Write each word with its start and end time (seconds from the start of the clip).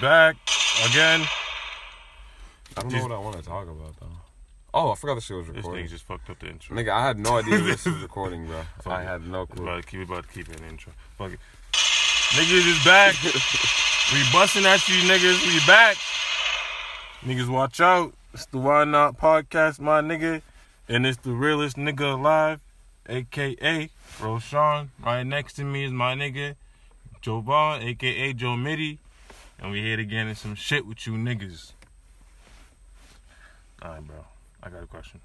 back 0.00 0.36
again. 0.88 1.22
I 2.76 2.82
don't 2.82 2.92
know 2.92 3.02
what 3.02 3.12
I 3.12 3.18
want 3.18 3.36
to 3.36 3.42
talk 3.42 3.64
about 3.68 3.98
though. 4.00 4.06
Oh, 4.72 4.92
I 4.92 4.94
forgot 4.94 5.16
the 5.16 5.20
shit 5.20 5.36
was 5.36 5.48
recording. 5.48 5.56
This 5.56 5.64
recording. 5.64 5.86
nigga 5.86 5.90
just 5.90 6.04
fucked 6.04 6.30
up 6.30 6.38
the 6.38 6.48
intro. 6.48 6.76
Nigga, 6.76 6.90
I 6.90 7.04
had 7.06 7.18
no 7.18 7.38
idea 7.38 7.58
this 7.62 7.84
was 7.84 7.96
recording, 8.02 8.46
bro. 8.46 8.62
Fuck 8.82 8.92
I 8.92 9.02
it. 9.02 9.06
had 9.06 9.26
no 9.26 9.40
We 9.42 9.56
clue. 9.56 9.64
about 9.66 9.82
to 9.82 9.88
keep, 9.88 9.98
we 9.98 10.04
about 10.04 10.28
to 10.28 10.32
keep 10.32 10.48
it 10.48 10.60
an 10.60 10.66
intro. 10.68 10.92
Fuck 11.18 11.32
it. 11.32 11.40
Niggas 11.72 12.66
is 12.78 12.84
back. 12.84 13.16
we 14.12 14.22
busting 14.32 14.64
at 14.66 14.88
you 14.88 14.94
niggas. 15.10 15.44
We 15.46 15.66
back. 15.66 15.96
Niggas 17.22 17.48
watch 17.48 17.80
out. 17.80 18.14
It's 18.32 18.46
the 18.46 18.58
Why 18.58 18.84
Not 18.84 19.18
podcast, 19.18 19.80
my 19.80 20.00
nigga. 20.00 20.40
And 20.88 21.04
it's 21.06 21.18
the 21.18 21.32
realest 21.32 21.76
nigga 21.76 22.14
alive, 22.14 22.60
aka 23.08 23.90
Roshan. 24.20 24.90
Right 25.04 25.22
next 25.24 25.54
to 25.54 25.64
me 25.64 25.84
is 25.84 25.92
my 25.92 26.14
nigga, 26.14 26.54
Joe 27.20 27.40
Vaughn, 27.40 27.82
aka 27.82 28.32
Joe 28.32 28.56
Mitty. 28.56 28.98
And 29.60 29.70
we 29.72 29.82
here 29.82 29.96
to 29.96 30.04
get 30.04 30.26
in 30.26 30.34
some 30.34 30.54
shit 30.54 30.86
with 30.86 31.06
you 31.06 31.12
niggas. 31.14 31.72
Alright, 33.82 34.06
bro. 34.06 34.16
I 34.62 34.70
got 34.70 34.82
a 34.82 34.86
question. 34.86 35.20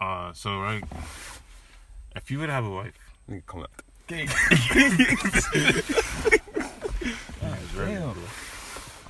Uh, 0.00 0.32
so 0.32 0.60
right, 0.60 0.82
if 2.14 2.30
you 2.30 2.38
would 2.38 2.50
have 2.50 2.64
a 2.64 2.70
wife, 2.70 2.94
Nigga, 3.28 3.44
come 3.46 3.62
up. 3.62 3.82
Damn. 4.08 4.28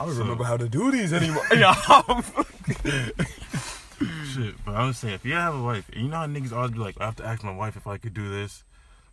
I 0.01 0.05
don't 0.05 0.15
So- 0.15 0.21
remember 0.21 0.45
how 0.45 0.57
to 0.57 0.69
do 0.69 0.91
these 0.91 1.13
anymore. 1.13 1.45
Shit, 4.33 4.55
but 4.65 4.75
I'm 4.77 4.93
saying, 4.93 5.15
if 5.15 5.25
you 5.25 5.35
have 5.35 5.55
a 5.55 5.63
wife, 5.63 5.89
and 5.93 6.03
you 6.05 6.09
know 6.09 6.19
how 6.19 6.27
niggas 6.27 6.53
always 6.53 6.71
be 6.73 6.79
like, 6.79 6.97
I 7.01 7.07
have 7.07 7.17
to 7.17 7.25
ask 7.27 7.43
my 7.43 7.55
wife 7.55 7.77
if 7.77 7.87
I 7.87 7.99
could 7.99 8.15
do 8.15 8.29
this. 8.31 8.63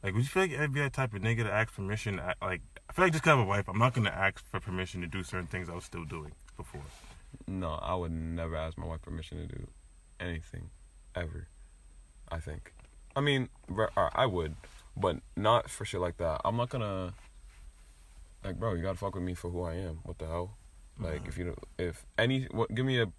Like, 0.03 0.13
would 0.13 0.23
you 0.23 0.29
feel 0.29 0.43
like 0.43 0.57
I'd 0.59 0.73
be 0.73 0.79
that 0.81 0.93
type 0.93 1.13
of 1.13 1.21
nigga 1.21 1.43
to 1.43 1.51
ask 1.51 1.73
permission? 1.73 2.19
I- 2.19 2.33
Like, 2.45 2.61
I 2.74 2.74
feel 2.95 3.05
like 3.05 3.11
just 3.11 3.23
'cause 3.25 3.33
I 3.33 3.35
have 3.37 3.45
a 3.45 3.49
wife, 3.49 3.67
I'm 3.67 3.77
not 3.77 3.93
gonna 3.93 4.09
ask 4.09 4.43
for 4.45 4.59
permission 4.61 5.01
to 5.01 5.07
do 5.07 5.21
certain 5.21 5.47
things 5.47 5.69
I 5.69 5.73
was 5.75 5.83
still 5.83 6.05
doing 6.05 6.31
before. 6.55 6.81
no, 7.47 7.73
I 7.73 7.93
would 7.93 8.13
never 8.13 8.55
ask 8.55 8.77
my 8.77 8.85
wife 8.85 9.01
permission 9.01 9.37
to 9.37 9.45
do 9.53 9.67
anything, 10.21 10.69
ever. 11.13 11.47
I 12.31 12.39
think. 12.39 12.73
I 13.15 13.19
mean, 13.21 13.49
uh, 13.77 14.09
I 14.13 14.25
would, 14.25 14.55
but 14.95 15.17
not 15.35 15.69
for 15.69 15.83
shit 15.83 15.99
like 15.99 16.15
that. 16.17 16.39
I'm 16.45 16.55
not 16.55 16.69
gonna. 16.69 17.13
Like, 18.43 18.57
bro, 18.57 18.73
you 18.75 18.81
gotta 18.81 18.97
fuck 18.97 19.15
with 19.15 19.23
me 19.23 19.33
for 19.33 19.49
who 19.49 19.63
I 19.63 19.73
am. 19.73 19.99
What 20.03 20.17
the 20.17 20.27
hell? 20.27 20.57
Like, 20.97 21.27
if 21.27 21.37
you 21.37 21.45
don't, 21.45 21.59
if 21.77 22.05
any, 22.17 22.45
what, 22.45 22.73
give 22.73 22.85
me 22.85 23.01
a, 23.01 23.11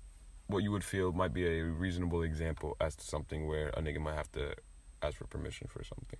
what 0.46 0.62
you 0.62 0.70
would 0.70 0.84
feel 0.84 1.12
might 1.12 1.34
be 1.34 1.46
a 1.46 1.64
reasonable 1.64 2.22
example 2.22 2.76
as 2.80 2.96
to 2.96 3.04
something 3.04 3.46
where 3.46 3.68
a 3.70 3.82
nigga 3.82 4.00
might 4.00 4.14
have 4.14 4.32
to 4.32 4.54
ask 5.02 5.18
for 5.18 5.26
permission 5.26 5.68
for 5.68 5.84
something. 5.84 6.18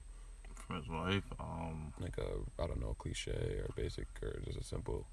For 0.67 0.75
his 0.75 0.89
wife, 0.89 1.25
um, 1.39 1.93
like 2.01 2.19
a 2.19 2.63
I 2.63 2.67
don't 2.67 2.81
know 2.81 2.95
cliche 2.99 3.61
or 3.63 3.69
basic 3.77 4.09
or 4.23 4.41
just 4.45 4.59
a 4.59 4.65
simple 4.65 5.07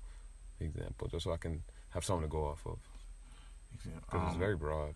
example, 0.59 1.07
just 1.09 1.25
so 1.25 1.31
I 1.33 1.37
can 1.37 1.61
have 1.91 2.03
something 2.03 2.27
to 2.27 2.31
go 2.31 2.45
off 2.45 2.65
of 2.65 2.77
because 3.71 4.21
it's 4.27 4.33
um, 4.33 4.39
very 4.39 4.55
broad. 4.55 4.95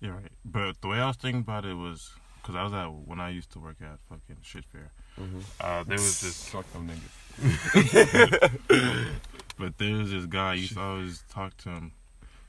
Yeah, 0.00 0.10
right. 0.10 0.30
But 0.44 0.80
the 0.80 0.88
way 0.88 0.98
I 0.98 1.06
was 1.08 1.16
thinking 1.16 1.40
about 1.42 1.64
it 1.64 1.74
was, 1.74 2.10
because 2.40 2.54
I 2.56 2.62
was 2.64 2.72
at, 2.72 2.86
when 2.86 3.20
I 3.20 3.30
used 3.30 3.50
to 3.52 3.60
work 3.60 3.76
at 3.80 3.98
fucking 4.08 4.38
shit 4.42 4.64
fair, 4.66 4.90
Mm-hmm. 5.20 5.40
uh, 5.60 5.82
there 5.84 5.98
was 5.98 6.20
this 6.22 6.48
Fuck 6.52 6.72
them 6.72 6.88
niggas. 6.88 7.10
But 9.58 9.76
there's 9.78 10.10
this 10.10 10.24
guy, 10.26 10.52
I 10.52 10.54
used 10.54 10.72
to 10.74 10.80
always 10.80 11.22
talk 11.30 11.56
to 11.58 11.68
him. 11.68 11.92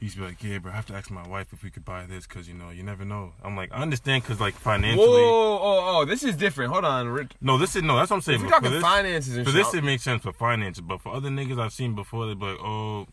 He 0.04 0.08
used 0.08 0.18
to 0.18 0.24
be 0.24 0.28
like, 0.28 0.44
yeah, 0.44 0.58
bro, 0.58 0.70
I 0.70 0.76
have 0.76 0.86
to 0.88 0.96
ask 0.96 1.10
my 1.10 1.26
wife 1.30 1.54
if 1.54 1.64
we 1.64 1.70
could 1.70 1.86
buy 1.86 2.06
this 2.06 2.28
because, 2.28 2.46
you 2.46 2.54
know, 2.54 2.72
you 2.72 2.84
never 2.84 3.06
know. 3.06 3.32
I'm 3.42 3.56
like, 3.56 3.72
I 3.72 3.82
understand 3.82 4.24
because, 4.24 4.42
like, 4.42 4.54
financially. 4.54 5.08
Whoa, 5.08 5.60
oh, 5.64 6.02
oh, 6.02 6.04
this 6.04 6.24
is 6.26 6.36
different. 6.36 6.74
Hold 6.74 6.84
on, 6.84 7.08
Rich. 7.08 7.32
No, 7.40 7.58
this 7.58 7.78
is, 7.78 7.84
no, 7.84 7.96
that's 7.96 8.10
what 8.10 8.18
I'm 8.18 8.22
saying. 8.22 8.36
If 8.36 8.42
we're 8.42 8.48
for 8.50 8.54
talking 8.56 8.72
this, 8.72 8.82
finances 8.82 9.38
and 9.38 9.46
for 9.46 9.54
this, 9.54 9.74
it 9.74 9.82
makes 9.82 10.04
sense 10.04 10.22
for 10.24 10.34
finances. 10.34 10.82
But 10.82 11.00
for 11.00 11.16
other 11.16 11.30
niggas 11.30 11.58
I've 11.58 11.72
seen 11.72 11.96
before, 11.96 12.28
they 12.28 12.34
be 12.34 12.48
like, 12.48 12.60
oh, 12.60 13.08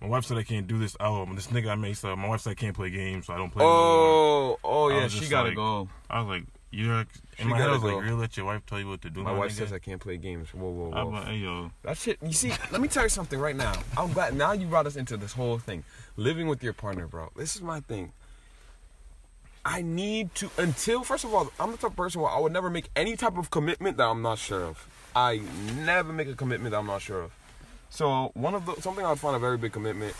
my 0.00 0.08
wife 0.08 0.24
said 0.24 0.38
I 0.38 0.44
can't 0.44 0.66
do 0.66 0.78
this. 0.78 0.96
Oh, 0.98 1.26
this 1.34 1.48
nigga 1.48 1.68
I 1.68 1.74
made 1.74 1.94
stuff. 1.94 2.16
My 2.16 2.28
wife 2.28 2.40
said 2.40 2.52
I 2.52 2.54
can't 2.54 2.74
play 2.74 2.88
games, 2.88 3.26
so 3.26 3.34
I 3.34 3.36
don't 3.36 3.50
play. 3.50 3.62
no 3.62 3.70
more." 3.70 3.78
oh, 3.84 4.58
oh 4.64 4.88
yeah, 4.88 5.08
she 5.08 5.28
gotta 5.28 5.48
like, 5.48 5.56
go. 5.56 5.90
I 6.08 6.22
was 6.22 6.28
like, 6.28 6.44
you're. 6.74 7.06
In 7.38 7.48
my 7.48 7.58
head, 7.58 7.70
I 7.70 7.72
was 7.72 7.82
like, 7.82 8.02
really 8.02 8.12
let 8.12 8.36
your 8.36 8.46
wife 8.46 8.64
tell 8.66 8.78
you 8.78 8.88
what 8.88 9.02
to 9.02 9.10
do? 9.10 9.22
My 9.22 9.32
my 9.32 9.38
wife 9.38 9.52
nigga? 9.52 9.58
says 9.58 9.72
I 9.72 9.78
can't 9.78 10.00
play 10.00 10.16
games. 10.16 10.52
Whoa, 10.52 10.68
whoa, 10.70 10.92
I'm 10.92 11.06
whoa. 11.06 11.12
like, 11.12 11.26
hey, 11.28 11.36
yo. 11.36 11.70
That 11.82 11.96
shit. 11.96 12.18
You 12.22 12.32
see, 12.32 12.52
let 12.70 12.80
me 12.80 12.88
tell 12.88 13.02
you 13.02 13.08
something 13.08 13.38
right 13.38 13.56
now. 13.56 13.72
I'm 13.96 14.12
glad 14.12 14.34
now 14.34 14.52
you 14.52 14.66
brought 14.66 14.86
us 14.86 14.96
into 14.96 15.16
this 15.16 15.32
whole 15.32 15.58
thing. 15.58 15.84
Living 16.16 16.46
with 16.46 16.62
your 16.62 16.72
partner, 16.72 17.06
bro. 17.06 17.30
This 17.36 17.56
is 17.56 17.62
my 17.62 17.80
thing. 17.80 18.12
I 19.64 19.80
need 19.80 20.34
to 20.36 20.50
until 20.58 21.04
first 21.04 21.24
of 21.24 21.32
all, 21.32 21.50
I'm 21.58 21.70
the 21.70 21.78
type 21.78 21.92
of 21.92 21.96
person 21.96 22.20
where 22.20 22.30
I 22.30 22.38
would 22.38 22.52
never 22.52 22.68
make 22.68 22.90
any 22.94 23.16
type 23.16 23.38
of 23.38 23.50
commitment 23.50 23.96
that 23.96 24.04
I'm 24.04 24.20
not 24.20 24.38
sure 24.38 24.62
of. 24.62 24.86
I 25.16 25.40
never 25.84 26.12
make 26.12 26.28
a 26.28 26.34
commitment 26.34 26.72
that 26.72 26.78
I'm 26.78 26.86
not 26.86 27.00
sure 27.00 27.22
of. 27.22 27.32
So 27.88 28.30
one 28.34 28.54
of 28.54 28.66
the 28.66 28.74
something 28.82 29.04
I 29.04 29.10
would 29.10 29.20
find 29.20 29.34
a 29.34 29.38
very 29.38 29.56
big 29.56 29.72
commitment 29.72 30.14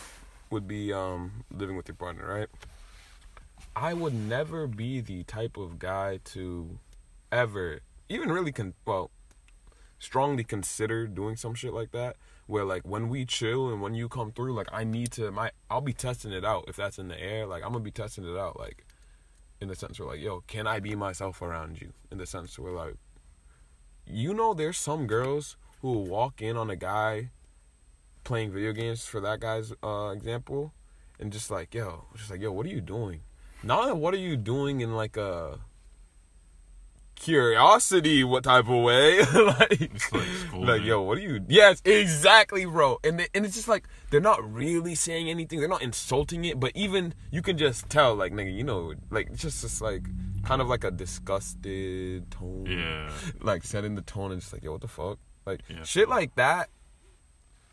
would 0.51 0.67
be 0.67 0.93
um, 0.93 1.45
living 1.51 1.77
with 1.77 1.89
your 1.89 1.97
partner, 1.97 2.27
right? 2.27 2.49
I 3.77 3.93
would 3.93 4.15
never 4.15 4.67
be 4.67 5.01
the 5.01 5.25
type 5.25 5.57
of 5.57 5.79
guy 5.79 6.21
to 6.27 6.79
ever 7.33 7.81
even 8.09 8.31
really 8.31 8.53
con 8.53 8.75
well 8.87 9.11
strongly 9.99 10.45
consider 10.45 11.07
doing 11.07 11.37
some 11.37 11.55
shit 11.55 11.73
like 11.73 11.91
that 11.91 12.17
where 12.47 12.65
like 12.65 12.87
when 12.87 13.09
we 13.09 13.25
chill 13.25 13.71
and 13.71 13.81
when 13.81 13.95
you 13.95 14.09
come 14.09 14.31
through 14.31 14.55
like 14.55 14.69
i 14.73 14.85
need 14.85 15.11
to 15.11 15.31
my 15.33 15.51
i'll 15.71 15.81
be 15.81 15.93
testing 15.93 16.31
it 16.31 16.45
out 16.45 16.65
if 16.69 16.77
that's 16.77 16.99
in 16.99 17.09
the 17.09 17.21
air. 17.21 17.47
Like 17.47 17.65
i'm 17.65 17.73
gonna 17.73 17.83
be 17.83 17.91
testing 17.91 18.25
it 18.25 18.37
out 18.37 18.59
like 18.59 18.85
in 19.61 19.69
the 19.69 19.75
sense 19.75 19.99
where 19.99 20.09
like 20.09 20.21
yo 20.21 20.43
can 20.47 20.67
i 20.67 20.79
be 20.79 20.95
myself 20.95 21.43
around 21.43 21.81
you? 21.81 21.93
In 22.13 22.19
the 22.19 22.27
sense 22.27 22.59
where 22.59 22.73
like 22.73 22.95
you 24.07 24.35
know 24.35 24.55
there's 24.55 24.79
some 24.79 25.07
girls 25.07 25.57
who 25.81 25.93
will 25.93 26.07
walk 26.07 26.43
in 26.43 26.57
on 26.57 26.71
a 26.71 26.77
guy 26.77 27.31
playing 28.23 28.53
video 28.53 28.73
games 28.73 29.05
for 29.05 29.21
that 29.21 29.41
guy's 29.41 29.73
uh 29.83 30.13
example 30.15 30.73
and 31.19 31.33
just 31.33 31.51
like 31.51 31.75
yo 31.75 32.05
just 32.15 32.31
like 32.31 32.41
yo 32.41 32.53
what 32.53 32.67
are 32.67 32.71
you 32.71 32.81
doing 32.81 33.21
not 33.65 33.97
what 33.97 34.15
are 34.15 34.19
you 34.19 34.37
doing 34.37 34.81
in 34.81 34.95
like 34.95 35.17
a 35.17 35.59
curiosity 37.17 38.25
what 38.25 38.45
type 38.45 38.69
of 38.69 38.83
way? 38.83 39.21
Like 39.35 40.13
like 40.13 40.53
like 40.53 40.83
yo 40.83 41.03
what 41.03 41.19
are 41.19 41.21
you 41.21 41.45
yes 41.49 41.81
exactly 41.85 42.65
bro. 42.67 42.99
And 43.05 43.21
they, 43.21 43.29
and 43.35 43.45
it's 43.45 43.55
just 43.55 43.69
like 43.69 43.89
they're 44.11 44.21
not 44.21 44.41
really 44.53 44.95
saying 44.95 45.29
anything. 45.31 45.61
They're 45.61 45.69
not 45.69 45.83
insulting 45.83 46.45
it 46.45 46.59
but 46.61 46.73
even 46.75 47.15
you 47.31 47.41
can 47.43 47.57
just 47.57 47.89
tell 47.89 48.15
like 48.15 48.33
nigga 48.33 48.55
you 48.55 48.65
know 48.65 48.95
like 49.11 49.29
it's 49.31 49.43
just 49.43 49.63
just 49.63 49.81
like 49.81 50.03
kind 50.45 50.61
of 50.61 50.69
like 50.69 50.85
a 50.85 50.91
disgusted 50.91 52.31
tone. 52.31 52.67
Yeah. 52.69 53.11
like 53.41 53.65
setting 53.65 53.95
the 53.95 54.03
tone 54.03 54.33
and 54.33 54.41
just 54.41 54.53
like 54.53 54.63
yo 54.65 54.73
what 54.73 54.81
the 54.81 54.89
fuck? 54.89 55.19
Like 55.47 55.61
Yeah. 55.69 55.83
shit 55.85 56.09
like 56.09 56.35
that 56.35 56.69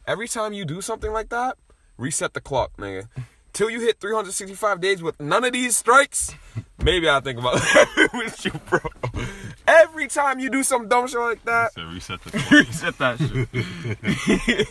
every 0.07 0.27
time 0.27 0.53
you 0.53 0.65
do 0.65 0.81
something 0.81 1.11
like 1.11 1.29
that 1.29 1.57
reset 1.97 2.33
the 2.33 2.41
clock 2.41 2.75
nigga 2.77 3.07
till 3.53 3.69
you 3.69 3.79
hit 3.81 3.99
365 3.99 4.81
days 4.81 5.01
with 5.01 5.19
none 5.19 5.43
of 5.43 5.53
these 5.53 5.75
strikes 5.77 6.33
maybe 6.83 7.07
i'll 7.07 7.21
think 7.21 7.39
about 7.39 7.53
with 8.13 8.45
you 8.45 8.51
bro. 8.69 8.79
Every 9.67 10.07
time 10.07 10.39
you 10.39 10.49
do 10.49 10.63
some 10.63 10.87
dumb 10.87 11.07
shit 11.07 11.19
like 11.19 11.43
that 11.45 11.71
reset 11.77 12.21
the 12.23 12.31
reset 12.67 12.97
that 12.97 13.17
shit. 13.19 14.69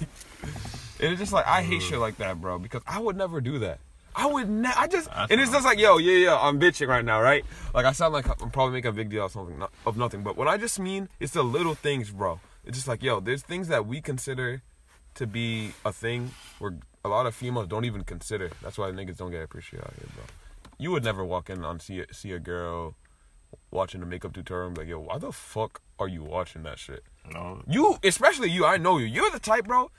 And 1.00 1.12
it's 1.12 1.20
just 1.20 1.32
like 1.32 1.46
i 1.46 1.62
hate 1.62 1.82
shit 1.82 1.98
like 1.98 2.18
that 2.18 2.40
bro 2.40 2.58
because 2.58 2.82
i 2.86 2.98
would 2.98 3.16
never 3.16 3.40
do 3.40 3.58
that. 3.60 3.78
I 4.14 4.26
would 4.26 4.50
ne- 4.50 4.72
I 4.76 4.86
just 4.88 5.08
That's 5.08 5.30
and 5.30 5.40
it's 5.40 5.52
just 5.52 5.64
like 5.64 5.78
yo 5.78 5.98
yeah 5.98 6.12
yeah 6.14 6.38
I'm 6.40 6.58
bitching 6.60 6.88
right 6.88 7.04
now 7.04 7.20
right? 7.22 7.44
Like 7.72 7.86
I 7.86 7.92
sound 7.92 8.12
like 8.12 8.26
I'm 8.28 8.50
probably 8.50 8.72
making 8.72 8.88
a 8.88 8.92
big 8.92 9.08
deal 9.08 9.24
of 9.26 9.32
something 9.32 9.58
not, 9.58 9.72
of 9.86 9.96
nothing 9.96 10.22
but 10.22 10.36
what 10.36 10.48
I 10.48 10.56
just 10.56 10.80
mean 10.80 11.08
it's 11.20 11.32
the 11.32 11.44
little 11.44 11.74
things 11.74 12.10
bro. 12.10 12.40
It's 12.64 12.76
just 12.76 12.88
like 12.88 13.02
yo 13.02 13.20
there's 13.20 13.42
things 13.42 13.68
that 13.68 13.86
we 13.86 14.00
consider 14.00 14.62
to 15.14 15.26
be 15.26 15.72
a 15.84 15.92
thing 15.92 16.32
where 16.58 16.74
a 17.04 17.08
lot 17.08 17.26
of 17.26 17.34
females 17.34 17.66
don't 17.66 17.84
even 17.84 18.04
consider 18.04 18.50
that's 18.62 18.76
why 18.78 18.90
niggas 18.90 19.16
don't 19.16 19.30
get 19.30 19.42
appreciated 19.42 19.86
out 19.86 19.94
here 19.94 20.08
bro 20.14 20.24
you 20.78 20.90
would 20.90 21.04
never 21.04 21.24
walk 21.24 21.48
in 21.50 21.64
on 21.64 21.78
see 21.80 22.00
a, 22.00 22.14
see 22.14 22.32
a 22.32 22.38
girl 22.38 22.94
watching 23.70 24.02
a 24.02 24.06
makeup 24.06 24.32
tutorial 24.32 24.66
and 24.68 24.74
be 24.76 24.82
like 24.82 24.88
yo 24.88 24.98
why 25.00 25.18
the 25.18 25.32
fuck 25.32 25.80
are 25.98 26.08
you 26.08 26.22
watching 26.22 26.62
that 26.62 26.78
shit 26.78 27.02
No. 27.32 27.62
you, 27.68 27.96
especially 28.04 28.50
you, 28.50 28.64
I 28.64 28.76
know 28.78 28.98
you. 28.98 29.06
You're 29.06 29.30
the 29.30 29.38
type, 29.38 29.66
bro. 29.66 29.90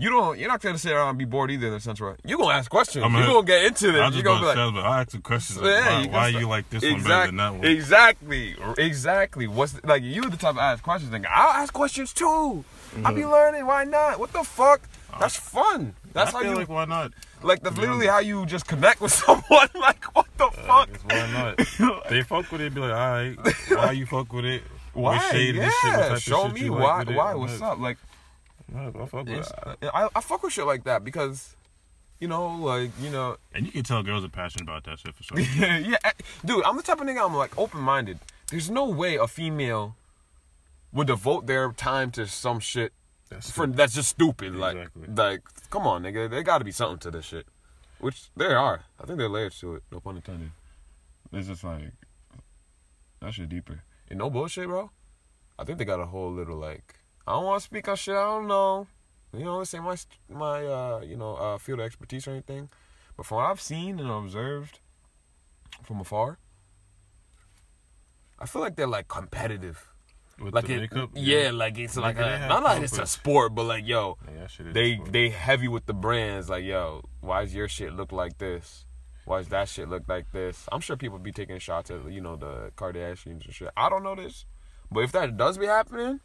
You 0.00 0.10
don't. 0.10 0.38
You're 0.38 0.48
not 0.48 0.60
gonna 0.62 0.78
sit 0.78 0.92
around 0.92 1.08
and 1.08 1.18
be 1.18 1.24
bored 1.24 1.50
either. 1.50 1.66
In 1.66 1.72
the 1.72 1.80
sense 1.80 2.00
where 2.00 2.16
you're 2.24 2.38
gonna 2.38 2.54
ask 2.54 2.70
questions. 2.70 3.04
I'm 3.04 3.12
you're 3.12 3.22
gonna- 3.22 3.32
gonna 3.34 3.46
get 3.48 3.64
into 3.64 3.90
this. 3.90 4.00
was 4.00 4.14
You're 4.14 4.22
just 4.22 4.24
gonna 4.24 4.40
be 4.40 4.46
like, 4.46 4.74
but 4.76 4.84
I 4.88 5.00
ask 5.00 5.10
the 5.10 5.18
questions. 5.18 5.58
Like, 5.60 5.66
yeah, 5.74 5.88
why 5.88 5.98
you 5.98 6.08
why 6.12 6.30
can 6.30 6.40
you 6.40 6.48
like 6.48 6.70
this 6.70 6.82
one 6.84 7.02
better 7.02 7.26
than 7.26 7.36
that 7.38 7.54
one? 7.54 7.64
Exactly, 7.64 8.54
exactly. 8.78 9.48
What's 9.48 9.82
like 9.82 10.02
you're 10.04 10.30
the 10.30 10.36
type 10.36 10.54
to 10.54 10.60
ask 10.60 10.84
questions. 10.84 11.10
Like 11.12 11.26
I'll 11.28 11.62
ask 11.62 11.72
questions 11.72 12.12
too. 12.12 12.64
I'll 13.04 13.14
be 13.14 13.24
learning. 13.26 13.66
Why 13.66 13.84
not? 13.84 14.18
What 14.18 14.32
the 14.32 14.42
fuck? 14.44 14.80
That's 15.18 15.36
fun. 15.36 15.94
That's 16.12 16.30
Mm-hmm. 16.32 16.36
I 16.36 16.38
how 16.38 16.42
feel 16.42 16.50
you 16.52 16.56
like 16.58 16.68
why 16.68 16.84
not? 16.84 17.12
like. 17.42 17.60
That's 17.62 17.76
literally 17.78 18.06
how 18.06 18.18
you 18.20 18.44
just 18.46 18.66
connect 18.66 19.00
with 19.00 19.12
someone. 19.24 19.68
Like 19.74 20.04
what 20.16 20.26
the 20.36 20.48
fuck? 20.66 20.88
Why 21.10 21.56
not? 21.78 22.04
they 22.08 22.22
fuck 22.22 22.50
with 22.50 22.60
it. 22.60 22.74
Be 22.74 22.80
like, 22.80 22.92
all 22.92 22.96
right, 22.96 23.36
why 23.70 23.92
you 23.92 24.06
fuck 24.06 24.32
with 24.32 24.44
it? 24.44 24.62
Why? 24.94 25.18
Shade 25.30 25.56
of 25.56 25.64
shit? 25.64 25.72
Yeah, 25.84 26.18
show 26.18 26.48
me 26.48 26.68
like 26.70 27.08
why. 27.08 27.14
Why? 27.14 27.34
What's 27.34 27.60
up? 27.62 27.78
Like 27.78 27.98
I 28.76 28.90
fuck 28.90 29.26
with 29.26 29.28
it. 29.28 29.52
I, 29.94 30.08
I 30.14 30.20
fuck 30.20 30.42
with 30.42 30.52
shit 30.52 30.66
like 30.66 30.84
that 30.84 31.04
because, 31.04 31.54
you 32.20 32.28
know, 32.28 32.48
like 32.56 32.90
you 33.00 33.10
know, 33.10 33.36
And 33.54 33.64
you 33.66 33.72
can 33.72 33.82
tell 33.84 34.02
girls 34.02 34.24
are 34.24 34.28
passionate 34.28 34.64
about 34.64 34.84
that 34.84 34.98
shit 34.98 35.14
for 35.14 35.22
sure. 35.22 35.38
yeah, 35.58 35.96
eh, 36.04 36.10
dude, 36.44 36.64
I'm 36.64 36.76
the 36.76 36.82
type 36.82 37.00
of 37.00 37.06
nigga. 37.06 37.24
I'm 37.24 37.34
like 37.34 37.56
open 37.56 37.80
minded. 37.80 38.18
There's 38.50 38.70
no 38.70 38.86
way 38.88 39.16
a 39.16 39.26
female 39.26 39.94
would 40.92 41.06
devote 41.06 41.46
their 41.46 41.70
time 41.72 42.10
to 42.12 42.26
some 42.26 42.60
shit 42.60 42.92
That's 43.28 43.50
for 43.50 43.66
that's 43.66 43.94
just 43.94 44.10
stupid. 44.10 44.54
Exactly. 44.54 45.02
Like, 45.06 45.18
like, 45.18 45.40
come 45.70 45.86
on, 45.86 46.02
nigga. 46.02 46.30
There 46.30 46.42
got 46.42 46.58
to 46.58 46.64
be 46.64 46.72
something 46.72 46.98
to 47.00 47.10
this 47.10 47.26
shit. 47.26 47.46
Which 48.00 48.30
there 48.36 48.56
are. 48.56 48.82
I 49.00 49.06
think 49.06 49.18
there 49.18 49.26
are 49.26 49.30
layers 49.30 49.58
to 49.60 49.74
it. 49.76 49.82
No 49.90 50.00
pun 50.00 50.16
intended. 50.16 50.50
It's 51.32 51.48
just 51.48 51.64
like 51.64 51.92
that 53.20 53.34
shit 53.34 53.48
deeper. 53.48 53.82
And 54.08 54.18
no 54.18 54.30
bullshit, 54.30 54.66
bro. 54.66 54.90
I 55.58 55.64
think 55.64 55.78
they 55.78 55.84
got 55.84 56.00
a 56.00 56.06
whole 56.06 56.32
little 56.32 56.56
like. 56.56 56.94
I 57.26 57.32
don't 57.32 57.44
want 57.44 57.60
to 57.60 57.64
speak 57.64 57.88
on 57.88 57.96
shit. 57.96 58.14
I 58.14 58.22
don't 58.22 58.46
know. 58.46 58.86
You 59.36 59.44
know, 59.44 59.58
this 59.58 59.74
ain't 59.74 59.84
my 59.84 59.96
my 60.30 60.66
uh 60.66 61.00
you 61.04 61.16
know 61.16 61.34
uh 61.34 61.58
field 61.58 61.80
of 61.80 61.86
expertise 61.86 62.26
or 62.26 62.30
anything. 62.30 62.70
But 63.16 63.26
from 63.26 63.38
what 63.38 63.46
I've 63.46 63.60
seen 63.60 63.98
and 63.98 64.10
observed 64.10 64.78
from 65.82 66.00
afar, 66.00 66.38
I 68.38 68.46
feel 68.46 68.62
like 68.62 68.76
they're 68.76 68.86
like 68.86 69.08
competitive. 69.08 69.88
With 70.40 70.54
Like 70.54 70.68
it, 70.70 70.80
makeup, 70.80 71.10
yeah, 71.14 71.50
like 71.52 71.78
it's 71.78 71.96
like 71.96 72.16
they 72.16 72.22
a, 72.22 72.48
not 72.48 72.62
like 72.62 72.82
it's 72.82 72.96
a 72.96 73.06
sport, 73.06 73.54
but 73.54 73.64
like 73.64 73.86
yo, 73.86 74.16
Yeah, 74.24 74.42
that 74.42 74.50
shit 74.50 74.68
is 74.68 74.74
they 74.74 75.00
they 75.10 75.30
heavy 75.30 75.66
with 75.68 75.86
the 75.86 75.94
brands. 75.94 76.48
Like 76.48 76.64
yo, 76.64 77.04
why 77.20 77.42
does 77.42 77.54
your 77.54 77.66
shit 77.68 77.92
look 77.92 78.12
like 78.12 78.38
this? 78.38 78.84
Why 79.24 79.38
does 79.38 79.48
that 79.48 79.68
shit 79.68 79.88
look 79.88 80.04
like 80.08 80.30
this? 80.32 80.66
I'm 80.70 80.80
sure 80.80 80.96
people 80.96 81.18
be 81.18 81.32
taking 81.32 81.58
shots 81.58 81.90
at 81.90 82.08
you 82.10 82.20
know 82.20 82.36
the 82.36 82.70
Kardashians 82.76 83.44
and 83.44 83.52
shit. 83.52 83.70
I 83.76 83.88
don't 83.88 84.04
know 84.04 84.14
this, 84.14 84.44
but 84.92 85.00
if 85.00 85.12
that 85.12 85.36
does 85.36 85.58
be 85.58 85.66
happening, 85.66 86.20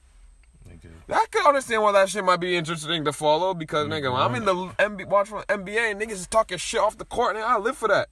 Nigga. 0.69 0.89
I 1.09 1.25
could 1.29 1.45
understand 1.45 1.81
why 1.81 1.91
that 1.93 2.09
shit 2.09 2.23
might 2.23 2.39
be 2.39 2.55
interesting 2.55 3.03
to 3.05 3.13
follow 3.13 3.53
because 3.53 3.87
nigga, 3.87 4.11
when 4.11 4.21
I'm 4.21 4.35
in 4.35 4.45
the. 4.45 4.53
MB, 4.53 5.07
watch 5.07 5.27
from 5.27 5.43
NBA, 5.43 6.01
niggas 6.01 6.11
is 6.11 6.27
talking 6.27 6.57
shit 6.57 6.79
off 6.79 6.97
the 6.97 7.05
court, 7.05 7.35
and 7.35 7.43
I 7.43 7.57
live 7.57 7.77
for 7.77 7.87
that. 7.89 8.09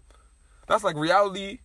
That's 0.68 0.84
like 0.84 0.96
reality, 0.96 1.60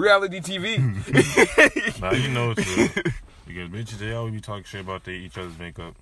reality 0.00 0.40
TV. 0.40 2.00
Now 2.00 2.12
you 2.12 2.28
know 2.28 2.52
it's 2.56 2.76
real. 2.76 3.04
Because 3.46 3.68
bitches, 3.68 3.98
they 3.98 4.12
always 4.12 4.32
be 4.34 4.40
talking 4.40 4.62
shit 4.62 4.80
about 4.82 5.02
they 5.04 5.14
each 5.14 5.36
other's 5.36 5.58
makeup. 5.58 5.96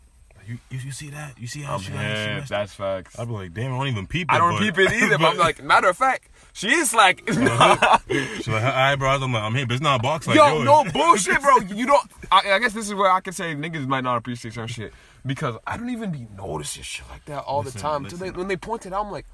You, 0.46 0.58
you, 0.70 0.78
you 0.80 0.92
see 0.92 1.08
that? 1.10 1.38
You 1.38 1.46
see 1.46 1.62
how 1.62 1.78
she 1.78 1.92
got 1.92 2.00
she 2.00 2.48
That's 2.48 2.74
facts. 2.74 3.18
I'd 3.18 3.26
be 3.26 3.32
like, 3.32 3.54
damn, 3.54 3.72
I 3.72 3.78
don't 3.78 3.88
even 3.88 4.06
peep 4.06 4.30
it. 4.30 4.34
I 4.34 4.38
don't 4.38 4.52
but- 4.52 4.60
peep 4.60 4.78
it 4.78 4.92
either, 4.92 5.16
but 5.16 5.30
I'm 5.32 5.36
like, 5.48 5.62
matter 5.62 5.88
of 5.88 5.96
fact, 5.96 6.28
she 6.52 6.70
is 6.70 6.92
like, 6.92 7.22
She's 7.26 7.38
like, 7.38 8.62
her 8.62 8.72
eyebrows. 8.74 9.22
I'm 9.22 9.32
like, 9.32 9.42
I'm 9.42 9.54
here, 9.54 9.66
but 9.66 9.74
It's 9.74 9.82
not 9.82 10.00
a 10.00 10.02
box 10.02 10.26
like 10.26 10.36
yo, 10.36 10.62
yours. 10.62 10.64
no 10.64 10.84
bullshit, 10.92 11.40
bro. 11.40 11.58
You 11.58 11.86
don't. 11.86 12.10
I, 12.30 12.52
I 12.52 12.58
guess 12.58 12.72
this 12.74 12.86
is 12.86 12.94
where 12.94 13.10
I 13.10 13.20
can 13.20 13.32
say 13.32 13.54
niggas 13.54 13.86
might 13.86 14.04
not 14.04 14.16
appreciate 14.16 14.52
certain 14.54 14.68
shit 14.68 14.92
because 15.24 15.56
I 15.66 15.76
don't 15.78 15.90
even 15.90 16.10
be 16.10 16.26
noticing 16.36 16.82
shit 16.82 17.08
like 17.10 17.24
that 17.26 17.44
all 17.44 17.62
Listen, 17.62 17.78
the 17.78 17.82
time. 17.82 18.04
Till 18.06 18.18
they, 18.18 18.30
when 18.30 18.48
they 18.48 18.56
point 18.56 18.84
it 18.86 18.92
out, 18.92 19.06
I'm 19.06 19.12
like, 19.12 19.26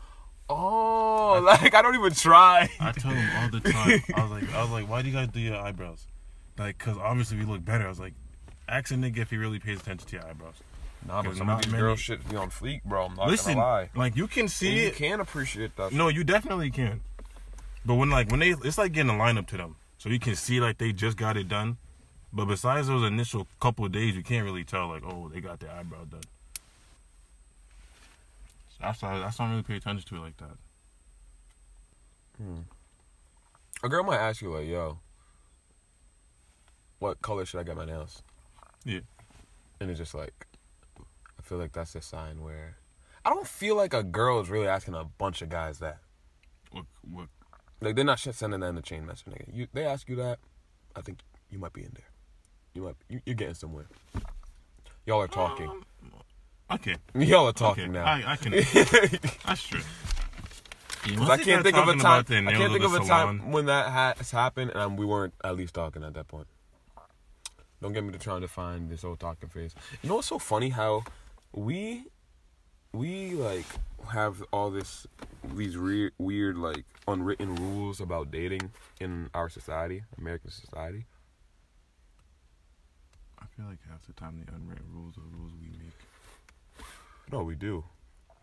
oh, 0.48 1.40
like 1.44 1.74
I 1.74 1.82
don't 1.82 1.94
even 1.94 2.12
try. 2.12 2.68
I 2.80 2.92
tell 2.92 3.10
them 3.12 3.28
all 3.38 3.48
the 3.50 3.60
time. 3.60 4.02
I 4.16 4.22
was 4.22 4.30
like, 4.30 4.54
I 4.54 4.62
was 4.62 4.70
like, 4.70 4.88
why 4.88 5.02
do 5.02 5.08
you 5.08 5.14
guys 5.14 5.28
do 5.28 5.40
your 5.40 5.56
eyebrows? 5.56 6.06
Like, 6.58 6.78
cause 6.78 6.96
obviously 6.98 7.38
we 7.38 7.44
look 7.44 7.64
better. 7.64 7.86
I 7.86 7.88
was 7.88 7.98
like, 8.00 8.14
ask 8.68 8.90
a 8.92 8.94
nigga 8.94 9.18
if 9.18 9.30
he 9.30 9.36
really 9.36 9.58
pays 9.58 9.80
attention 9.80 10.08
to 10.08 10.16
your 10.16 10.26
eyebrows. 10.26 10.54
Nah, 11.06 11.22
but 11.22 11.36
some 11.36 11.50
of 11.50 11.60
these 11.62 11.72
girls 11.72 12.00
shit 12.00 12.26
be 12.30 12.36
on 12.36 12.48
fleek, 12.50 12.82
bro. 12.84 13.06
I'm 13.06 13.14
not 13.14 13.28
Listen, 13.28 13.54
gonna 13.54 13.66
lie. 13.66 13.90
like 13.94 14.16
you 14.16 14.26
can 14.26 14.42
And 14.42 14.50
see 14.50 14.80
you 14.82 14.86
it. 14.88 14.94
can 14.96 15.20
appreciate 15.20 15.76
that. 15.76 15.92
No, 15.92 16.08
you 16.08 16.24
definitely 16.24 16.70
can. 16.70 17.00
But 17.84 17.94
when 17.96 18.08
like 18.08 18.30
when 18.30 18.40
they, 18.40 18.50
it's 18.50 18.78
like 18.78 18.92
getting 18.92 19.10
a 19.10 19.14
lineup 19.14 19.46
to 19.48 19.56
them, 19.58 19.76
so 19.98 20.08
you 20.08 20.18
can 20.18 20.34
see 20.34 20.60
like 20.60 20.78
they 20.78 20.92
just 20.92 21.16
got 21.18 21.36
it 21.36 21.48
done. 21.48 21.76
But 22.32 22.46
besides 22.46 22.88
those 22.88 23.06
initial 23.06 23.46
couple 23.60 23.84
of 23.84 23.92
days, 23.92 24.16
you 24.16 24.22
can't 24.22 24.44
really 24.44 24.64
tell 24.64 24.88
like, 24.88 25.02
oh, 25.04 25.28
they 25.32 25.40
got 25.40 25.60
their 25.60 25.70
eyebrow 25.72 26.04
done. 26.04 26.22
So 28.84 28.88
that's 28.88 29.02
why 29.02 29.18
that's 29.18 29.40
I 29.40 29.44
don't 29.44 29.50
really 29.50 29.62
pay 29.62 29.76
attention 29.76 30.06
to 30.08 30.16
it 30.16 30.20
like 30.20 30.36
that. 30.38 30.56
A 33.82 33.88
girl 33.88 34.02
might 34.04 34.18
ask 34.18 34.42
you 34.42 34.50
like, 34.50 34.66
"Yo, 34.66 34.98
what 36.98 37.22
color 37.22 37.44
should 37.44 37.60
I 37.60 37.62
get 37.62 37.76
my 37.76 37.84
nails?" 37.84 38.22
Yeah. 38.84 39.00
And 39.80 39.90
it's 39.90 39.98
just 39.98 40.14
like, 40.14 40.46
I 40.98 41.42
feel 41.42 41.58
like 41.58 41.72
that's 41.72 41.94
a 41.94 42.00
sign 42.00 42.42
where 42.42 42.76
I 43.24 43.30
don't 43.30 43.46
feel 43.46 43.76
like 43.76 43.94
a 43.94 44.02
girl 44.02 44.40
is 44.40 44.50
really 44.50 44.68
asking 44.68 44.94
a 44.94 45.04
bunch 45.04 45.42
of 45.42 45.48
guys 45.48 45.78
that. 45.78 45.98
What 46.70 46.84
what 47.10 47.28
Like 47.80 47.96
they're 47.96 48.04
not 48.04 48.18
sending 48.18 48.60
that 48.60 48.66
in 48.66 48.74
the 48.74 48.82
chain 48.82 49.06
message, 49.06 49.26
nigga. 49.32 49.48
You 49.52 49.68
they 49.72 49.84
ask 49.84 50.08
you 50.08 50.16
that, 50.16 50.38
I 50.96 51.00
think 51.00 51.20
you 51.50 51.58
might 51.58 51.72
be 51.72 51.82
in 51.82 51.92
there. 51.94 52.08
You 52.74 52.82
might 52.82 52.96
you, 53.08 53.20
you're 53.24 53.34
getting 53.34 53.54
somewhere. 53.54 53.86
Y'all 55.06 55.20
are 55.20 55.28
talking. 55.28 55.68
Um, 55.68 55.84
okay. 56.72 56.96
Y'all 57.14 57.48
are 57.48 57.52
talking 57.52 57.84
okay. 57.84 57.92
now. 57.92 58.04
I, 58.04 58.32
I 58.32 58.36
can. 58.36 58.52
that's 59.46 59.62
true. 59.62 59.80
Yeah, 61.06 61.16
'Cause 61.16 61.28
once 61.28 61.30
I 61.30 61.44
can't 61.44 61.62
think 61.62 61.76
of 61.76 61.88
a 61.88 61.96
time. 61.96 62.24
I 62.48 62.52
can't 62.52 62.72
think 62.72 62.84
of 62.84 62.92
the 62.92 63.00
a 63.00 63.04
salon, 63.04 63.38
time 63.40 63.52
when 63.52 63.66
that 63.66 63.90
has 63.90 64.30
happened 64.30 64.72
and 64.74 64.98
we 64.98 65.04
weren't 65.04 65.34
at 65.44 65.54
least 65.56 65.74
talking 65.74 66.02
at 66.02 66.14
that 66.14 66.28
point. 66.28 66.46
Don't 67.82 67.92
get 67.92 68.02
me 68.04 68.12
to 68.12 68.18
trying 68.18 68.40
to 68.40 68.48
find 68.48 68.88
this 68.90 69.04
old 69.04 69.20
talking 69.20 69.50
phase. 69.50 69.74
You 70.02 70.08
know 70.08 70.14
what's 70.16 70.28
so 70.28 70.38
funny? 70.38 70.70
How 70.70 71.04
we 71.52 72.04
we 72.92 73.34
like 73.34 73.66
have 74.10 74.42
all 74.52 74.70
this 74.70 75.06
these 75.54 75.76
weird 75.76 76.12
weird 76.16 76.56
like 76.56 76.84
unwritten 77.06 77.54
rules 77.56 78.00
about 78.00 78.30
dating 78.30 78.70
in 79.00 79.28
our 79.34 79.50
society, 79.50 80.04
American 80.16 80.50
society. 80.50 81.04
I 83.38 83.44
feel 83.54 83.66
like 83.66 83.78
half 83.90 84.06
the 84.06 84.14
time 84.14 84.42
the 84.46 84.50
unwritten 84.54 84.86
rules 84.90 85.18
are 85.18 85.36
rules 85.36 85.52
we 85.60 85.68
make. 85.68 85.92
No, 87.30 87.42
we 87.42 87.54
do. 87.54 87.84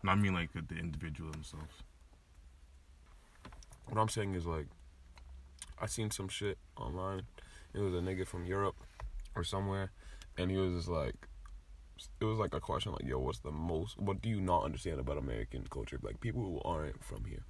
And 0.02 0.10
I 0.10 0.14
mean 0.14 0.34
like 0.34 0.52
the, 0.52 0.62
the 0.62 0.78
individual 0.78 1.30
themselves. 1.30 1.82
What 3.88 4.00
I'm 4.00 4.08
saying 4.08 4.34
is 4.34 4.46
like, 4.46 4.66
I 5.80 5.86
seen 5.86 6.10
some 6.10 6.28
shit 6.28 6.58
online. 6.76 7.22
It 7.74 7.80
was 7.80 7.94
a 7.94 7.98
nigga 7.98 8.26
from 8.26 8.44
Europe 8.44 8.76
or 9.34 9.44
somewhere, 9.44 9.90
and 10.36 10.50
he 10.50 10.56
was 10.56 10.74
just 10.74 10.88
like, 10.88 11.14
it 12.20 12.24
was 12.24 12.38
like 12.38 12.54
a 12.54 12.60
question 12.60 12.92
like, 12.92 13.04
yo, 13.04 13.18
what's 13.18 13.40
the 13.40 13.50
most? 13.50 13.98
What 13.98 14.20
do 14.20 14.28
you 14.28 14.40
not 14.40 14.64
understand 14.64 15.00
about 15.00 15.18
American 15.18 15.66
culture? 15.70 15.98
Like 16.02 16.20
people 16.20 16.42
who 16.42 16.60
aren't 16.64 17.02
from 17.02 17.24
here, 17.24 17.44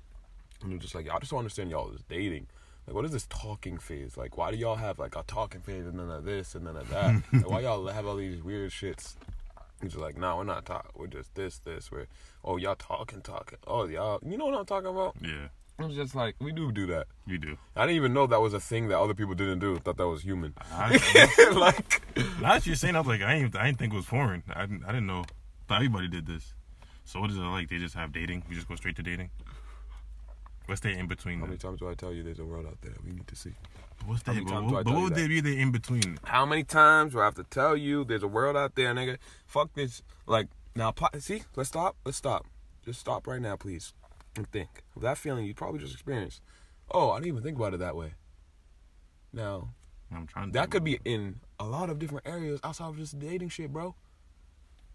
and 0.62 0.72
they're 0.72 0.78
just 0.78 0.94
like, 0.94 1.08
I 1.08 1.18
just 1.18 1.30
don't 1.30 1.40
understand 1.40 1.70
y'all 1.70 1.92
is 1.92 2.02
dating. 2.08 2.46
Like, 2.86 2.96
what 2.96 3.04
is 3.04 3.12
this 3.12 3.26
talking 3.28 3.78
phase? 3.78 4.16
Like, 4.16 4.36
why 4.36 4.50
do 4.50 4.56
y'all 4.56 4.76
have 4.76 4.98
like 4.98 5.14
a 5.14 5.22
talking 5.26 5.60
phase 5.60 5.86
and 5.86 5.98
then 5.98 6.10
a 6.10 6.20
this 6.20 6.54
and 6.54 6.66
then 6.66 6.76
a 6.76 6.84
that? 6.84 7.22
like, 7.32 7.48
why 7.48 7.60
y'all 7.60 7.86
have 7.86 8.06
all 8.06 8.16
these 8.16 8.42
weird 8.42 8.70
shits? 8.70 9.14
He's 9.82 9.96
like, 9.96 10.16
nah, 10.16 10.36
we're 10.36 10.44
not 10.44 10.64
talking. 10.64 10.90
We're 10.94 11.08
just 11.08 11.34
this, 11.34 11.58
this. 11.58 11.90
We're, 11.90 12.06
oh, 12.44 12.56
y'all 12.56 12.76
talking, 12.76 13.20
talking. 13.20 13.58
Oh, 13.66 13.86
y'all, 13.86 14.20
you 14.24 14.38
know 14.38 14.46
what 14.46 14.54
I'm 14.54 14.64
talking 14.64 14.88
about? 14.88 15.16
Yeah, 15.20 15.48
I 15.78 15.86
was 15.86 15.96
just 15.96 16.14
like, 16.14 16.36
we 16.40 16.52
do 16.52 16.70
do 16.70 16.86
that. 16.86 17.08
we 17.26 17.36
do. 17.36 17.56
I 17.74 17.82
didn't 17.82 17.96
even 17.96 18.12
know 18.12 18.28
that 18.28 18.40
was 18.40 18.54
a 18.54 18.60
thing 18.60 18.88
that 18.88 18.98
other 18.98 19.14
people 19.14 19.34
didn't 19.34 19.58
do. 19.58 19.78
Thought 19.78 19.96
that 19.96 20.06
was 20.06 20.22
human. 20.22 20.54
I, 20.70 20.90
like, 21.56 22.00
now 22.40 22.54
that 22.54 22.66
you're 22.66 22.76
saying, 22.76 22.94
I 22.94 23.00
was 23.00 23.08
like, 23.08 23.22
I 23.22 23.34
ain't, 23.34 23.56
I 23.56 23.66
didn't 23.66 23.78
think 23.78 23.92
it 23.92 23.96
was 23.96 24.06
foreign. 24.06 24.44
I 24.54 24.62
didn't, 24.66 24.84
I 24.84 24.88
didn't 24.92 25.06
know. 25.06 25.24
Thought 25.66 25.76
everybody 25.76 26.06
did 26.08 26.26
this. 26.26 26.54
So 27.04 27.20
what 27.20 27.30
is 27.30 27.36
it 27.36 27.40
like? 27.40 27.68
They 27.68 27.78
just 27.78 27.96
have 27.96 28.12
dating. 28.12 28.44
We 28.48 28.54
just 28.54 28.68
go 28.68 28.76
straight 28.76 28.96
to 28.96 29.02
dating. 29.02 29.30
What's 30.66 30.80
that 30.82 30.92
in 30.92 31.06
between? 31.08 31.40
how 31.40 31.46
many 31.46 31.58
times 31.58 31.80
do 31.80 31.88
I 31.88 31.94
tell 31.94 32.12
you 32.12 32.22
there's 32.22 32.38
a 32.38 32.44
world 32.44 32.66
out 32.66 32.78
there 32.82 32.92
we 33.04 33.12
need 33.12 33.26
to 33.28 33.36
see? 33.36 33.52
But 33.98 34.08
What's 34.08 34.22
how 34.22 34.32
that? 34.32 34.38
many 34.38 34.44
But, 34.46 34.50
times 34.52 34.70
do 34.70 34.74
I 34.74 34.78
what- 34.78 34.84
tell 34.84 34.84
but 34.84 34.90
you 34.90 34.96
what 34.96 35.02
would 35.04 35.14
there 35.16 35.28
be 35.28 35.40
there 35.40 35.58
in 35.58 35.72
between? 35.72 36.18
How 36.24 36.46
many 36.46 36.64
times 36.64 37.12
do 37.12 37.20
I 37.20 37.24
have 37.24 37.34
to 37.36 37.44
tell 37.44 37.76
you 37.76 38.04
there's 38.04 38.22
a 38.22 38.28
world 38.28 38.56
out 38.56 38.74
there, 38.74 38.94
nigga? 38.94 39.18
Fuck 39.46 39.74
this. 39.74 40.02
Like, 40.26 40.48
now, 40.74 40.94
see, 41.18 41.42
let's 41.56 41.68
stop. 41.68 41.96
Let's 42.04 42.16
stop. 42.18 42.46
Just 42.84 43.00
stop 43.00 43.26
right 43.26 43.40
now, 43.40 43.56
please, 43.56 43.92
and 44.36 44.50
think 44.50 44.82
of 44.96 45.02
that 45.02 45.18
feeling 45.18 45.44
you 45.44 45.54
probably 45.54 45.78
just 45.80 45.92
experienced. 45.94 46.40
Oh, 46.90 47.10
I 47.10 47.16
didn't 47.18 47.28
even 47.28 47.42
think 47.42 47.56
about 47.56 47.74
it 47.74 47.78
that 47.80 47.94
way. 47.96 48.14
Now, 49.32 49.68
I'm 50.14 50.26
trying. 50.26 50.48
To 50.48 50.52
that 50.54 50.70
could 50.70 50.84
be 50.84 50.98
in 51.04 51.40
a 51.58 51.64
lot 51.64 51.90
of 51.90 51.98
different 51.98 52.26
areas 52.26 52.60
outside 52.64 52.88
of 52.88 52.96
just 52.98 53.18
dating 53.18 53.48
shit, 53.50 53.72
bro. 53.72 53.94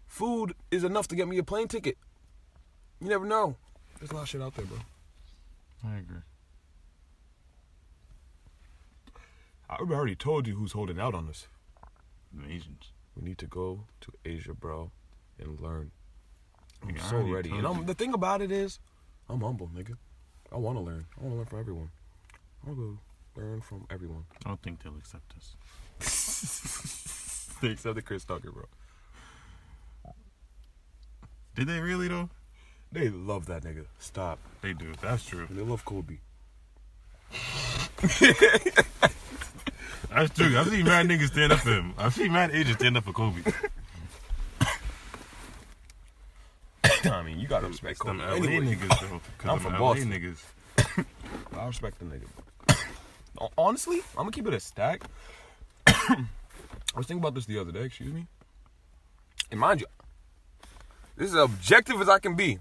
Food 0.06 0.54
is 0.70 0.84
enough 0.84 1.08
to 1.08 1.16
get 1.16 1.28
me 1.28 1.38
a 1.38 1.42
plane 1.42 1.68
ticket. 1.68 1.96
You 3.00 3.08
never 3.08 3.26
know. 3.26 3.56
There's 3.98 4.10
a 4.10 4.14
lot 4.14 4.22
of 4.22 4.28
shit 4.28 4.42
out 4.42 4.54
there, 4.54 4.64
bro. 4.66 4.78
I 5.84 5.96
agree. 5.98 6.22
I 9.70 9.76
already 9.76 10.16
told 10.16 10.46
you 10.46 10.54
who's 10.56 10.72
holding 10.72 10.98
out 10.98 11.14
on 11.14 11.28
us. 11.28 11.46
The 12.32 12.44
Asians. 12.50 12.92
We 13.14 13.22
need 13.28 13.38
to 13.38 13.46
go 13.46 13.84
to 14.00 14.12
Asia, 14.24 14.54
bro, 14.54 14.90
and 15.38 15.60
learn. 15.60 15.90
I'm 16.82 16.90
Nigga, 16.90 17.10
so 17.10 17.16
already 17.16 17.32
ready. 17.32 17.48
told 17.50 17.64
And 17.64 17.68
I'm, 17.68 17.86
the 17.86 17.94
thing 17.94 18.14
about 18.14 18.40
it 18.40 18.50
is, 18.52 18.78
I'm 19.28 19.40
humble, 19.40 19.68
nigga. 19.74 19.96
I 20.52 20.56
want 20.56 20.78
to 20.78 20.82
learn. 20.82 21.06
I 21.18 21.24
want 21.24 21.32
to 21.32 21.36
learn 21.38 21.46
from 21.46 21.58
everyone. 21.60 21.90
I 22.64 22.70
want 22.70 22.78
to 22.78 23.40
learn 23.40 23.60
from 23.60 23.86
everyone. 23.90 24.24
I 24.44 24.48
don't 24.48 24.62
think 24.62 24.82
they'll 24.82 24.96
accept 24.96 25.34
us. 25.36 25.56
They 27.60 27.72
accepted 27.72 28.04
Chris 28.04 28.24
Tucker, 28.24 28.52
bro. 28.52 28.66
Did 31.56 31.66
they 31.66 31.80
really 31.80 32.06
though? 32.06 32.30
They 32.90 33.08
love 33.10 33.46
that 33.46 33.62
nigga. 33.64 33.84
Stop. 33.98 34.38
They 34.62 34.72
do. 34.72 34.92
That's 35.02 35.24
true. 35.24 35.46
They 35.50 35.62
love 35.62 35.84
Kobe. 35.84 36.18
That's 40.10 40.32
true. 40.34 40.58
I've 40.58 40.68
seen 40.68 40.84
mad 40.86 41.06
niggas 41.06 41.28
stand 41.28 41.52
up 41.52 41.60
for 41.60 41.70
him. 41.70 41.92
I've 41.98 42.14
seen 42.14 42.32
mad 42.32 42.50
agents 42.52 42.78
stand 42.80 42.96
up 42.96 43.04
for 43.04 43.12
Kobe. 43.12 43.42
I 47.04 47.22
mean, 47.22 47.38
you 47.38 47.46
gotta 47.46 47.68
respect 47.68 47.92
It's 47.92 48.04
them 48.04 48.18
Kobe. 48.18 48.30
LA 48.30 48.36
Anyway, 48.56 48.74
niggas 48.74 48.88
though. 49.00 49.20
'cause 49.38 49.42
I'm 49.42 49.48
them 49.48 49.58
from 49.60 49.72
LA 49.74 49.78
Boston. 49.78 50.10
niggas. 50.10 51.06
I 51.58 51.66
respect 51.66 51.98
the 51.98 52.04
nigga. 52.06 52.26
Hon- 53.38 53.50
Honestly, 53.58 53.98
I'm 54.12 54.24
gonna 54.24 54.30
keep 54.32 54.46
it 54.46 54.54
a 54.54 54.60
stack. 54.60 55.02
I 55.86 56.26
was 56.96 57.06
thinking 57.06 57.18
about 57.18 57.34
this 57.34 57.46
the 57.46 57.58
other 57.58 57.70
day. 57.72 57.82
Excuse 57.84 58.12
me. 58.12 58.26
And 59.50 59.60
mind 59.60 59.80
you, 59.80 59.86
this 61.16 61.28
is 61.30 61.36
as 61.36 61.44
objective 61.44 62.00
as 62.00 62.08
I 62.08 62.18
can 62.18 62.34
be. 62.34 62.58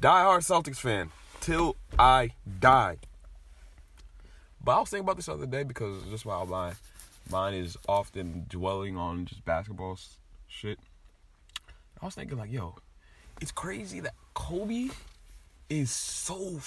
Die-hard 0.00 0.42
Celtics 0.42 0.76
fan 0.76 1.10
till 1.40 1.76
I 1.98 2.32
die. 2.60 2.98
But 4.62 4.76
I 4.76 4.80
was 4.80 4.90
thinking 4.90 5.04
about 5.04 5.16
this 5.16 5.26
the 5.26 5.32
other 5.34 5.46
day 5.46 5.62
because 5.62 6.02
just 6.10 6.26
while 6.26 6.46
my 6.46 6.72
mind 7.30 7.56
is 7.56 7.76
often 7.88 8.46
dwelling 8.48 8.96
on 8.96 9.26
just 9.26 9.44
basketball 9.44 9.98
shit. 10.46 10.78
I 12.00 12.06
was 12.06 12.14
thinking 12.14 12.38
like, 12.38 12.52
yo, 12.52 12.76
it's 13.40 13.52
crazy 13.52 14.00
that 14.00 14.14
Kobe 14.34 14.88
is 15.68 15.90
so 15.90 16.58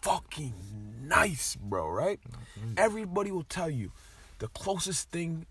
fucking 0.00 0.54
nice, 1.02 1.56
bro, 1.56 1.88
right? 1.88 2.20
Mm-hmm. 2.58 2.74
Everybody 2.76 3.30
will 3.30 3.44
tell 3.44 3.70
you 3.70 3.92
the 4.38 4.48
closest 4.48 5.10
thing 5.10 5.46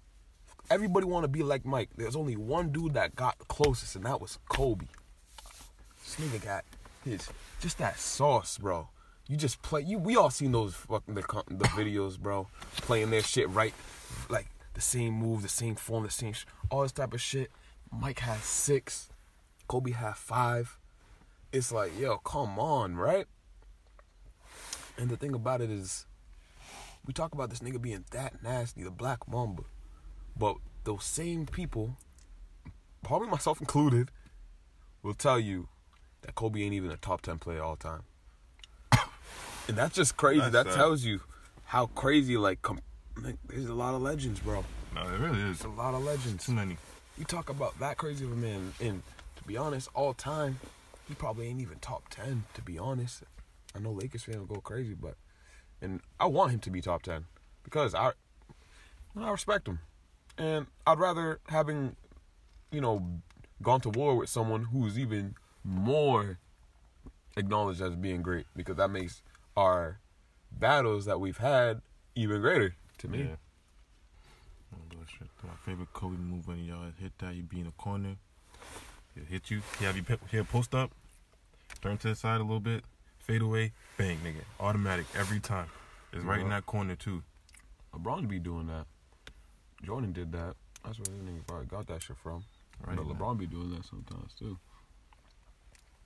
everybody 0.69 1.05
want 1.05 1.23
to 1.23 1.27
be 1.27 1.43
like 1.43 1.65
Mike. 1.65 1.89
There's 1.95 2.15
only 2.15 2.35
one 2.35 2.71
dude 2.71 2.93
that 2.93 3.15
got 3.15 3.37
the 3.39 3.45
closest 3.45 3.95
and 3.95 4.05
that 4.05 4.19
was 4.21 4.39
Kobe. 4.49 4.85
This 6.03 6.15
nigga 6.15 6.43
got 6.43 6.65
his 7.07 7.29
just 7.59 7.77
that 7.79 7.99
sauce, 7.99 8.57
bro. 8.57 8.89
You 9.27 9.35
just 9.35 9.61
play 9.61 9.81
you 9.81 9.97
we 9.97 10.15
all 10.15 10.29
seen 10.29 10.51
those 10.51 10.75
fucking 10.75 11.15
the, 11.15 11.21
the 11.49 11.65
videos, 11.65 12.19
bro. 12.19 12.47
Playing 12.77 13.09
their 13.09 13.23
shit 13.23 13.49
right 13.49 13.73
like 14.29 14.47
the 14.73 14.81
same 14.81 15.13
move, 15.13 15.41
the 15.41 15.49
same 15.49 15.75
form, 15.75 16.03
the 16.03 16.11
same 16.11 16.33
sh- 16.33 16.45
all 16.69 16.83
this 16.83 16.91
type 16.91 17.13
of 17.13 17.21
shit. 17.21 17.51
Mike 17.91 18.19
has 18.19 18.43
6, 18.43 19.09
Kobe 19.67 19.91
had 19.91 20.17
5 20.17 20.77
it's 21.51 21.71
like, 21.71 21.97
yo, 21.99 22.17
come 22.17 22.59
on, 22.59 22.95
right? 22.95 23.25
And 24.97 25.09
the 25.09 25.17
thing 25.17 25.33
about 25.33 25.61
it 25.61 25.69
is, 25.69 26.05
we 27.05 27.13
talk 27.13 27.33
about 27.33 27.49
this 27.49 27.59
nigga 27.59 27.81
being 27.81 28.05
that 28.11 28.43
nasty, 28.43 28.83
the 28.83 28.91
Black 28.91 29.27
Mamba, 29.27 29.63
but 30.37 30.57
those 30.83 31.03
same 31.03 31.45
people, 31.45 31.95
probably 33.03 33.27
myself 33.31 33.61
included, 33.61 34.11
will 35.03 35.13
tell 35.13 35.39
you 35.39 35.69
that 36.27 36.35
Kobe 36.35 36.61
ain't 36.61 36.73
even 36.73 36.91
a 36.91 36.97
top 36.97 37.21
ten 37.21 37.39
player 37.39 37.63
all 37.63 37.77
time. 37.77 38.01
and 39.67 39.75
that's 39.77 39.95
just 39.95 40.17
crazy. 40.17 40.41
That's 40.41 40.51
that 40.51 40.67
sad. 40.67 40.75
tells 40.75 41.03
you 41.03 41.21
how 41.63 41.87
crazy. 41.87 42.37
Like, 42.37 42.61
com- 42.61 42.81
like, 43.23 43.37
there's 43.47 43.69
a 43.69 43.73
lot 43.73 43.95
of 43.95 44.01
legends, 44.01 44.41
bro. 44.41 44.63
No, 44.93 45.01
it 45.03 45.19
really 45.19 45.39
is. 45.39 45.59
There's 45.59 45.73
a 45.73 45.77
lot 45.77 45.95
of 45.95 46.03
legends. 46.03 46.45
Too 46.45 46.51
many. 46.51 46.77
You 47.17 47.23
talk 47.23 47.49
about 47.49 47.79
that 47.79 47.97
crazy 47.97 48.25
of 48.25 48.33
a 48.33 48.35
man, 48.35 48.73
and 48.79 49.01
to 49.37 49.43
be 49.45 49.57
honest, 49.57 49.89
all 49.95 50.13
time, 50.13 50.59
he 51.07 51.15
probably 51.15 51.47
ain't 51.47 51.61
even 51.61 51.79
top 51.79 52.09
ten. 52.09 52.43
To 52.55 52.61
be 52.61 52.77
honest, 52.77 53.23
I 53.73 53.79
know 53.79 53.91
Lakers 53.91 54.23
fans 54.23 54.37
will 54.37 54.55
go 54.55 54.61
crazy, 54.61 54.93
but 54.93 55.15
and 55.81 56.01
I 56.19 56.25
want 56.27 56.51
him 56.51 56.59
to 56.59 56.69
be 56.69 56.81
top 56.81 57.03
ten 57.03 57.25
because 57.63 57.95
I, 57.95 58.11
I 59.17 59.31
respect 59.31 59.67
him, 59.67 59.79
and 60.37 60.67
I'd 60.85 60.99
rather 60.99 61.39
having, 61.47 61.95
you 62.71 62.81
know, 62.81 63.21
gone 63.63 63.79
to 63.81 63.89
war 63.89 64.15
with 64.17 64.29
someone 64.29 64.65
who's 64.65 64.99
even 64.99 65.35
more 65.67 66.39
acknowledged 67.35 67.81
as 67.81 67.95
being 67.95 68.21
great 68.21 68.45
because 68.55 68.77
that 68.77 68.89
makes 68.89 69.21
our 69.55 69.99
battles 70.51 71.05
that 71.05 71.19
we've 71.19 71.37
had 71.37 71.81
even 72.15 72.41
greater 72.41 72.75
to 72.99 73.07
me. 73.07 73.19
Yeah. 73.19 73.35
My 75.43 75.53
favorite 75.65 75.93
Kobe 75.93 76.17
move 76.17 76.47
when 76.47 76.65
y'all 76.65 76.91
hit 76.99 77.11
that, 77.19 77.35
you 77.35 77.43
be 77.43 77.59
in 77.61 77.67
a 77.67 77.71
corner, 77.71 78.15
he'll 79.15 79.25
hit 79.25 79.49
you, 79.49 79.61
he 79.79 79.85
have 79.85 79.95
you 79.95 80.03
here 80.29 80.43
post 80.43 80.75
up, 80.75 80.91
turn 81.81 81.97
to 81.99 82.09
the 82.09 82.15
side 82.15 82.41
a 82.41 82.43
little 82.43 82.59
bit, 82.59 82.83
fade 83.19 83.41
away, 83.41 83.71
bang, 83.97 84.17
nigga. 84.23 84.41
Automatic 84.59 85.05
every 85.15 85.39
time. 85.39 85.67
It's 86.11 86.23
right 86.23 86.41
in 86.41 86.49
that 86.49 86.65
corner 86.65 86.95
too. 86.95 87.23
LeBron 87.95 88.27
be 88.27 88.39
doing 88.39 88.67
that. 88.67 88.85
Jordan 89.83 90.11
did 90.11 90.31
that. 90.33 90.55
That's 90.83 90.99
where 90.99 91.05
this 91.05 91.23
nigga 91.23 91.45
probably 91.47 91.67
got 91.67 91.87
that 91.87 92.01
shit 92.03 92.17
from. 92.17 92.43
Right. 92.85 92.95
but 92.95 93.05
LeBron 93.05 93.37
be 93.37 93.47
doing 93.47 93.71
that 93.71 93.85
sometimes 93.85 94.33
too. 94.37 94.57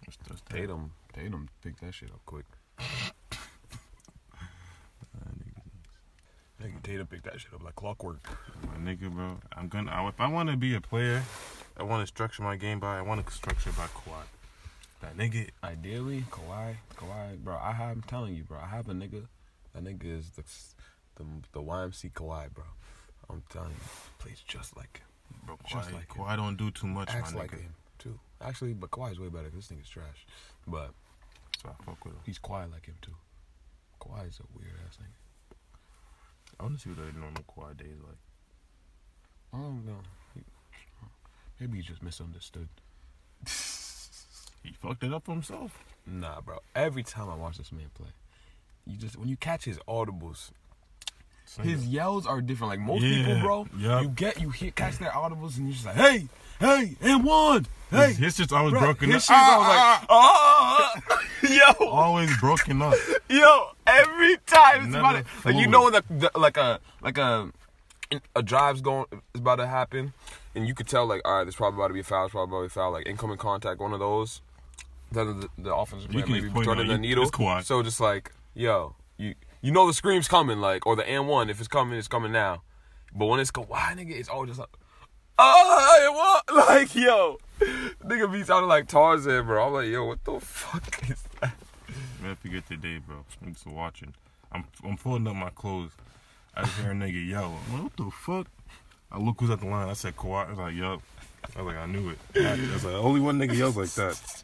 That's, 0.05 0.17
that's 0.27 0.41
that. 0.41 0.55
Tatum, 0.57 0.91
Tatum 1.13 1.49
picked 1.63 1.81
that 1.81 1.93
shit 1.93 2.09
up 2.11 2.21
quick. 2.25 2.45
Nigga. 6.61 6.83
Tatum 6.83 7.07
picked 7.07 7.23
that 7.23 7.39
shit 7.41 7.53
up 7.53 7.63
like 7.63 7.75
clockwork. 7.75 8.19
My 8.67 8.77
nigga, 8.77 9.11
bro. 9.11 9.39
I'm 9.55 9.67
gonna. 9.67 9.91
I, 9.91 10.07
if 10.07 10.19
I 10.21 10.27
want 10.27 10.49
to 10.49 10.57
be 10.57 10.75
a 10.75 10.81
player, 10.81 11.23
I 11.75 11.83
want 11.83 12.01
to 12.03 12.07
structure 12.07 12.43
my 12.43 12.55
game 12.55 12.79
by. 12.79 12.99
I 12.99 13.01
want 13.01 13.25
to 13.25 13.33
structure 13.33 13.69
it 13.71 13.77
by 13.77 13.87
Kawhi. 13.87 14.23
That 15.01 15.17
nigga. 15.17 15.49
Ideally, 15.63 16.23
Kawhi, 16.29 16.75
Kawhi, 16.95 17.37
bro. 17.39 17.57
I 17.59 17.71
have, 17.71 17.97
I'm 17.97 18.01
telling 18.03 18.35
you, 18.35 18.43
bro. 18.43 18.59
I 18.61 18.67
have 18.67 18.87
a 18.89 18.93
nigga. 18.93 19.25
That 19.73 19.83
nigga 19.83 20.19
is 20.19 20.29
the 20.31 20.43
the 21.15 21.25
the 21.53 21.61
YMC 21.61 22.11
Kawhi, 22.13 22.53
bro. 22.53 22.65
I'm 23.29 23.41
telling 23.49 23.71
you, 23.71 23.75
plays 24.19 24.43
just 24.47 24.77
like 24.77 24.99
him. 24.99 25.05
Bro, 25.47 25.57
Just 25.67 25.89
Kawhi, 25.89 25.93
like 25.95 26.09
Kawhi 26.09 26.35
don't 26.37 26.57
do 26.57 26.69
too 26.69 26.85
much, 26.87 27.09
acts 27.09 27.33
my 27.33 27.39
like 27.39 27.51
nigga. 27.51 27.61
him 27.61 27.73
too. 27.97 28.19
Actually, 28.41 28.73
but 28.73 28.89
Kawhi's 28.91 29.19
way 29.19 29.29
better. 29.29 29.49
'cause 29.49 29.67
This 29.67 29.77
nigga's 29.77 29.89
trash, 29.89 30.25
but 30.67 30.93
So 31.61 31.69
I 31.69 31.83
fuck 31.83 32.03
with 32.05 32.15
him. 32.15 32.21
he's 32.25 32.39
quiet 32.39 32.71
like 32.71 32.85
him 32.87 32.97
too. 33.01 33.15
Kawhi's 33.99 34.39
a 34.39 34.43
weird 34.57 34.79
ass 34.87 34.97
nigga. 34.97 35.55
I 36.59 36.63
want 36.63 36.75
to 36.75 36.81
see 36.81 36.89
what 36.89 36.99
a 37.07 37.17
normal 37.17 37.43
Kawhi 37.43 37.77
day 37.77 37.85
is 37.85 38.01
like. 38.01 38.17
I 39.53 39.57
don't 39.57 39.85
know. 39.85 40.01
He- 40.33 40.43
Maybe 41.59 41.77
he 41.77 41.83
just 41.83 42.01
misunderstood. 42.01 42.69
He 44.63 44.73
fucked 44.73 45.03
it 45.03 45.11
up 45.11 45.25
for 45.25 45.31
himself. 45.31 45.83
Nah, 46.05 46.39
bro. 46.41 46.59
Every 46.75 47.01
time 47.01 47.27
I 47.29 47.35
watch 47.35 47.57
this 47.57 47.71
man 47.71 47.89
play, 47.95 48.09
you 48.85 48.95
just 48.95 49.15
when 49.17 49.27
you 49.27 49.35
catch 49.35 49.65
his 49.65 49.79
audibles, 49.87 50.51
his 51.59 51.85
yells 51.87 52.25
are 52.25 52.41
different. 52.41 52.71
Like 52.71 52.79
most 52.79 53.01
people, 53.01 53.39
bro, 53.39 53.67
yup. 53.77 54.03
you 54.03 54.09
get 54.09 54.41
you 54.41 54.49
hear 54.49 54.71
catch 54.71 54.97
their 54.97 55.09
audibles 55.09 55.57
and 55.57 55.67
you're 55.67 55.73
just 55.73 55.85
like, 55.85 55.95
hey, 55.95 56.27
hey, 56.59 56.95
and 57.01 57.23
one, 57.23 57.65
hey. 57.89 58.07
his, 58.09 58.17
his 58.17 58.35
shit's 58.37 58.53
always 58.53 58.71
Bro, 58.71 58.81
broken 58.81 59.11
his 59.11 59.15
up. 59.15 59.21
shit's 59.21 59.29
ah, 59.31 59.53
always 59.53 59.67
like, 59.67 60.07
Ah, 60.09 61.01
oh, 61.43 61.79
yo, 61.81 61.87
always 61.89 62.37
broken 62.37 62.81
up. 62.81 62.93
yo, 63.29 63.69
every 63.85 64.37
time 64.45 64.87
it's 64.87 64.95
about 64.95 65.15
it. 65.15 65.25
Like 65.43 65.55
you 65.55 65.67
know 65.67 65.89
the, 65.89 66.31
like 66.35 66.57
a 66.57 66.79
like 67.01 67.17
a 67.17 67.51
a 68.35 68.43
drive's 68.43 68.81
going 68.81 69.05
is 69.11 69.41
about 69.41 69.55
to 69.57 69.67
happen, 69.67 70.13
and 70.55 70.67
you 70.67 70.73
could 70.73 70.87
tell 70.87 71.05
like, 71.05 71.21
all 71.25 71.37
right, 71.37 71.43
there's 71.43 71.55
probably 71.55 71.79
about 71.79 71.89
to 71.89 71.93
be 71.93 72.01
a 72.01 72.03
foul, 72.03 72.25
it's 72.25 72.31
probably 72.31 72.51
about 72.51 72.57
to 72.59 72.63
be 72.63 72.67
a 72.67 72.69
foul, 72.69 72.91
like 72.91 73.07
incoming 73.07 73.37
contact, 73.37 73.79
one 73.79 73.93
of 73.93 73.99
those. 73.99 74.41
Then 75.11 75.41
the, 75.41 75.49
the 75.57 75.75
offensive 75.75 76.09
player 76.09 76.25
maybe 76.25 76.41
just 76.41 76.53
point 76.53 76.65
turning 76.65 76.89
out, 76.89 76.93
the 76.93 76.97
needle. 76.97 77.25
it's. 77.25 77.67
So 77.67 77.83
just 77.83 77.99
like, 77.99 78.31
yo, 78.53 78.95
you 79.17 79.35
you 79.61 79.71
know 79.71 79.87
the 79.87 79.93
scream's 79.93 80.27
coming, 80.27 80.59
like, 80.59 80.85
or 80.85 80.95
the 80.95 81.07
and 81.07 81.27
one, 81.27 81.49
if 81.49 81.59
it's 81.59 81.67
coming, 81.67 81.97
it's 81.97 82.07
coming 82.07 82.31
now. 82.31 82.63
But 83.13 83.25
when 83.27 83.39
it's 83.39 83.51
Kawhi, 83.51 83.95
nigga, 83.95 84.11
it's 84.11 84.29
all 84.29 84.45
just 84.45 84.59
like, 84.59 84.69
oh, 85.37 86.11
what? 86.13 86.41
Like, 86.67 86.95
yo, 86.95 87.37
nigga 88.03 88.31
be 88.31 88.43
sounding 88.43 88.69
like 88.69 88.87
Tarzan, 88.87 89.45
bro. 89.45 89.67
I'm 89.67 89.73
like, 89.73 89.87
yo, 89.87 90.05
what 90.05 90.23
the 90.23 90.39
fuck 90.39 91.01
is 91.09 91.23
that? 91.39 91.53
Man, 92.21 92.35
forget 92.35 92.67
today, 92.67 92.99
bro. 93.05 93.23
I'm 93.43 93.53
just 93.53 93.65
watching. 93.67 94.13
I'm 94.51 94.65
I'm 94.83 94.97
folding 94.97 95.27
up 95.27 95.35
my 95.35 95.49
clothes. 95.49 95.91
I 96.55 96.63
just 96.63 96.77
hear 96.77 96.91
a 96.91 96.93
nigga 96.93 97.27
yell. 97.29 97.57
I'm 97.67 97.73
like, 97.73 97.83
what 97.83 97.97
the 97.97 98.11
fuck? 98.11 98.47
I 99.11 99.17
look 99.19 99.39
who's 99.39 99.49
at 99.49 99.59
the 99.61 99.67
line. 99.67 99.89
I 99.89 99.93
said 99.93 100.15
Kawhi. 100.15 100.47
I 100.47 100.49
was 100.49 100.59
like, 100.59 100.75
yup. 100.75 101.01
I 101.55 101.61
was 101.61 101.73
like, 101.73 101.81
I 101.83 101.85
knew 101.87 102.09
it. 102.09 102.17
I 102.35 102.73
was 102.73 102.85
like, 102.85 102.93
only 102.95 103.19
one 103.21 103.39
nigga 103.39 103.57
yells 103.57 103.75
like 103.77 103.89
that. 103.91 104.43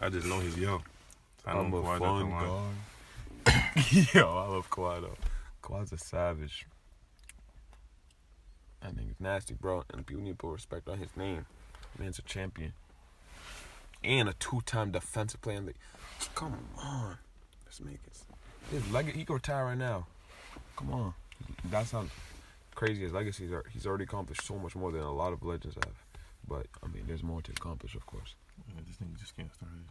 I 0.00 0.08
just 0.08 0.26
know 0.26 0.38
his 0.40 0.56
yell. 0.56 0.82
I 1.46 1.54
know 1.54 1.60
I'm 1.60 1.72
a 1.74 1.76
Kawhi's 1.82 1.94
at 1.94 1.98
the 2.00 2.04
line. 2.06 2.30
guy. 2.30 2.60
Yo, 4.14 4.28
I 4.28 4.46
love 4.48 4.70
Kawhi 4.70 5.00
though. 5.02 5.16
Kawhi's 5.62 5.92
a 5.92 5.98
savage. 5.98 6.66
That 8.82 8.96
nigga's 8.96 9.20
nasty, 9.20 9.54
bro. 9.54 9.84
And 9.92 10.06
people 10.06 10.22
need 10.22 10.30
to 10.32 10.36
put 10.36 10.52
respect 10.52 10.88
on 10.88 10.98
his 10.98 11.16
name. 11.16 11.46
Man's 11.98 12.18
a 12.18 12.22
champion. 12.22 12.72
And 14.04 14.28
a 14.28 14.34
two-time 14.34 14.92
defensive 14.92 15.40
player. 15.40 15.56
in 15.58 15.66
the- 15.66 15.74
Come 16.34 16.56
on. 16.78 17.16
Let's 17.64 17.80
make 17.80 17.98
it. 18.06 18.18
His 18.70 18.88
leg- 18.90 19.14
he 19.14 19.24
could 19.24 19.34
retire 19.34 19.64
right 19.66 19.78
now. 19.78 20.06
Come 20.76 20.92
on. 20.92 21.14
That's 21.64 21.90
how 21.92 22.06
crazy 22.74 23.02
his 23.02 23.12
legacy 23.12 23.46
is. 23.46 23.52
He's 23.72 23.86
already 23.86 24.04
accomplished 24.04 24.42
so 24.42 24.56
much 24.58 24.76
more 24.76 24.92
than 24.92 25.02
a 25.02 25.12
lot 25.12 25.32
of 25.32 25.42
legends 25.42 25.76
have. 25.76 25.94
But, 26.46 26.66
I 26.82 26.86
mean, 26.88 27.04
there's 27.06 27.22
more 27.22 27.42
to 27.42 27.50
accomplish, 27.52 27.94
of 27.94 28.06
course. 28.06 28.34
Yeah, 28.68 28.80
this 28.86 28.96
nigga 28.96 29.18
just 29.18 29.34
can't 29.36 29.52
start 29.52 29.72
it. 29.72 29.90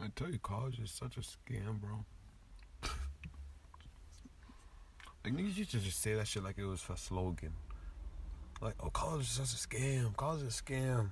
I 0.00 0.08
tell 0.14 0.30
you, 0.30 0.38
college 0.38 0.78
is 0.78 0.92
such 0.92 1.16
a 1.16 1.20
scam, 1.20 1.80
bro. 1.80 2.04
like 5.24 5.34
niggas 5.34 5.56
used 5.56 5.72
to 5.72 5.80
just 5.80 6.00
say 6.00 6.14
that 6.14 6.28
shit 6.28 6.44
like 6.44 6.56
it 6.56 6.64
was 6.64 6.80
for 6.80 6.96
slogan. 6.96 7.52
Like, 8.60 8.74
oh, 8.80 8.90
college 8.90 9.22
is 9.22 9.30
such 9.30 9.54
a 9.54 9.68
scam. 9.68 10.16
College 10.16 10.42
is 10.42 10.60
a 10.60 10.62
scam. 10.62 11.10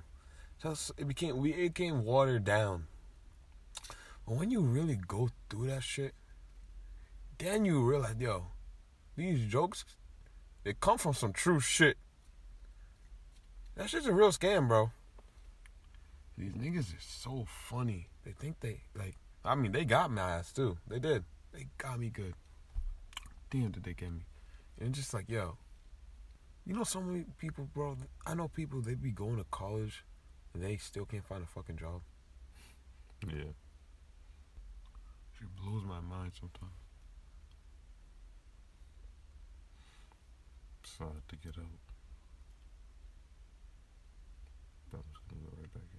Just 0.63 0.91
it 0.97 1.07
became 1.07 1.37
we 1.37 1.53
it 1.53 1.73
became 1.73 2.05
watered 2.05 2.45
down. 2.45 2.87
But 4.25 4.37
when 4.37 4.51
you 4.51 4.61
really 4.61 4.95
go 4.95 5.29
through 5.49 5.67
that 5.67 5.83
shit, 5.83 6.13
then 7.37 7.65
you 7.65 7.83
realize, 7.83 8.15
yo, 8.19 8.47
these 9.15 9.49
jokes, 9.51 9.85
they 10.63 10.73
come 10.73 10.97
from 10.97 11.13
some 11.13 11.33
true 11.33 11.59
shit. 11.59 11.97
That 13.75 13.89
shit's 13.89 14.07
a 14.07 14.13
real 14.13 14.31
scam, 14.31 14.67
bro. 14.67 14.91
These 16.37 16.53
niggas 16.53 16.93
are 16.93 17.01
so 17.01 17.45
funny. 17.47 18.07
They 18.27 18.33
think 18.33 18.59
they 18.59 18.81
like. 18.93 19.15
I 19.45 19.55
mean, 19.55 19.71
they 19.71 19.85
got 19.85 20.11
my 20.11 20.31
ass 20.31 20.51
too. 20.51 20.77
They 20.85 20.99
did. 20.99 21.23
They 21.53 21.67
got 21.77 21.97
me 21.97 22.09
good. 22.09 22.33
Damn, 23.49 23.71
did 23.71 23.85
they 23.85 23.93
get 23.93 24.11
me? 24.11 24.25
And 24.81 24.93
just 24.93 25.13
like, 25.13 25.29
yo, 25.29 25.57
You 26.65 26.73
know, 26.73 26.83
so 26.83 26.99
many 26.99 27.23
people, 27.37 27.69
bro. 27.73 27.95
I 28.25 28.33
know 28.33 28.49
people. 28.49 28.81
They 28.81 28.95
be 28.95 29.11
going 29.11 29.37
to 29.37 29.45
college, 29.49 30.03
and 30.53 30.61
they 30.61 30.75
still 30.75 31.05
can't 31.05 31.23
find 31.25 31.41
a 31.41 31.47
fucking 31.47 31.77
job. 31.77 32.01
Yeah. 33.25 33.53
It 35.39 35.47
blows 35.63 35.83
my 35.85 36.01
mind 36.01 36.33
sometimes. 36.37 36.73
So 40.83 41.05
I 41.05 41.13
had 41.13 41.27
to 41.29 41.35
get 41.37 41.57
out. 41.57 41.65
But 44.91 44.97
I'm 44.97 45.03
just 45.13 45.29
gonna 45.29 45.41
go 45.43 45.51
right 45.61 45.73
back 45.73 45.83
in. 45.93 45.96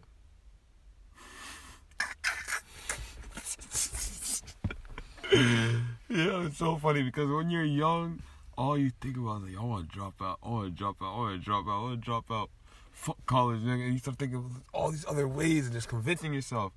Yeah, 6.10 6.46
it's 6.46 6.56
so 6.56 6.76
funny 6.76 7.02
because 7.02 7.28
when 7.28 7.50
you're 7.50 7.62
young, 7.62 8.22
all 8.56 8.78
you 8.78 8.90
think 8.98 9.18
about 9.18 9.42
is 9.42 9.54
like, 9.54 9.62
I 9.62 9.64
want 9.64 9.90
to 9.90 9.94
drop 9.94 10.14
out, 10.22 10.38
I 10.42 10.48
want 10.48 10.64
to 10.64 10.70
drop 10.70 10.96
out, 11.02 11.14
I 11.14 11.18
want 11.18 11.38
to 11.38 11.44
drop 11.44 11.66
out, 11.68 11.70
I 11.70 11.82
want 11.82 12.00
to 12.00 12.04
drop 12.04 12.30
out. 12.30 12.50
Fuck 12.92 13.18
college, 13.26 13.60
nigga. 13.60 13.84
And 13.84 13.92
you 13.92 13.98
start 13.98 14.18
thinking 14.18 14.38
of 14.38 14.62
all 14.72 14.90
these 14.90 15.04
other 15.06 15.28
ways 15.28 15.66
and 15.66 15.74
just 15.74 15.88
convincing 15.88 16.32
yourself. 16.32 16.72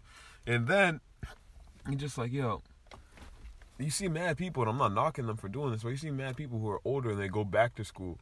And 0.46 0.68
then 0.68 1.00
you're 1.88 1.98
just 1.98 2.18
like, 2.18 2.34
yo, 2.34 2.62
you 3.80 3.90
see 3.90 4.10
mad 4.10 4.38
people, 4.38 4.64
and 4.64 4.70
I'm 4.70 4.78
not 4.78 4.94
knocking 4.94 5.28
them 5.28 5.38
for 5.38 5.48
doing 5.48 5.72
this, 5.72 5.84
but 5.84 5.90
you 5.90 5.98
see 5.98 6.12
mad 6.12 6.36
people 6.36 6.60
who 6.60 6.70
are 6.70 6.82
older 6.84 7.12
and 7.12 7.20
they 7.20 7.30
go 7.30 7.46
back 7.46 7.76
to 7.76 7.86
school. 7.86 8.20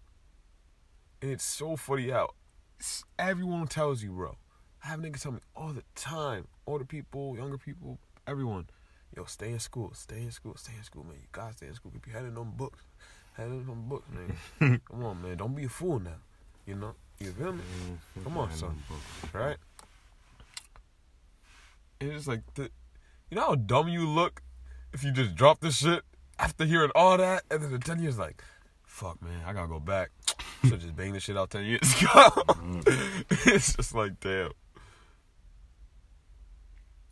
And 1.21 1.31
it's 1.31 1.43
so 1.43 1.75
funny 1.75 2.11
how 2.11 2.29
everyone 3.17 3.67
tells 3.67 4.03
you, 4.03 4.11
bro. 4.11 4.37
I 4.83 4.87
have 4.87 4.99
niggas 4.99 5.23
tell 5.23 5.33
me 5.33 5.39
all 5.55 5.73
the 5.73 5.83
time, 5.95 6.47
older 6.67 6.85
people, 6.85 7.35
younger 7.35 7.57
people, 7.57 7.97
everyone. 8.29 8.67
Yo, 9.17 9.25
stay 9.25 9.49
in 9.49 9.59
school, 9.59 9.91
stay 9.95 10.21
in 10.21 10.31
school, 10.31 10.55
stay 10.55 10.73
in 10.77 10.83
school, 10.83 11.03
man. 11.03 11.15
You 11.15 11.27
gotta 11.31 11.53
stay 11.53 11.65
in 11.65 11.73
school. 11.73 11.91
Keep 11.91 12.05
your 12.07 12.15
head 12.15 12.25
in 12.25 12.35
them 12.35 12.51
books. 12.55 12.83
Head 13.33 13.47
in 13.47 13.65
them 13.65 13.89
books, 13.89 14.07
man. 14.13 14.81
Come 14.89 15.03
on, 15.03 15.21
man. 15.21 15.37
Don't 15.37 15.55
be 15.55 15.63
a 15.63 15.69
fool 15.69 15.99
now. 15.99 16.17
You 16.67 16.75
know? 16.75 16.93
You 17.19 17.31
feel 17.31 17.53
me? 17.53 17.63
Come 18.23 18.37
on, 18.37 18.51
son. 18.51 18.77
Right? 19.33 19.57
It's 21.99 22.27
like, 22.27 22.41
the, 22.53 22.69
you 23.31 23.35
know 23.35 23.47
how 23.47 23.55
dumb 23.55 23.89
you 23.89 24.07
look 24.07 24.43
if 24.93 25.03
you 25.03 25.11
just 25.11 25.33
drop 25.35 25.59
this 25.59 25.77
shit 25.77 26.03
after 26.37 26.65
hearing 26.65 26.91
all 26.93 27.17
that? 27.17 27.43
And 27.49 27.63
then 27.63 27.73
in 27.73 27.81
10 27.81 27.99
years, 27.99 28.19
like, 28.19 28.43
fuck, 28.85 29.21
man, 29.23 29.41
I 29.45 29.53
gotta 29.53 29.67
go 29.67 29.79
back. 29.79 30.11
so 30.69 30.77
just 30.77 30.95
bang 30.95 31.13
this 31.13 31.23
shit 31.23 31.35
out 31.35 31.49
10 31.49 31.65
years 31.65 32.01
ago. 32.01 32.43
it's 33.47 33.75
just 33.75 33.95
like, 33.95 34.19
damn. 34.19 34.51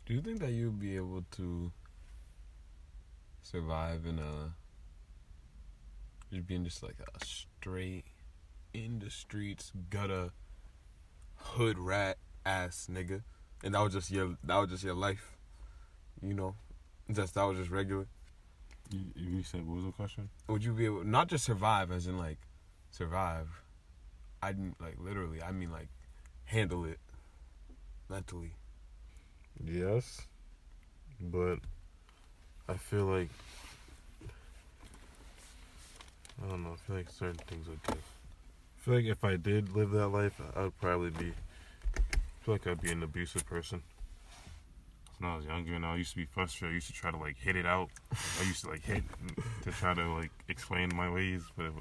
Do 0.08 0.14
you 0.14 0.22
think 0.22 0.40
that 0.40 0.52
you'd 0.52 0.80
be 0.80 0.96
able 0.96 1.22
to 1.32 1.70
survive 3.42 4.06
in 4.06 4.18
a 4.18 4.54
just 6.32 6.46
being 6.46 6.64
just 6.64 6.82
like 6.82 6.96
a 6.98 7.26
straight 7.26 8.06
in 8.72 9.00
the 9.00 9.10
streets 9.10 9.70
gutter 9.90 10.30
hood 11.36 11.78
rat 11.78 12.16
ass 12.46 12.88
nigga, 12.90 13.20
and 13.62 13.74
that 13.74 13.80
was 13.80 13.92
just 13.92 14.10
your 14.10 14.38
that 14.44 14.56
was 14.56 14.70
just 14.70 14.82
your 14.82 14.94
life, 14.94 15.36
you 16.22 16.32
know, 16.32 16.54
just 17.12 17.34
that 17.34 17.44
was 17.44 17.58
just 17.58 17.70
regular. 17.70 18.06
You, 18.90 19.00
you 19.14 19.42
said 19.42 19.66
what 19.66 19.76
was 19.76 19.84
the 19.84 19.92
question? 19.92 20.30
Would 20.48 20.64
you 20.64 20.72
be 20.72 20.86
able 20.86 21.04
not 21.04 21.28
just 21.28 21.44
survive 21.44 21.92
as 21.92 22.06
in 22.06 22.16
like 22.16 22.38
survive? 22.92 23.60
I 24.42 24.52
didn't 24.52 24.80
like 24.80 24.94
literally. 24.98 25.42
I 25.42 25.52
mean 25.52 25.70
like 25.70 25.88
handle 26.46 26.86
it 26.86 26.98
mentally. 28.08 28.54
Yes, 29.64 30.22
but 31.20 31.58
I 32.68 32.74
feel 32.74 33.06
like 33.06 33.28
I 36.42 36.48
don't 36.48 36.62
know. 36.62 36.74
I 36.74 36.86
feel 36.86 36.96
like 36.96 37.10
certain 37.10 37.34
things 37.46 37.66
would 37.68 37.82
get. 37.82 37.96
I 37.96 38.80
feel 38.80 38.94
like 38.94 39.04
if 39.06 39.24
I 39.24 39.36
did 39.36 39.74
live 39.74 39.90
that 39.90 40.08
life, 40.08 40.40
I 40.56 40.62
would 40.62 40.80
probably 40.80 41.10
be. 41.10 41.32
I 41.96 42.44
feel 42.44 42.54
like 42.54 42.66
I'd 42.66 42.80
be 42.80 42.92
an 42.92 43.02
abusive 43.02 43.44
person. 43.46 43.82
When 45.18 45.30
I 45.30 45.36
was 45.36 45.46
younger, 45.46 45.74
and 45.74 45.84
I 45.84 45.96
used 45.96 46.12
to 46.12 46.16
be 46.16 46.26
frustrated. 46.26 46.72
I 46.72 46.74
used 46.76 46.86
to 46.86 46.92
try 46.92 47.10
to 47.10 47.16
like 47.16 47.36
hit 47.36 47.56
it 47.56 47.66
out. 47.66 47.90
I 48.40 48.44
used 48.44 48.64
to 48.64 48.70
like 48.70 48.84
hit 48.84 49.02
to 49.64 49.72
try 49.72 49.94
to 49.94 50.14
like 50.14 50.30
explain 50.48 50.90
my 50.94 51.10
ways, 51.10 51.42
but 51.56 51.72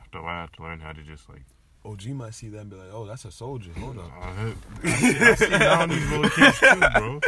after 0.00 0.18
a 0.18 0.22
while, 0.22 0.38
I 0.38 0.40
had 0.42 0.52
to 0.54 0.62
learn 0.62 0.80
how 0.80 0.92
to 0.92 1.02
just 1.02 1.28
like 1.28 1.44
OG 1.84 2.06
might 2.08 2.34
see 2.34 2.48
that 2.48 2.60
and 2.60 2.70
be 2.70 2.76
like, 2.76 2.88
"Oh, 2.92 3.04
that's 3.04 3.24
a 3.26 3.30
soldier." 3.30 3.70
Hold 3.78 3.98
up. 3.98 4.10
I, 4.18 4.54
I 4.84 4.90
see, 4.94 5.18
I 5.18 5.34
see 5.34 5.48
now 5.50 5.86
these 5.86 6.10
little 6.10 6.30
kids 6.30 6.58
too, 6.60 6.80
bro. 6.80 7.20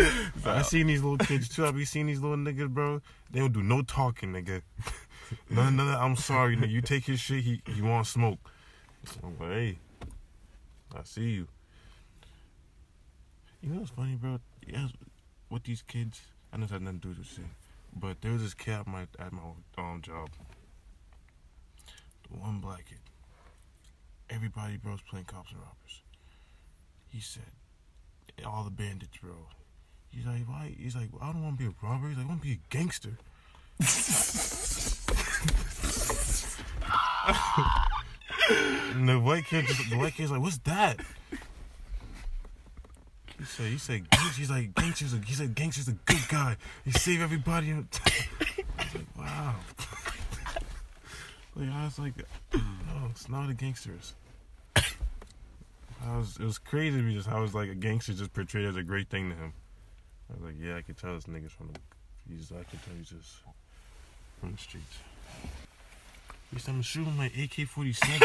I 0.47 0.63
seen 0.63 0.87
these 0.87 1.03
little 1.03 1.19
kids 1.19 1.49
too. 1.49 1.67
I 1.67 1.71
be 1.73 1.85
seeing 1.85 2.07
these 2.07 2.21
little 2.21 2.39
niggas, 2.39 2.71
bro. 2.71 3.03
They 3.31 3.41
don't 3.41 3.53
do 3.53 3.63
no 3.63 3.83
talking, 3.83 4.33
nigga. 4.33 4.63
None, 5.51 5.75
none 5.75 5.89
of, 5.89 6.01
I'm 6.01 6.15
sorry, 6.15 6.57
nigga. 6.57 6.71
You 6.71 6.81
take 6.81 7.05
his 7.05 7.19
shit, 7.19 7.43
he 7.43 7.61
he 7.67 7.83
want 7.83 8.07
smoke. 8.07 8.39
I'm 9.23 9.39
like, 9.41 9.49
hey, 9.51 9.79
I 10.95 11.03
see 11.03 11.31
you. 11.31 11.49
You 13.61 13.71
know 13.71 13.81
what's 13.81 13.91
funny, 13.91 14.15
bro? 14.15 14.39
Yeah, 14.67 14.87
with 15.51 15.65
these 15.65 15.83
kids, 15.83 16.21
I 16.53 16.57
know 16.57 16.67
had 16.67 16.81
nothing 16.81 17.01
to 17.01 17.03
do 17.03 17.09
with 17.09 17.19
this 17.19 17.35
shit, 17.35 17.45
but 17.95 18.21
there 18.21 18.33
was 18.33 18.43
this 18.43 18.55
kid 18.55 18.75
at 18.75 18.87
my 18.87 19.03
at 19.19 19.33
my 19.33 19.43
um 19.79 20.01
job. 20.01 20.31
The 22.31 22.39
one 22.39 22.61
black 22.61 22.87
kid. 22.87 22.99
Everybody, 24.29 24.77
bro's 24.77 25.01
playing 25.09 25.27
cops 25.27 25.51
and 25.51 25.61
robbers. 25.61 26.03
He 27.09 27.21
said, 27.21 27.45
all 28.45 28.65
the 28.65 28.71
bandits, 28.71 29.17
bro. 29.19 29.35
He's 30.09 30.27
like, 30.27 30.43
why? 30.47 30.75
He's 30.79 30.97
like, 30.97 31.09
I 31.21 31.33
don't 31.33 31.43
want 31.43 31.59
to 31.59 31.65
be 31.65 31.71
a 31.71 31.87
robber. 31.87 32.09
He's 32.09 32.17
like, 32.17 32.27
I 32.27 32.29
want 32.29 32.43
to 32.43 32.47
be 32.47 32.55
a 32.55 32.61
gangster. 32.71 33.19
and 38.97 39.09
the 39.09 39.21
white 39.21 39.45
kid, 39.45 39.67
just, 39.67 39.91
the 39.91 39.97
white 39.97 40.15
kid's 40.15 40.31
like, 40.31 40.41
what's 40.41 40.59
that? 40.59 40.99
He 43.39 43.45
said, 43.45 43.67
he 43.67 43.79
said, 43.79 44.07
he's 44.37 44.51
like, 44.51 44.75
gangster's 44.75 45.13
a, 45.13 45.19
he 45.19 45.35
said, 45.35 45.55
gangster's 45.55 45.89
a 45.89 45.93
good 45.93 46.27
guy. 46.29 46.57
He 46.85 46.93
saved 46.93 47.23
everybody. 47.23 47.75
Like, 48.79 49.07
wow. 49.19 49.55
Like, 51.57 51.71
I 51.71 51.85
was 51.85 51.99
like, 51.99 52.15
no, 52.55 52.61
it's 53.11 53.29
not 53.29 53.51
a 53.51 53.55
gangsters. 53.55 54.15
I 54.77 56.17
was, 56.17 56.37
it 56.39 56.45
was 56.45 56.59
crazy 56.59 56.97
to 56.97 57.03
me 57.03 57.15
just 57.15 57.27
how 57.27 57.41
was 57.41 57.55
like 57.55 57.69
a 57.69 57.75
gangster 57.75 58.13
just 58.13 58.33
portrayed 58.33 58.67
as 58.67 58.77
a 58.77 58.83
great 58.83 59.09
thing 59.09 59.31
to 59.31 59.37
him. 59.37 59.53
I 60.31 60.35
was 60.35 60.43
like, 60.45 60.55
yeah, 60.61 60.77
I 60.77 60.83
could 60.83 60.99
tell 60.99 61.15
this 61.15 61.25
nigga's 61.25 61.53
from 61.53 61.71
the, 61.73 61.81
he's, 62.29 62.53
I 62.53 62.63
could 62.65 62.83
tell 62.85 62.95
he's 62.97 63.11
just 63.11 63.37
from 64.39 64.53
the 64.53 64.59
streets. 64.59 64.99
He 66.53 66.61
said, 66.61 66.75
I'm 66.75 66.83
shooting 66.83 67.17
my 67.17 67.27
AK-47. 67.27 68.21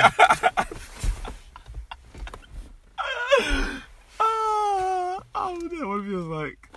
Ah, 4.19 5.19
oh, 5.33 5.59
that 5.59 6.05
feels 6.07 6.27
like. 6.27 6.69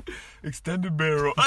Extended 0.43 0.97
barrel. 0.97 1.35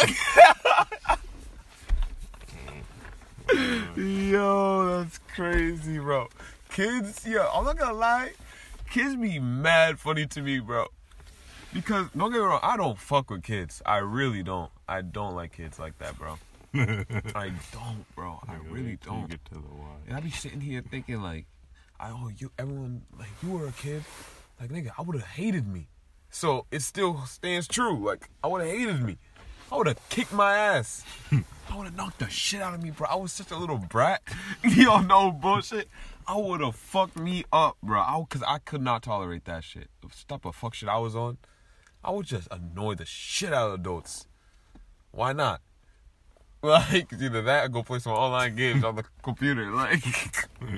Yo, 3.96 4.98
that's 4.98 5.20
crazy, 5.38 6.00
bro. 6.00 6.28
Kids, 6.70 7.24
yo, 7.28 7.48
I'm 7.54 7.64
not 7.64 7.78
gonna 7.78 7.94
lie. 7.94 8.32
Kids 8.90 9.16
be 9.16 9.38
mad 9.38 10.00
funny 10.00 10.26
to 10.26 10.42
me, 10.42 10.58
bro. 10.58 10.88
Because 11.72 12.08
don't 12.18 12.32
get 12.32 12.40
me 12.40 12.44
wrong, 12.44 12.60
I 12.64 12.76
don't 12.76 12.98
fuck 12.98 13.30
with 13.30 13.44
kids. 13.44 13.80
I 13.86 13.98
really 13.98 14.42
don't. 14.42 14.72
I 14.90 15.02
don't 15.02 15.36
like 15.36 15.56
kids 15.56 15.78
like 15.78 15.96
that, 16.00 16.18
bro. 16.18 16.40
I 16.74 17.52
don't, 17.72 18.04
bro. 18.16 18.40
I 18.48 18.56
really 18.72 18.90
Wait 18.90 19.02
till 19.02 19.14
you 19.14 19.20
don't. 19.20 19.30
Get 19.30 19.46
to 19.46 19.54
the 19.54 19.60
why. 19.60 19.98
And 20.08 20.18
I 20.18 20.22
be 20.22 20.32
sitting 20.32 20.60
here 20.60 20.82
thinking 20.90 21.22
like, 21.22 21.46
I 22.00 22.10
oh 22.10 22.32
you 22.36 22.52
everyone 22.58 23.04
like 23.16 23.30
you 23.44 23.52
were 23.52 23.68
a 23.68 23.72
kid, 23.74 24.04
like 24.60 24.72
nigga, 24.72 24.90
I 24.98 25.04
would 25.04 25.18
have 25.18 25.28
hated 25.28 25.68
me. 25.68 25.88
So 26.32 26.66
it 26.72 26.82
still 26.82 27.26
stands 27.28 27.68
true. 27.68 28.04
Like 28.04 28.28
I 28.44 28.48
would 28.48 28.62
have 28.62 28.72
hated 28.72 29.04
me. 29.04 29.20
I 29.72 29.78
would 29.78 29.86
have 29.86 30.10
kicked 30.10 30.34
my 30.34 30.58
ass. 30.58 31.06
I 31.70 31.76
would 31.76 31.86
have 31.86 31.96
knocked 31.96 32.20
the 32.20 32.30
shit 32.30 32.62
out 32.62 32.74
of 32.74 32.82
me, 32.82 32.92
bro. 32.92 33.08
I 33.10 33.16
was 33.16 33.34
such 33.34 33.52
a 33.52 33.58
little 33.58 33.78
brat. 33.78 34.22
don't 34.76 35.08
know 35.08 35.32
bullshit. 35.32 35.90
I 36.28 36.38
would 36.38 36.62
have 36.62 36.76
fucked 36.76 37.18
me 37.18 37.46
up, 37.52 37.78
bro. 37.82 38.00
I, 38.00 38.22
Cause 38.30 38.44
I 38.48 38.60
could 38.60 38.82
not 38.82 39.04
tolerate 39.04 39.46
that 39.46 39.64
shit. 39.64 39.90
Stop 40.12 40.44
the 40.44 40.52
fuck 40.52 40.74
shit 40.74 40.90
I 40.90 40.98
was 40.98 41.16
on, 41.16 41.38
I 42.04 42.12
would 42.12 42.26
just 42.26 42.48
annoy 42.52 42.96
the 42.96 43.06
shit 43.06 43.54
out 43.54 43.70
of 43.70 43.74
adults. 43.80 44.28
Why 45.12 45.34
not? 45.34 45.62
Like 46.64 47.14
either 47.14 47.44
that 47.44 47.66
or 47.66 47.70
go 47.70 47.84
play 47.84 48.00
some 48.00 48.14
online 48.14 48.56
games 48.56 48.84
on 48.84 48.96
the 48.96 49.04
computer, 49.22 49.72
like 49.76 50.04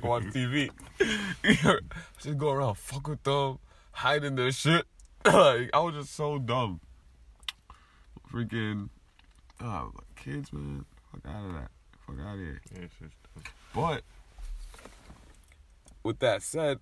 on 0.03 0.29
TV. 0.29 0.69
just 2.21 2.37
go 2.37 2.51
around, 2.51 2.75
fuck 2.75 3.07
with 3.07 3.23
them, 3.23 3.59
hiding 3.91 4.35
their 4.35 4.51
shit. 4.51 4.85
like 5.25 5.69
I 5.73 5.79
was 5.79 5.95
just 5.95 6.13
so 6.15 6.37
dumb. 6.37 6.81
Freaking, 8.29 8.89
oh, 9.61 9.91
kids, 10.15 10.51
man, 10.53 10.85
fuck 11.11 11.21
out 11.33 11.45
of 11.45 11.53
that, 11.53 11.71
fuck 12.05 12.15
out 12.25 12.33
of 12.35 12.39
here. 12.39 12.61
But 13.73 14.03
with 16.03 16.19
that 16.19 16.41
said, 16.41 16.79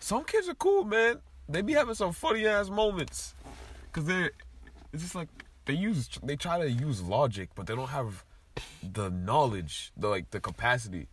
some 0.00 0.24
kids 0.24 0.48
are 0.48 0.54
cool, 0.54 0.84
man. 0.84 1.20
They 1.48 1.62
be 1.62 1.72
having 1.74 1.94
some 1.94 2.12
funny 2.12 2.46
ass 2.46 2.70
moments, 2.70 3.34
cause 3.92 4.04
they're 4.04 4.32
it's 4.92 5.02
just 5.02 5.14
like 5.14 5.28
they 5.66 5.74
use 5.74 6.08
they 6.22 6.36
try 6.36 6.58
to 6.58 6.70
use 6.70 7.02
logic, 7.02 7.50
but 7.54 7.66
they 7.66 7.74
don't 7.76 7.88
have 7.90 8.24
the 8.82 9.10
knowledge, 9.10 9.92
the 9.96 10.08
like 10.08 10.30
the 10.30 10.40
capacity. 10.40 11.08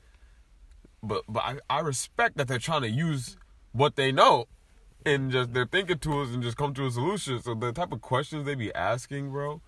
but 1.04 1.24
but 1.28 1.44
I, 1.44 1.60
I 1.70 1.80
respect 1.82 2.38
that 2.38 2.48
they're 2.48 2.60
trying 2.60 2.82
to 2.82 2.90
use 2.90 3.38
what 3.72 3.96
they 3.96 4.12
know 4.12 4.48
and 5.06 5.32
just 5.32 5.54
their 5.54 5.66
thinking 5.66 6.00
tools 6.00 6.32
and 6.34 6.42
just 6.44 6.58
come 6.58 6.74
to 6.76 6.86
a 6.86 6.92
solution. 6.92 7.42
So 7.42 7.54
the 7.56 7.72
type 7.72 7.92
of 7.92 8.02
questions 8.02 8.46
they 8.46 8.56
be 8.56 8.74
asking, 8.74 9.32
bro. 9.32 9.62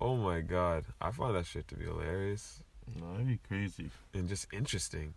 Oh 0.00 0.16
my 0.16 0.40
god, 0.40 0.84
I 1.00 1.10
find 1.10 1.34
that 1.36 1.46
shit 1.46 1.68
to 1.68 1.76
be 1.76 1.84
hilarious 1.84 2.62
No, 2.98 3.12
that'd 3.12 3.26
be 3.26 3.38
crazy. 3.46 3.90
and 4.14 4.28
just 4.28 4.46
interesting. 4.52 5.14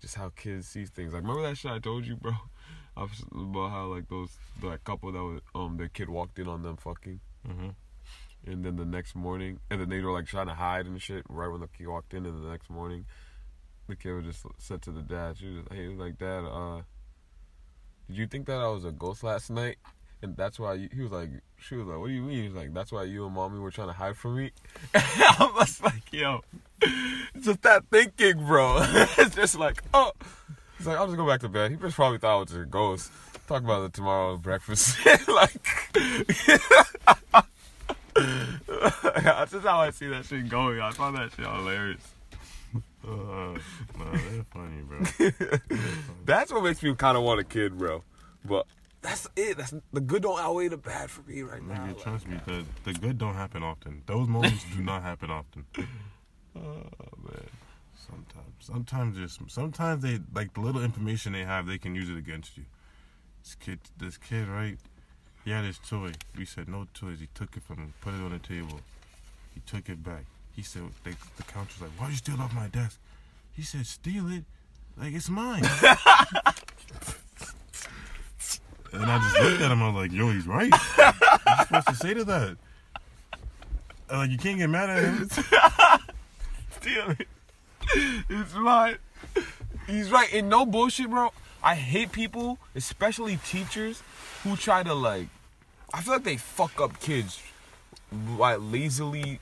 Just 0.00 0.14
how 0.14 0.30
kids 0.30 0.68
see 0.68 0.84
things. 0.86 1.12
Like 1.12 1.22
remember 1.22 1.42
that 1.42 1.56
shit 1.58 1.70
I 1.70 1.78
told 1.78 2.06
you, 2.06 2.16
bro? 2.16 2.32
About 2.96 3.70
how 3.70 3.86
like 3.86 4.08
those 4.08 4.30
that 4.62 4.84
couple 4.84 5.12
that 5.12 5.22
was 5.22 5.40
um 5.54 5.76
their 5.76 5.88
kid 5.88 6.08
walked 6.08 6.38
in 6.38 6.48
on 6.48 6.62
them 6.62 6.76
fucking, 6.76 7.20
Mhm. 7.48 7.74
and 8.46 8.64
then 8.64 8.76
the 8.76 8.84
next 8.84 9.14
morning, 9.14 9.58
and 9.70 9.80
then 9.80 9.88
they 9.88 10.00
were 10.00 10.12
like 10.12 10.26
trying 10.26 10.46
to 10.48 10.54
hide 10.54 10.86
and 10.86 11.00
shit 11.00 11.24
right 11.28 11.48
when 11.48 11.60
the 11.60 11.68
kid 11.68 11.86
walked 11.86 12.12
in, 12.14 12.26
and 12.26 12.44
the 12.44 12.48
next 12.50 12.68
morning, 12.70 13.06
the 13.88 13.96
kid 13.96 14.12
was 14.12 14.24
just 14.26 14.44
said 14.58 14.82
to 14.82 14.90
the 14.92 15.02
dad, 15.02 15.36
she 15.38 15.46
was 15.48 15.64
hey, 15.70 15.82
he 15.84 15.88
was 15.88 15.98
like, 15.98 16.18
Dad, 16.18 16.44
uh, 16.44 16.82
did 18.08 18.16
you 18.16 18.26
think 18.26 18.46
that 18.46 18.58
I 18.60 18.68
was 18.68 18.84
a 18.84 18.92
ghost 18.92 19.22
last 19.22 19.50
night? 19.50 19.76
And 20.22 20.36
that's 20.36 20.58
why 20.58 20.74
you, 20.74 20.88
he 20.92 21.00
was 21.00 21.12
like, 21.12 21.30
she 21.58 21.76
was 21.76 21.86
like, 21.86 21.98
what 21.98 22.08
do 22.08 22.12
you 22.12 22.22
mean? 22.22 22.44
He's 22.44 22.52
like, 22.52 22.74
that's 22.74 22.92
why 22.92 23.04
you 23.04 23.24
and 23.24 23.34
mommy 23.34 23.58
were 23.58 23.70
trying 23.70 23.88
to 23.88 23.94
hide 23.94 24.16
from 24.16 24.36
me. 24.36 24.50
I 24.94 25.50
was 25.56 25.82
like, 25.82 26.12
yo, 26.12 26.42
just 27.40 27.62
that 27.62 27.84
thinking, 27.90 28.44
bro. 28.44 28.78
it's 29.18 29.34
just 29.34 29.58
like, 29.58 29.82
oh. 29.94 30.12
He's 30.76 30.86
like, 30.86 30.96
I'll 30.96 31.06
just 31.06 31.16
go 31.16 31.26
back 31.26 31.40
to 31.40 31.48
bed. 31.48 31.70
He 31.70 31.76
just 31.76 31.96
probably 31.96 32.18
thought 32.18 32.40
it 32.40 32.52
was 32.52 32.62
a 32.62 32.64
ghost. 32.64 33.12
Talk 33.46 33.62
about 33.62 33.84
it 33.84 33.92
tomorrow 33.92 34.34
at 34.34 34.42
breakfast. 34.42 34.96
like, 35.28 35.52
that's 38.14 39.52
just 39.52 39.66
how 39.66 39.80
I 39.80 39.90
see 39.90 40.06
that 40.08 40.24
shit 40.26 40.48
going. 40.48 40.80
I 40.80 40.90
find 40.92 41.16
that 41.16 41.32
shit 41.32 41.46
hilarious. 41.46 42.00
Uh, 43.06 43.58
they're 43.98 44.44
funny, 44.52 44.82
bro. 44.86 45.30
That's 46.24 46.52
what 46.52 46.62
makes 46.62 46.82
me 46.82 46.94
kind 46.94 47.16
of 47.16 47.24
want 47.24 47.40
a 47.40 47.44
kid, 47.44 47.76
bro. 47.76 48.04
But 48.44 48.66
that's 49.02 49.28
it. 49.36 49.56
That's 49.56 49.74
the 49.92 50.00
good 50.00 50.22
don't 50.22 50.38
outweigh 50.38 50.68
the 50.68 50.76
bad 50.76 51.10
for 51.10 51.22
me 51.28 51.42
right 51.42 51.62
now. 51.62 51.74
Nigga, 51.74 51.88
Like, 51.88 52.02
trust 52.02 52.28
me, 52.28 52.40
the 52.46 52.64
the 52.84 52.92
good 52.98 53.18
don't 53.18 53.34
happen 53.34 53.62
often. 53.62 54.02
Those 54.06 54.28
moments 54.28 54.64
do 54.74 54.82
not 54.82 55.02
happen 55.02 55.30
often. 55.30 55.64
oh 56.56 56.60
man. 57.22 57.48
Sometimes, 57.96 58.54
sometimes 58.58 59.16
just 59.16 59.40
sometimes 59.50 60.02
they 60.02 60.18
like 60.34 60.54
the 60.54 60.60
little 60.60 60.82
information 60.82 61.32
they 61.32 61.44
have, 61.44 61.66
they 61.66 61.78
can 61.78 61.94
use 61.94 62.08
it 62.08 62.16
against 62.16 62.56
you. 62.56 62.64
This 63.42 63.54
kid, 63.54 63.78
this 63.98 64.16
kid, 64.16 64.48
right? 64.48 64.76
He 65.44 65.50
had 65.50 65.64
his 65.64 65.78
toy. 65.78 66.12
We 66.36 66.44
said 66.44 66.68
no 66.68 66.86
toys. 66.92 67.20
He 67.20 67.28
took 67.34 67.56
it 67.56 67.62
from 67.62 67.76
him, 67.76 67.94
put 68.00 68.14
it 68.14 68.20
on 68.20 68.30
the 68.30 68.38
table. 68.38 68.80
He 69.54 69.60
took 69.60 69.88
it 69.88 70.02
back. 70.02 70.26
He 70.54 70.62
said, 70.62 70.82
they, 71.04 71.12
the 71.36 71.42
counselor's 71.44 71.90
like, 71.90 72.00
why'd 72.00 72.10
you 72.10 72.16
steal 72.16 72.34
it 72.34 72.40
off 72.40 72.54
my 72.54 72.68
desk? 72.68 72.98
He 73.52 73.62
said, 73.62 73.86
steal 73.86 74.30
it? 74.30 74.44
Like, 74.96 75.14
it's 75.14 75.30
mine. 75.30 75.62
and 78.92 79.04
I 79.04 79.18
just 79.18 79.40
looked 79.40 79.62
at 79.62 79.70
him. 79.70 79.82
I 79.82 79.86
was 79.90 79.94
like, 79.96 80.12
yo, 80.12 80.30
he's 80.30 80.46
right. 80.46 80.72
What 80.96 81.58
you 81.58 81.64
supposed 81.64 81.86
to 81.88 81.94
say 81.94 82.14
to 82.14 82.24
that? 82.24 82.56
Uh, 84.10 84.16
Like, 84.18 84.30
you 84.30 84.38
can't 84.38 84.58
get 84.58 84.68
mad 84.70 84.90
at 84.90 85.04
him. 85.04 85.28
Steal 86.80 87.10
it. 87.18 87.28
It's 88.28 88.54
mine. 88.54 88.98
He's 89.86 90.10
right. 90.10 90.32
And 90.32 90.48
no 90.48 90.64
bullshit, 90.66 91.10
bro. 91.10 91.30
I 91.62 91.74
hate 91.74 92.12
people, 92.12 92.58
especially 92.74 93.36
teachers, 93.38 94.02
who 94.42 94.56
try 94.56 94.82
to 94.82 94.94
like. 94.94 95.28
I 95.92 96.00
feel 96.02 96.14
like 96.14 96.24
they 96.24 96.36
fuck 96.36 96.80
up 96.80 97.00
kids 97.00 97.42
by 98.38 98.56
lazily 98.56 99.40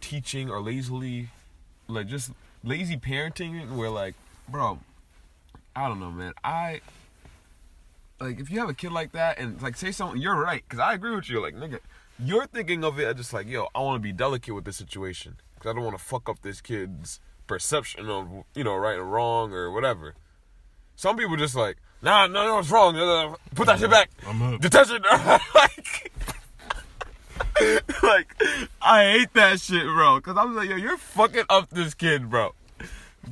teaching 0.00 0.48
or 0.50 0.60
lazily, 0.60 1.28
like 1.88 2.06
just 2.06 2.30
lazy 2.64 2.96
parenting. 2.96 3.74
Where 3.76 3.90
like, 3.90 4.14
bro, 4.48 4.78
I 5.76 5.88
don't 5.88 6.00
know, 6.00 6.10
man. 6.10 6.32
I 6.42 6.80
like 8.20 8.40
if 8.40 8.50
you 8.50 8.60
have 8.60 8.68
a 8.68 8.74
kid 8.74 8.92
like 8.92 9.12
that 9.12 9.38
and 9.38 9.60
like 9.62 9.76
say 9.76 9.92
something, 9.92 10.20
you're 10.20 10.36
right. 10.36 10.66
Cause 10.68 10.80
I 10.80 10.94
agree 10.94 11.14
with 11.14 11.28
you. 11.30 11.40
Like, 11.40 11.54
nigga, 11.54 11.80
you're 12.18 12.46
thinking 12.46 12.84
of 12.84 12.98
it 12.98 13.06
as 13.06 13.16
just 13.16 13.32
like, 13.32 13.46
yo, 13.46 13.68
I 13.74 13.80
want 13.80 13.96
to 13.96 14.00
be 14.02 14.12
delicate 14.12 14.54
with 14.54 14.64
this 14.64 14.76
situation 14.76 15.36
because 15.54 15.70
I 15.70 15.74
don't 15.74 15.84
want 15.84 15.96
to 15.98 16.02
fuck 16.04 16.28
up 16.28 16.42
this 16.42 16.60
kid's 16.60 17.20
perception 17.46 18.08
of 18.10 18.28
you 18.54 18.64
know 18.64 18.76
right 18.76 18.98
and 18.98 19.10
wrong 19.10 19.52
or 19.52 19.70
whatever. 19.70 20.14
Some 20.96 21.16
people 21.16 21.36
just 21.36 21.54
like, 21.54 21.76
nah, 22.02 22.26
no, 22.26 22.44
no, 22.44 22.58
it's 22.58 22.70
wrong. 22.70 23.36
Put 23.54 23.66
that 23.68 23.78
shit 23.78 23.90
back. 23.90 24.10
I'm 24.26 24.42
up. 24.42 24.60
Detention. 24.60 25.02
like, 25.54 26.12
like, 28.02 28.42
I 28.82 29.04
hate 29.12 29.32
that 29.34 29.60
shit, 29.60 29.84
bro. 29.84 30.20
Cause 30.20 30.36
I'm 30.36 30.56
like, 30.56 30.68
yo, 30.68 30.76
you're 30.76 30.96
fucking 30.98 31.44
up 31.48 31.70
this 31.70 31.94
kid, 31.94 32.28
bro. 32.30 32.54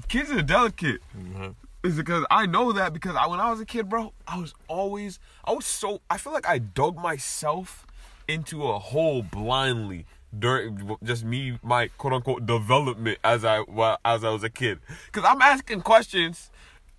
Kids 0.09 0.31
are 0.31 0.42
delicate. 0.42 1.01
Mhm. 1.16 1.55
Is 1.87 1.96
because 1.96 2.25
I 2.31 2.46
know 2.46 2.72
that 2.72 2.92
because 2.92 3.14
I, 3.14 3.27
when 3.27 3.38
I 3.38 3.51
was 3.51 3.61
a 3.61 3.64
kid, 3.64 3.88
bro, 3.88 4.12
I 4.27 4.38
was 4.38 4.55
always, 4.66 5.20
I 5.44 5.53
was 5.53 5.66
so, 5.66 6.01
I 6.11 6.18
feel 6.18 6.33
like 6.33 6.49
I 6.49 6.59
dug 6.59 6.96
myself 6.96 7.87
into 8.27 8.66
a 8.66 8.79
hole 8.79 9.22
blindly 9.22 10.05
during 10.37 10.96
just 11.05 11.25
me, 11.25 11.59
my 11.62 11.88
quote 11.96 12.12
unquote 12.12 12.44
development 12.44 13.18
as 13.22 13.44
I 13.44 13.61
well, 13.68 13.99
as 14.05 14.25
I 14.25 14.31
was 14.31 14.42
a 14.42 14.51
kid. 14.51 14.81
Cause 15.12 15.25
I'm 15.25 15.40
asking 15.40 15.83
questions, 15.83 16.51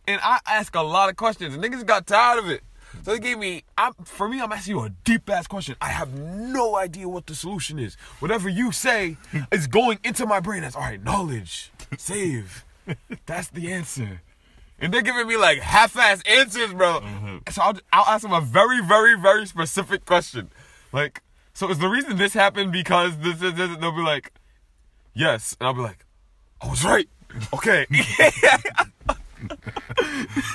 and 0.07 0.21
I 0.23 0.39
ask 0.47 0.73
a 0.73 0.81
lot 0.81 1.09
of 1.09 1.17
questions, 1.17 1.53
and 1.53 1.61
niggas 1.61 1.85
got 1.85 2.07
tired 2.07 2.39
of 2.39 2.49
it. 2.49 2.63
So 3.03 3.11
they 3.11 3.19
gave 3.19 3.37
me, 3.37 3.63
I'm, 3.77 3.93
for 4.05 4.29
me, 4.29 4.39
I'm 4.39 4.51
asking 4.53 4.77
you 4.77 4.83
a 4.83 4.89
deep 5.03 5.29
ass 5.29 5.47
question. 5.47 5.75
I 5.81 5.89
have 5.89 6.17
no 6.17 6.77
idea 6.77 7.09
what 7.09 7.27
the 7.27 7.35
solution 7.35 7.77
is. 7.77 7.95
Whatever 8.19 8.47
you 8.47 8.71
say 8.71 9.17
is 9.51 9.67
going 9.67 9.99
into 10.05 10.25
my 10.25 10.39
brain 10.39 10.63
as, 10.63 10.75
all 10.75 10.83
right, 10.83 11.03
knowledge, 11.03 11.71
save. 11.97 12.63
That's 13.25 13.49
the 13.49 13.71
answer. 13.73 14.21
And 14.79 14.93
they're 14.93 15.01
giving 15.01 15.27
me 15.27 15.37
like 15.37 15.59
half-ass 15.59 16.21
answers, 16.23 16.73
bro. 16.73 16.99
Mhm. 16.99 17.51
So 17.51 17.61
I'll, 17.61 17.79
I'll 17.91 18.05
ask 18.13 18.21
them 18.23 18.33
a 18.33 18.41
very, 18.41 18.81
very, 18.81 19.19
very 19.19 19.45
specific 19.45 20.05
question. 20.05 20.51
Like, 20.91 21.21
so 21.53 21.69
is 21.69 21.79
the 21.79 21.87
reason 21.87 22.17
this 22.17 22.33
happened 22.33 22.71
because 22.71 23.17
this 23.17 23.41
is, 23.41 23.53
this, 23.55 23.77
they'll 23.77 23.91
be 23.91 24.01
like, 24.03 24.31
yes. 25.13 25.55
And 25.59 25.67
I'll 25.67 25.73
be 25.73 25.81
like, 25.81 26.05
I 26.61 26.69
was 26.69 26.83
right. 26.83 27.09
Okay. 27.53 27.85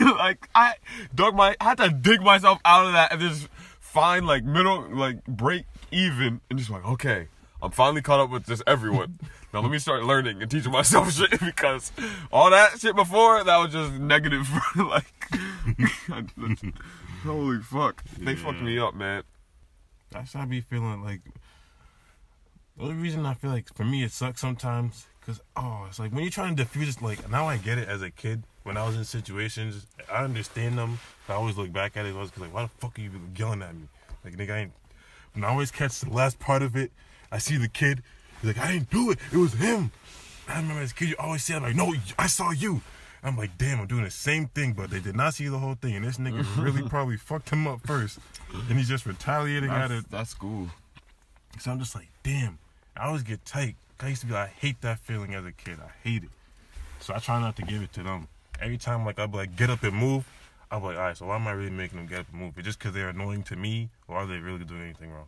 like 0.01 0.49
I 0.55 0.75
dug 1.15 1.35
my 1.35 1.55
I 1.61 1.65
had 1.65 1.79
to 1.79 1.91
dig 1.91 2.21
myself 2.23 2.59
out 2.65 2.87
of 2.87 2.93
that 2.93 3.13
and 3.13 3.21
just 3.21 3.49
find 3.81 4.27
like 4.27 4.45
middle 4.45 4.89
like 4.91 5.25
break 5.27 5.65
even 5.91 6.41
and 6.51 6.59
just 6.59 6.71
like 6.71 6.85
okay 6.85 7.29
I'm 7.63 7.71
finally 7.71 8.03
caught 8.03 8.21
up 8.21 8.31
with 8.31 8.47
just 8.47 8.63
everyone 8.67 9.19
now 9.53 9.61
let 9.61 9.71
me 9.71 9.79
start 9.79 10.05
learning 10.05 10.41
and 10.41 10.51
teaching 10.51 10.73
myself 10.73 11.13
shit 11.17 11.39
because 11.41 11.93
all 12.33 12.51
that 12.51 12.81
shit 12.81 12.97
before 12.97 13.45
that 13.45 13.57
was 13.59 13.73
just 13.73 13.93
negative 13.95 14.49
like 14.77 15.05
holy 17.23 17.59
fuck. 17.59 18.03
They 18.19 18.35
fucked 18.35 18.63
me 18.63 18.79
up 18.79 18.95
man. 18.95 19.23
That's 20.11 20.33
how 20.33 20.43
I 20.43 20.45
be 20.47 20.61
feeling 20.61 21.03
like. 21.03 21.21
The 22.77 22.85
only 22.85 22.95
reason 22.95 23.27
I 23.27 23.35
feel 23.35 23.51
like 23.51 23.73
for 23.75 23.85
me 23.85 24.03
it 24.03 24.13
sucks 24.13 24.41
sometimes 24.41 25.07
because 25.21 25.41
oh 25.57 25.85
it's 25.89 25.99
like 25.99 26.11
when 26.13 26.23
you're 26.23 26.31
trying 26.31 26.57
to 26.57 26.65
diffuse 26.65 26.97
it 26.97 27.03
like 27.03 27.31
now 27.31 27.47
I 27.47 27.59
get 27.59 27.79
it 27.79 27.87
as 27.89 28.03
a 28.03 28.11
kid 28.11 28.43
when 28.63 28.77
I 28.77 28.87
was 28.87 28.97
in 28.97 29.05
situations 29.05 29.87
I 30.11 30.25
understand 30.25 30.79
them 30.79 30.99
but 31.27 31.35
I 31.35 31.37
always 31.37 31.57
look 31.59 31.73
back 31.73 31.97
at 31.97 32.07
it 32.07 32.15
I 32.15 32.19
was 32.19 32.37
like 32.39 32.53
why 32.53 32.63
the 32.63 32.69
fuck 32.69 32.99
are 32.99 33.03
you 33.03 33.11
yelling 33.37 33.63
at 33.63 33.75
me? 33.75 33.89
Like 34.25 34.37
nigga 34.37 34.51
I 34.53 34.59
ain't 34.61 34.73
when 35.35 35.45
I 35.45 35.49
always 35.49 35.71
catch 35.71 36.01
the 36.01 36.11
last 36.11 36.39
part 36.39 36.63
of 36.63 36.75
it 36.75 36.93
I 37.31 37.39
see 37.39 37.59
the 37.59 37.69
kid 37.69 38.03
he's 38.43 38.55
like 38.55 38.59
I 38.59 38.73
didn't 38.73 38.91
do 38.91 39.11
it 39.11 39.19
it 39.33 39.39
was 39.39 39.55
him 39.55 39.91
I 40.47 40.57
remember 40.57 40.83
as 40.83 40.91
a 40.91 40.95
kid 40.95 41.09
you 41.09 41.17
always 41.19 41.43
say 41.43 41.55
I'm 41.55 41.63
like 41.63 41.75
no 41.75 41.95
I 42.19 42.27
saw 42.27 42.51
you 42.51 42.83
I'm 43.25 43.39
like 43.39 43.57
damn 43.57 43.81
I'm 43.81 43.87
doing 43.87 44.05
the 44.05 44.11
same 44.11 44.49
thing 44.49 44.75
but 44.75 44.91
they 44.91 45.01
did 45.01 45.17
not 45.17 45.35
see 45.35 45.49
the 45.49 45.59
whole 45.59 45.75
thing 45.75 45.97
and 45.97 46.05
this 46.05 46.19
nigga 46.19 46.43
mm-hmm. 46.43 46.61
really 46.61 46.83
probably 46.83 47.17
fucked 47.17 47.49
him 47.49 47.67
up 47.67 47.81
first 47.87 48.19
and 48.53 48.77
he's 48.77 48.89
just 48.89 49.07
retaliating 49.07 49.71
at 49.71 49.91
it 49.91 50.05
that's 50.11 50.35
cool 50.35 50.69
so 51.59 51.71
I'm 51.71 51.79
just 51.79 51.95
like, 51.95 52.09
damn. 52.23 52.59
I 52.97 53.07
always 53.07 53.23
get 53.23 53.45
tight. 53.45 53.77
I 54.01 54.09
used 54.09 54.23
to 54.23 54.27
be 54.27 54.33
like, 54.33 54.49
I 54.49 54.53
hate 54.59 54.81
that 54.83 54.99
feeling 54.99 55.35
as 55.35 55.45
a 55.45 55.53
kid. 55.53 55.79
I 55.81 55.91
hate 56.07 56.25
it. 56.25 56.31
So 57.01 57.15
I 57.15 57.19
try 57.19 57.41
not 57.41 57.57
to 57.57 57.63
give 57.63 57.83
it 57.83 57.93
to 57.95 58.03
them. 58.03 58.29
Every 58.61 58.79
time, 58.79 59.05
like, 59.05 59.19
I'll 59.19 59.29
be 59.29 59.39
like, 59.39 59.57
get 59.57 59.71
up 59.71 59.83
and 59.83 59.95
move. 59.95 60.29
I'll 60.71 60.81
be 60.81 60.87
like, 60.87 60.97
all 60.97 61.03
right, 61.03 61.17
so 61.17 61.27
why 61.27 61.37
am 61.37 61.47
I 61.47 61.53
really 61.53 61.71
making 61.71 61.99
them 61.99 62.07
get 62.07 62.21
up 62.21 62.27
and 62.33 62.41
move? 62.41 62.55
It's 62.57 62.67
just 62.67 62.79
because 62.79 62.95
they're 62.95 63.09
annoying 63.09 63.43
to 63.45 63.57
me, 63.57 63.91
or 64.09 64.17
are 64.17 64.27
they 64.27 64.39
really 64.39 64.65
doing 64.65 64.83
anything 64.83 65.11
wrong? 65.13 65.27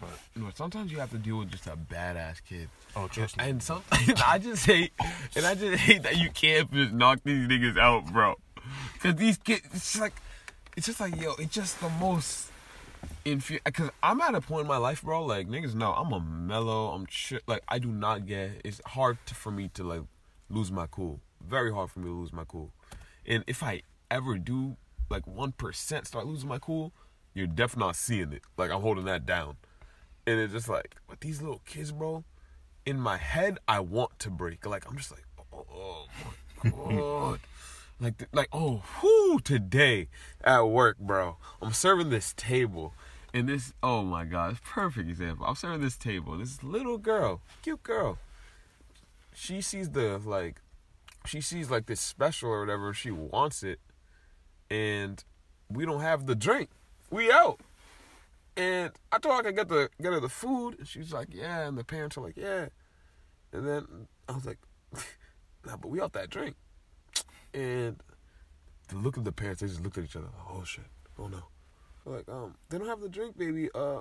But, 0.00 0.10
you 0.34 0.42
know, 0.42 0.50
sometimes 0.54 0.90
you 0.90 0.98
have 0.98 1.10
to 1.10 1.18
deal 1.18 1.38
with 1.38 1.50
just 1.50 1.66
a 1.66 1.76
badass 1.76 2.42
kid 2.48 2.68
oh, 2.96 3.08
trust 3.08 3.36
me. 3.36 3.44
And 3.44 3.62
some, 3.62 3.82
I 4.24 4.38
just 4.38 4.66
hate, 4.66 4.92
and 5.36 5.46
I 5.46 5.54
just 5.54 5.78
hate 5.82 6.02
that 6.02 6.16
you 6.16 6.30
can't 6.30 6.72
just 6.72 6.92
knock 6.92 7.20
these 7.24 7.46
niggas 7.46 7.78
out, 7.78 8.12
bro. 8.12 8.36
Cause 9.00 9.14
these 9.16 9.36
kids, 9.38 9.62
it's 9.72 9.92
just 9.92 10.00
like, 10.00 10.12
it's 10.76 10.86
just 10.86 11.00
like, 11.00 11.20
yo, 11.20 11.34
it's 11.38 11.54
just 11.54 11.80
the 11.80 11.88
most. 11.88 12.50
Infu- 13.24 13.60
Cause 13.72 13.90
I'm 14.02 14.20
at 14.20 14.34
a 14.34 14.40
point 14.40 14.62
in 14.62 14.66
my 14.66 14.76
life, 14.76 15.02
bro. 15.02 15.24
Like 15.24 15.48
niggas 15.48 15.74
know 15.74 15.92
I'm 15.92 16.12
a 16.12 16.20
mellow. 16.20 16.88
I'm 16.88 17.06
chill. 17.06 17.40
Like 17.46 17.62
I 17.68 17.78
do 17.78 17.88
not 17.88 18.26
get. 18.26 18.60
It's 18.64 18.80
hard 18.86 19.16
to, 19.26 19.34
for 19.34 19.50
me 19.50 19.68
to 19.74 19.84
like 19.84 20.02
lose 20.50 20.70
my 20.70 20.86
cool. 20.86 21.20
Very 21.46 21.72
hard 21.72 21.90
for 21.90 22.00
me 22.00 22.06
to 22.06 22.12
lose 22.12 22.32
my 22.32 22.44
cool. 22.44 22.72
And 23.26 23.42
if 23.46 23.62
I 23.62 23.82
ever 24.10 24.36
do, 24.36 24.76
like 25.08 25.26
one 25.26 25.52
percent 25.52 26.06
start 26.06 26.26
losing 26.26 26.48
my 26.48 26.58
cool, 26.58 26.92
you're 27.32 27.46
definitely 27.46 27.86
not 27.88 27.96
seeing 27.96 28.32
it. 28.32 28.42
Like 28.58 28.70
I'm 28.70 28.82
holding 28.82 29.06
that 29.06 29.24
down. 29.24 29.56
And 30.30 30.40
it's 30.40 30.52
just 30.52 30.68
like 30.68 30.96
with 31.08 31.20
these 31.20 31.40
little 31.42 31.62
kids, 31.64 31.92
bro 31.92 32.24
in 32.86 32.98
my 32.98 33.16
head, 33.16 33.58
I 33.68 33.80
want 33.80 34.18
to 34.20 34.30
break. 34.30 34.66
Like 34.66 34.88
I'm 34.88 34.96
just 34.96 35.10
like, 35.10 35.24
oh, 35.52 36.06
oh 36.64 36.70
god. 36.70 37.40
Like, 38.02 38.28
like, 38.32 38.48
oh, 38.50 38.82
whoo, 39.02 39.40
today 39.40 40.08
at 40.42 40.62
work, 40.62 40.96
bro. 40.98 41.36
I'm 41.60 41.74
serving 41.74 42.08
this 42.08 42.32
table. 42.32 42.94
And 43.34 43.46
this, 43.46 43.74
oh 43.82 44.02
my 44.02 44.24
God, 44.24 44.56
perfect 44.64 45.10
example. 45.10 45.44
I'm 45.44 45.54
serving 45.54 45.82
this 45.82 45.98
table. 45.98 46.38
This 46.38 46.62
little 46.62 46.96
girl, 46.96 47.42
cute 47.60 47.82
girl. 47.82 48.16
She 49.34 49.60
sees 49.60 49.90
the, 49.90 50.16
like, 50.16 50.62
she 51.26 51.42
sees 51.42 51.70
like 51.70 51.84
this 51.84 52.00
special 52.00 52.48
or 52.48 52.60
whatever. 52.60 52.94
She 52.94 53.10
wants 53.10 53.62
it. 53.62 53.80
And 54.70 55.22
we 55.68 55.84
don't 55.84 56.00
have 56.00 56.24
the 56.24 56.34
drink. 56.34 56.70
We 57.10 57.30
out. 57.30 57.60
And 58.56 58.92
I 59.12 59.18
told 59.18 59.34
her 59.34 59.40
I 59.40 59.42
could 59.44 59.56
get 59.56 59.68
the 59.68 59.90
get 60.00 60.12
her 60.12 60.20
the 60.20 60.28
food. 60.28 60.78
And 60.78 60.88
she's 60.88 61.12
like, 61.12 61.28
yeah. 61.30 61.66
And 61.66 61.78
the 61.78 61.84
parents 61.84 62.16
are 62.16 62.22
like, 62.22 62.36
yeah. 62.36 62.68
And 63.52 63.66
then 63.66 63.86
I 64.28 64.32
was 64.32 64.46
like, 64.46 64.58
nah, 65.66 65.76
but 65.76 65.88
we 65.88 66.00
out 66.00 66.12
that 66.14 66.30
drink. 66.30 66.56
And 67.54 67.96
the 68.88 68.96
look 68.96 69.16
of 69.16 69.24
the 69.24 69.32
parents, 69.32 69.60
they 69.60 69.68
just 69.68 69.82
looked 69.82 69.98
at 69.98 70.04
each 70.04 70.16
other. 70.16 70.28
Oh 70.48 70.64
shit. 70.64 70.84
Oh 71.18 71.28
no. 71.28 71.44
They're 72.04 72.16
like, 72.16 72.28
um, 72.28 72.56
they 72.68 72.78
don't 72.78 72.88
have 72.88 73.00
the 73.00 73.08
drink, 73.08 73.36
baby. 73.36 73.68
Uh, 73.74 74.00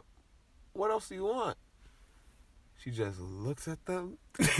what 0.74 0.92
else 0.92 1.10
do 1.10 1.16
you 1.16 1.26
want? 1.26 1.58
She 2.78 2.92
just 2.92 3.20
looks 3.20 3.68
at 3.68 3.86
them. 3.86 4.18
she 4.40 4.54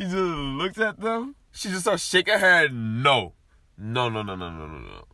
just 0.00 0.14
looks 0.14 0.78
at 0.78 0.98
them. 0.98 1.34
She 1.52 1.68
just 1.68 1.82
starts 1.82 2.02
shaking 2.04 2.32
her 2.34 2.38
head. 2.38 2.72
No, 2.72 3.34
no, 3.76 4.08
no, 4.08 4.22
no, 4.22 4.34
no, 4.34 4.50
no, 4.50 4.66
no, 4.66 4.78
no. 4.78 5.04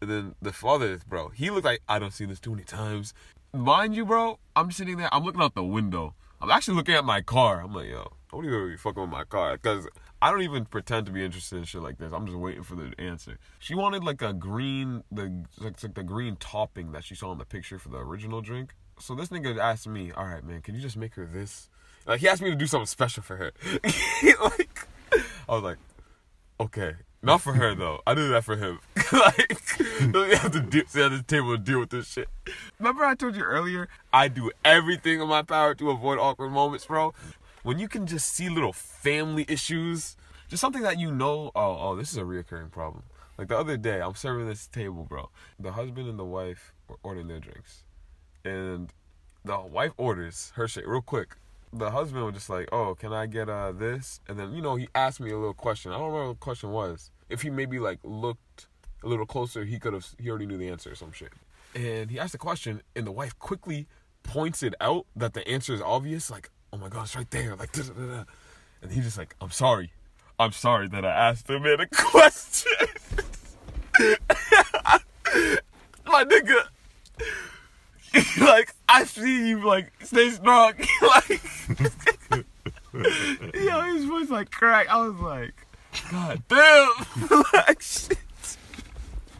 And 0.00 0.10
then 0.10 0.34
the 0.42 0.52
father, 0.52 0.98
bro, 1.08 1.28
he 1.30 1.50
looked 1.50 1.64
like 1.64 1.82
I 1.88 1.98
don't 1.98 2.12
see 2.12 2.24
this 2.24 2.40
too 2.40 2.50
many 2.50 2.64
times. 2.64 3.14
Mind 3.52 3.94
you, 3.94 4.04
bro, 4.04 4.38
I'm 4.54 4.70
sitting 4.70 4.98
there. 4.98 5.08
I'm 5.12 5.24
looking 5.24 5.40
out 5.40 5.54
the 5.54 5.64
window. 5.64 6.14
I'm 6.40 6.50
actually 6.50 6.76
looking 6.76 6.94
at 6.94 7.04
my 7.04 7.22
car. 7.22 7.62
I'm 7.62 7.72
like, 7.72 7.88
yo, 7.88 8.12
I 8.32 8.36
don't 8.36 8.44
even 8.44 8.68
be 8.68 8.76
fucking 8.76 9.00
with 9.00 9.10
my 9.10 9.24
car 9.24 9.56
because 9.56 9.88
I 10.20 10.30
don't 10.30 10.42
even 10.42 10.66
pretend 10.66 11.06
to 11.06 11.12
be 11.12 11.24
interested 11.24 11.56
in 11.56 11.64
shit 11.64 11.80
like 11.80 11.98
this. 11.98 12.12
I'm 12.12 12.26
just 12.26 12.38
waiting 12.38 12.62
for 12.62 12.74
the 12.74 12.92
answer. 12.98 13.38
She 13.58 13.74
wanted 13.74 14.04
like 14.04 14.20
a 14.20 14.34
green, 14.34 15.02
the 15.10 15.44
like, 15.58 15.82
like 15.82 15.94
the 15.94 16.02
green 16.02 16.36
topping 16.36 16.92
that 16.92 17.04
she 17.04 17.14
saw 17.14 17.32
in 17.32 17.38
the 17.38 17.46
picture 17.46 17.78
for 17.78 17.88
the 17.88 17.98
original 17.98 18.42
drink. 18.42 18.74
So 18.98 19.14
this 19.14 19.28
nigga 19.28 19.58
asked 19.58 19.88
me, 19.88 20.12
all 20.12 20.26
right, 20.26 20.44
man, 20.44 20.62
can 20.62 20.74
you 20.74 20.80
just 20.80 20.96
make 20.96 21.14
her 21.14 21.26
this? 21.26 21.68
Like 22.06 22.20
he 22.20 22.28
asked 22.28 22.42
me 22.42 22.50
to 22.50 22.56
do 22.56 22.66
something 22.66 22.86
special 22.86 23.22
for 23.22 23.36
her. 23.36 23.52
like 24.42 24.86
I 25.48 25.52
was 25.54 25.62
like, 25.62 25.78
okay. 26.60 26.94
Not 27.26 27.40
for 27.40 27.54
her 27.54 27.74
though. 27.74 28.02
I 28.06 28.14
did 28.14 28.30
that 28.30 28.44
for 28.44 28.54
him. 28.54 28.78
like, 29.12 29.80
you 29.80 30.36
have 30.36 30.52
to 30.52 30.60
deal, 30.60 30.84
sit 30.86 31.10
at 31.10 31.10
the 31.10 31.24
table 31.26 31.54
and 31.54 31.64
deal 31.64 31.80
with 31.80 31.90
this 31.90 32.06
shit. 32.06 32.28
Remember 32.78 33.04
I 33.04 33.16
told 33.16 33.34
you 33.34 33.42
earlier? 33.42 33.88
I 34.12 34.28
do 34.28 34.52
everything 34.64 35.20
in 35.20 35.26
my 35.26 35.42
power 35.42 35.74
to 35.74 35.90
avoid 35.90 36.20
awkward 36.20 36.50
moments, 36.50 36.86
bro. 36.86 37.14
When 37.64 37.80
you 37.80 37.88
can 37.88 38.06
just 38.06 38.32
see 38.32 38.48
little 38.48 38.72
family 38.72 39.44
issues, 39.48 40.16
just 40.46 40.60
something 40.60 40.82
that 40.82 41.00
you 41.00 41.10
know, 41.10 41.50
oh, 41.56 41.76
oh, 41.80 41.96
this 41.96 42.12
is 42.12 42.16
a 42.16 42.22
reoccurring 42.22 42.70
problem. 42.70 43.02
Like 43.36 43.48
the 43.48 43.58
other 43.58 43.76
day, 43.76 44.00
I'm 44.00 44.14
serving 44.14 44.46
this 44.46 44.68
table, 44.68 45.02
bro. 45.02 45.28
The 45.58 45.72
husband 45.72 46.08
and 46.08 46.20
the 46.20 46.24
wife 46.24 46.74
were 46.88 46.98
ordering 47.02 47.26
their 47.26 47.40
drinks, 47.40 47.82
and 48.44 48.92
the 49.44 49.58
wife 49.58 49.94
orders 49.96 50.52
her 50.54 50.68
shit 50.68 50.86
real 50.86 51.02
quick 51.02 51.36
the 51.72 51.90
husband 51.90 52.24
was 52.24 52.34
just 52.34 52.48
like, 52.50 52.68
"Oh, 52.72 52.94
can 52.94 53.12
I 53.12 53.26
get 53.26 53.48
uh 53.48 53.72
this?" 53.72 54.20
And 54.28 54.38
then 54.38 54.52
you 54.52 54.62
know 54.62 54.76
he 54.76 54.88
asked 54.94 55.20
me 55.20 55.30
a 55.30 55.36
little 55.38 55.54
question. 55.54 55.92
I 55.92 55.98
don't 55.98 56.06
remember 56.08 56.28
what 56.28 56.40
the 56.40 56.44
question 56.44 56.70
was. 56.70 57.10
If 57.28 57.42
he 57.42 57.50
maybe 57.50 57.78
like 57.78 57.98
looked 58.02 58.68
a 59.02 59.08
little 59.08 59.26
closer, 59.26 59.64
he 59.64 59.78
could 59.78 59.92
have. 59.92 60.06
He 60.18 60.28
already 60.30 60.46
knew 60.46 60.56
the 60.56 60.68
answer 60.68 60.92
or 60.92 60.94
some 60.94 61.12
shit. 61.12 61.32
And 61.74 62.10
he 62.10 62.18
asked 62.18 62.32
the 62.32 62.38
question, 62.38 62.82
and 62.94 63.06
the 63.06 63.12
wife 63.12 63.38
quickly 63.38 63.86
points 64.22 64.62
it 64.62 64.74
out 64.80 65.06
that 65.14 65.34
the 65.34 65.46
answer 65.46 65.74
is 65.74 65.82
obvious. 65.82 66.30
Like, 66.30 66.50
"Oh 66.72 66.78
my 66.78 66.88
god, 66.88 67.02
it's 67.04 67.16
right 67.16 67.30
there!" 67.30 67.54
Like, 67.56 67.72
da-da-da-da. 67.72 68.24
and 68.82 68.92
he's 68.92 69.04
just 69.04 69.18
like, 69.18 69.34
"I'm 69.40 69.50
sorry, 69.50 69.92
I'm 70.38 70.52
sorry 70.52 70.88
that 70.88 71.04
I 71.04 71.10
asked 71.10 71.48
him 71.50 71.62
man 71.62 71.80
a 71.80 71.86
question." 71.92 72.72
my 76.06 76.24
nigga. 76.24 76.68
like 78.40 78.74
I 78.88 79.04
see 79.04 79.48
you 79.48 79.64
like 79.64 79.92
stay 80.02 80.30
strong. 80.30 80.74
like 81.02 81.42
yo, 83.54 83.80
his 83.94 84.04
voice 84.04 84.30
like 84.30 84.50
crack. 84.50 84.88
I 84.88 85.06
was 85.06 85.16
like, 85.16 85.54
God 86.10 86.42
damn, 86.48 86.90
like 87.52 87.82
shit. 87.82 88.18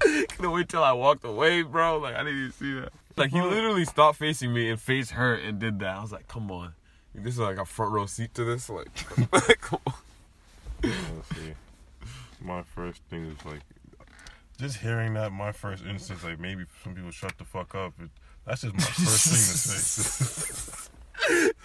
Couldn't 0.01 0.51
wait 0.53 0.69
till 0.69 0.85
I 0.85 0.93
walked 0.93 1.25
away, 1.25 1.63
bro. 1.63 1.99
Like 1.99 2.15
I 2.15 2.25
didn't 2.25 2.39
even 2.39 2.53
see 2.53 2.81
that. 2.81 2.93
Like 3.17 3.31
he 3.31 3.41
literally 3.41 3.85
stopped 3.87 4.19
facing 4.19 4.53
me 4.53 4.69
and 4.69 4.81
faced 4.81 5.13
her 5.13 5.35
and 5.35 5.59
did 5.59 5.79
that. 5.79 5.97
I 5.97 6.03
was 6.03 6.13
like, 6.13 6.29
come 6.29 6.51
on, 6.51 6.75
this 7.15 7.35
is 7.35 7.41
like 7.41 7.59
a 7.59 7.65
front 7.65 7.93
row 7.93 8.07
seat 8.07 8.35
to 8.35 8.45
this. 8.45 8.69
Like, 8.69 8.95
come 9.61 9.81
on. 9.87 9.95
Let's 10.83 11.29
see. 11.35 11.55
My 12.43 12.63
first 12.63 13.01
thing 13.09 13.25
is 13.25 13.45
like, 13.45 13.61
just 14.59 14.79
hearing 14.79 15.15
that. 15.15 15.33
My 15.33 15.53
first 15.53 15.85
instance, 15.87 16.25
like 16.25 16.39
maybe 16.39 16.65
some 16.85 16.95
people 16.95 17.11
shut 17.11 17.39
the 17.39 17.45
fuck 17.45 17.75
up. 17.75 17.95
It, 18.03 18.11
that's 18.47 18.63
just 18.63 18.75
my 18.75 18.81
first 18.81 19.27
thing 19.27 20.05
to 20.05 20.09
say. 20.09 20.87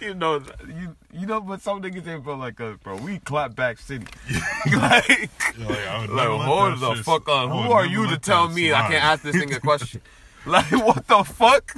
you 0.00 0.14
know, 0.14 0.42
you 0.66 0.96
you 1.12 1.26
know, 1.26 1.40
but 1.40 1.60
some 1.60 1.82
niggas 1.82 2.06
ain't 2.06 2.24
feel 2.24 2.36
like 2.36 2.60
us, 2.60 2.76
bro. 2.82 2.96
We 2.96 3.18
clap 3.18 3.54
back 3.54 3.78
city. 3.78 4.06
like, 4.76 5.30
Yo, 5.58 5.68
like, 5.68 6.08
like 6.10 6.28
hold 6.28 6.78
the 6.80 7.02
fuck 7.04 7.26
would 7.26 7.48
Who 7.50 7.72
are 7.72 7.86
you 7.86 8.08
to 8.08 8.18
tell 8.18 8.48
me 8.48 8.72
I 8.72 8.82
can't 8.88 9.04
ask 9.04 9.22
this 9.22 9.36
nigga 9.36 9.56
a 9.56 9.60
question? 9.60 10.00
Like 10.44 10.70
what 10.72 11.06
the 11.06 11.22
fuck? 11.22 11.74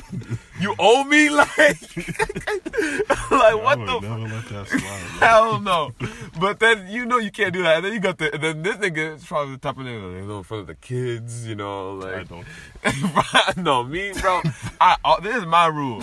You 0.58 0.74
owe 0.78 1.04
me? 1.04 1.28
Like, 1.28 1.58
like 1.58 3.56
what 3.62 3.78
would 3.78 3.88
the? 3.88 4.00
never 4.00 4.18
let 4.20 4.48
that 4.48 4.66
slide. 4.68 4.80
Hell 5.20 5.60
no. 5.60 5.92
But 6.40 6.60
then 6.60 6.88
you 6.88 7.04
know 7.04 7.18
you 7.18 7.30
can't 7.30 7.52
do 7.52 7.62
that. 7.62 7.76
And 7.76 7.84
then 7.84 7.92
you 7.92 8.00
got 8.00 8.18
the. 8.18 8.30
Then 8.30 8.62
this 8.62 8.76
nigga 8.76 9.16
is 9.16 9.24
probably 9.24 9.54
the 9.54 9.58
type 9.60 9.76
of 9.76 9.84
nigga, 9.84 10.20
you 10.20 10.26
know, 10.26 10.38
in 10.38 10.44
front 10.44 10.62
of 10.62 10.66
the 10.68 10.76
kids, 10.76 11.46
you 11.46 11.54
know, 11.54 11.94
like 11.94 12.14
I 12.14 12.24
don't. 12.24 13.56
no, 13.64 13.84
me, 13.84 14.12
bro. 14.20 14.40
I, 14.80 14.96
uh, 15.04 15.20
this 15.20 15.36
is 15.36 15.46
my 15.46 15.66
rule. 15.66 16.00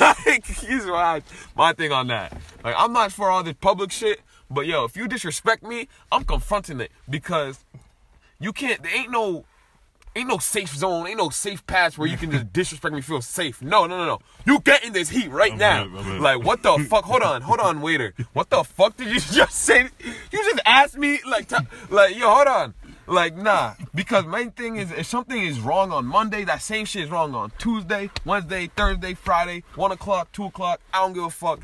like, 0.00 0.46
here's 0.46 0.86
my 0.86 1.22
my 1.54 1.72
thing 1.74 1.92
on 1.92 2.06
that. 2.06 2.32
Like, 2.64 2.74
I'm 2.78 2.92
not 2.92 3.12
for 3.12 3.28
all 3.28 3.42
this 3.42 3.56
public 3.60 3.92
shit, 3.92 4.20
but 4.50 4.66
yo, 4.66 4.84
if 4.84 4.96
you 4.96 5.06
disrespect 5.06 5.62
me, 5.62 5.88
I'm 6.10 6.24
confronting 6.24 6.80
it 6.80 6.92
because 7.08 7.64
you 8.38 8.52
can't. 8.52 8.82
There 8.82 8.96
ain't 8.96 9.10
no. 9.10 9.44
Ain't 10.16 10.28
no 10.28 10.38
safe 10.38 10.74
zone, 10.74 11.06
ain't 11.06 11.18
no 11.18 11.30
safe 11.30 11.64
pass 11.68 11.96
where 11.96 12.08
you 12.08 12.16
can 12.16 12.32
just 12.32 12.52
disrespect 12.52 12.92
me, 12.92 13.00
feel 13.00 13.22
safe. 13.22 13.62
No, 13.62 13.86
no, 13.86 13.96
no, 13.96 14.06
no. 14.06 14.18
You 14.44 14.58
get 14.58 14.84
in 14.84 14.92
this 14.92 15.08
heat 15.08 15.28
right 15.30 15.52
I'm 15.52 15.58
now. 15.58 15.84
in, 15.84 15.96
I'm. 15.96 16.20
Like, 16.20 16.42
what 16.42 16.64
the 16.64 16.78
fuck? 16.90 17.04
Hold 17.04 17.22
on, 17.22 17.42
hold 17.42 17.60
on, 17.60 17.80
waiter. 17.80 18.12
What 18.32 18.50
the 18.50 18.64
fuck 18.64 18.96
did 18.96 19.06
you 19.06 19.20
just 19.32 19.52
say? 19.54 19.88
You 20.32 20.44
just 20.44 20.60
asked 20.66 20.98
me, 20.98 21.20
like, 21.28 21.48
t- 21.48 21.56
like, 21.90 22.16
yo, 22.16 22.28
hold 22.28 22.48
on. 22.48 22.74
Like, 23.06 23.36
nah. 23.36 23.74
Because 23.94 24.26
main 24.26 24.50
thing 24.50 24.76
is, 24.76 24.90
if 24.90 25.06
something 25.06 25.40
is 25.40 25.60
wrong 25.60 25.92
on 25.92 26.06
Monday, 26.06 26.44
that 26.44 26.60
same 26.62 26.86
shit 26.86 27.04
is 27.04 27.10
wrong 27.10 27.34
on 27.36 27.52
Tuesday, 27.58 28.10
Wednesday, 28.24 28.68
Thursday, 28.74 29.14
Friday, 29.14 29.62
1 29.76 29.92
o'clock, 29.92 30.32
2 30.32 30.44
o'clock. 30.46 30.80
I 30.92 30.98
don't 30.98 31.12
give 31.12 31.24
a 31.24 31.30
fuck. 31.30 31.60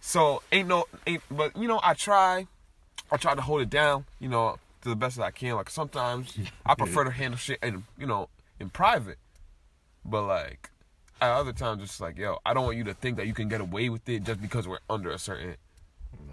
So, 0.00 0.42
ain't 0.52 0.68
no, 0.68 0.86
ain't, 1.04 1.22
but, 1.30 1.56
you 1.56 1.66
know, 1.66 1.80
I 1.82 1.94
try. 1.94 2.46
I 3.10 3.16
try 3.16 3.34
to 3.34 3.40
hold 3.40 3.62
it 3.62 3.70
down, 3.70 4.04
you 4.20 4.28
know, 4.28 4.58
to 4.82 4.88
the 4.88 4.96
best 4.96 5.16
that 5.16 5.24
I 5.24 5.30
can. 5.30 5.54
Like, 5.56 5.70
sometimes 5.70 6.36
I 6.64 6.74
prefer 6.74 7.04
to 7.04 7.10
handle 7.10 7.38
shit 7.38 7.58
in, 7.62 7.84
you 7.98 8.06
know, 8.06 8.28
in 8.60 8.70
private. 8.70 9.18
But, 10.04 10.22
like, 10.22 10.70
at 11.20 11.30
other 11.30 11.52
times, 11.52 11.82
it's 11.82 12.00
like, 12.00 12.18
yo, 12.18 12.38
I 12.46 12.54
don't 12.54 12.64
want 12.64 12.76
you 12.76 12.84
to 12.84 12.94
think 12.94 13.16
that 13.16 13.26
you 13.26 13.34
can 13.34 13.48
get 13.48 13.60
away 13.60 13.88
with 13.88 14.08
it 14.08 14.24
just 14.24 14.40
because 14.40 14.68
we're 14.68 14.78
under 14.88 15.10
a 15.10 15.18
certain, 15.18 15.56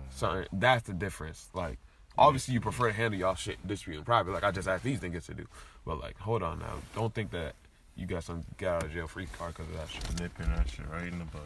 certain. 0.10 0.47
That's 0.53 0.84
the 0.84 0.93
difference. 0.93 1.49
Like, 1.53 1.79
obviously, 2.17 2.53
you 2.53 2.62
prefer 2.62 2.88
to 2.88 2.93
handle 2.93 3.19
y'all 3.19 3.36
shit 3.36 3.65
discreet 3.67 3.97
in 3.97 4.03
private, 4.03 4.31
like 4.31 4.43
I 4.43 4.51
just 4.51 4.67
asked 4.67 4.84
these 4.84 4.99
niggas 4.99 5.25
to 5.27 5.34
do. 5.34 5.45
But 5.86 5.99
like, 5.99 6.17
hold 6.17 6.43
on 6.43 6.60
now, 6.60 6.75
don't 6.95 7.13
think 7.13 7.31
that 7.31 7.53
you 7.95 8.05
got 8.05 8.23
some 8.23 8.43
get 8.58 8.69
out 8.69 8.84
of 8.84 8.91
jail 8.91 9.08
free 9.08 9.27
card 9.38 9.55
because 9.55 9.71
of 9.71 9.77
that 9.77 9.89
shit. 9.89 10.19
Nipping 10.19 10.53
that 10.55 10.69
shit 10.69 10.88
right 10.89 11.08
in 11.08 11.19
the 11.19 11.25
butt, 11.25 11.43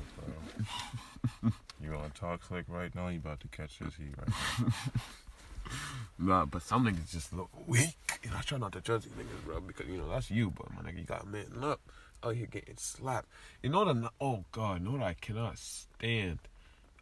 bro. 1.41 1.51
you 1.83 1.93
on 1.93 2.11
talk 2.11 2.43
slick 2.43 2.65
right 2.67 2.93
now? 2.95 3.07
You 3.07 3.19
about 3.19 3.39
to 3.41 3.47
catch 3.49 3.79
this 3.79 3.95
heat 3.95 4.13
right 4.17 4.27
now? 4.27 4.73
Nah, 6.21 6.45
but 6.45 6.61
some 6.61 6.85
niggas 6.85 7.11
just 7.11 7.31
look 7.31 7.49
weak. 7.65 7.95
And 8.25 8.33
I 8.35 8.41
try 8.41 8.57
not 8.57 8.73
to 8.73 8.81
judge 8.81 9.03
these 9.03 9.13
niggas, 9.13 9.45
bro, 9.45 9.61
because 9.61 9.87
you 9.87 9.97
know 9.97 10.09
that's 10.09 10.29
you, 10.29 10.51
but 10.51 10.67
my 10.73 10.81
nigga, 10.81 10.99
you 10.99 11.05
got 11.05 11.25
man 11.25 11.45
up. 11.63 11.79
Oh, 12.21 12.31
you're 12.31 12.47
getting 12.47 12.75
slapped. 12.75 13.29
You 13.63 13.69
know 13.69 13.85
the 13.85 14.09
oh 14.19 14.43
god, 14.51 14.85
what 14.85 15.01
I 15.01 15.13
cannot 15.13 15.57
stand. 15.57 16.39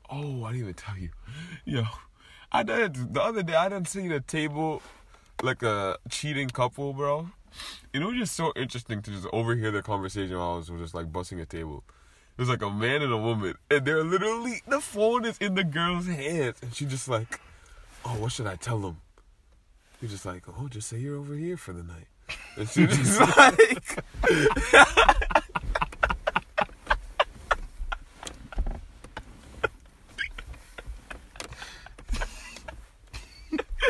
Oh, 0.08 0.43
I 0.43 0.51
didn't 0.51 0.62
even 0.62 0.73
tell 0.75 0.97
you, 0.97 1.10
yo. 1.65 1.86
I 2.51 2.62
did 2.62 3.13
the 3.13 3.21
other 3.21 3.41
day. 3.41 3.56
I 3.56 3.69
didn't 3.69 3.88
see 3.88 4.08
the 4.08 4.19
table 4.19 4.84
like 5.41 5.63
a 5.63 5.97
cheating 6.10 6.49
couple, 6.49 6.93
bro. 6.93 7.30
It 7.93 7.99
was 7.99 8.15
just 8.15 8.36
so 8.36 8.53
interesting 8.56 9.01
to 9.01 9.12
just 9.12 9.27
overhear 9.34 9.71
their 9.71 9.82
conversation 9.82 10.38
while 10.38 10.53
I 10.53 10.58
was 10.58 10.67
just 10.67 10.93
like 10.93 11.12
busting 11.12 11.39
a 11.39 11.45
table. 11.45 11.84
It 12.38 12.41
was 12.41 12.49
like 12.49 12.62
a 12.62 12.69
man 12.69 13.01
and 13.01 13.12
a 13.12 13.17
woman, 13.17 13.56
and 13.71 13.84
they're 13.84 14.03
literally 14.03 14.62
the 14.67 14.80
phone 14.80 15.25
is 15.25 15.38
in 15.39 15.56
the 15.56 15.63
girl's 15.63 16.06
hands, 16.06 16.58
and 16.62 16.73
she 16.73 16.86
just 16.86 17.08
like, 17.08 17.39
oh, 18.08 18.15
what 18.20 18.32
should 18.32 18.48
I 18.48 18.56
tell 18.56 18.80
them? 18.80 19.02
You're 20.02 20.10
just 20.12 20.26
like, 20.26 20.43
oh, 20.48 20.67
just 20.67 20.88
say 20.88 20.98
you're 20.98 21.17
over 21.17 21.36
here 21.36 21.58
for 21.58 21.74
the 21.74 21.84
night. 21.84 22.08
And 22.56 22.70
she's 22.70 22.96
just 22.98 23.20
like. 23.38 24.04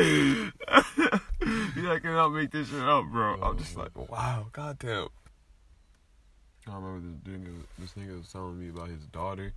yeah, 0.00 1.92
I 1.92 1.98
cannot 2.00 2.30
make 2.30 2.50
this 2.50 2.68
shit 2.68 2.80
up, 2.80 3.04
bro. 3.10 3.38
Oh, 3.40 3.50
I'm 3.50 3.58
just 3.58 3.76
like, 3.76 3.90
oh, 3.96 4.06
wow, 4.08 4.46
goddamn. 4.52 5.08
I 6.68 6.74
remember 6.74 7.18
this 7.24 7.38
nigga, 7.38 7.54
this 7.78 7.92
nigga 7.92 8.18
was 8.18 8.32
telling 8.32 8.60
me 8.60 8.68
about 8.70 8.88
his 8.88 9.06
daughter. 9.06 9.52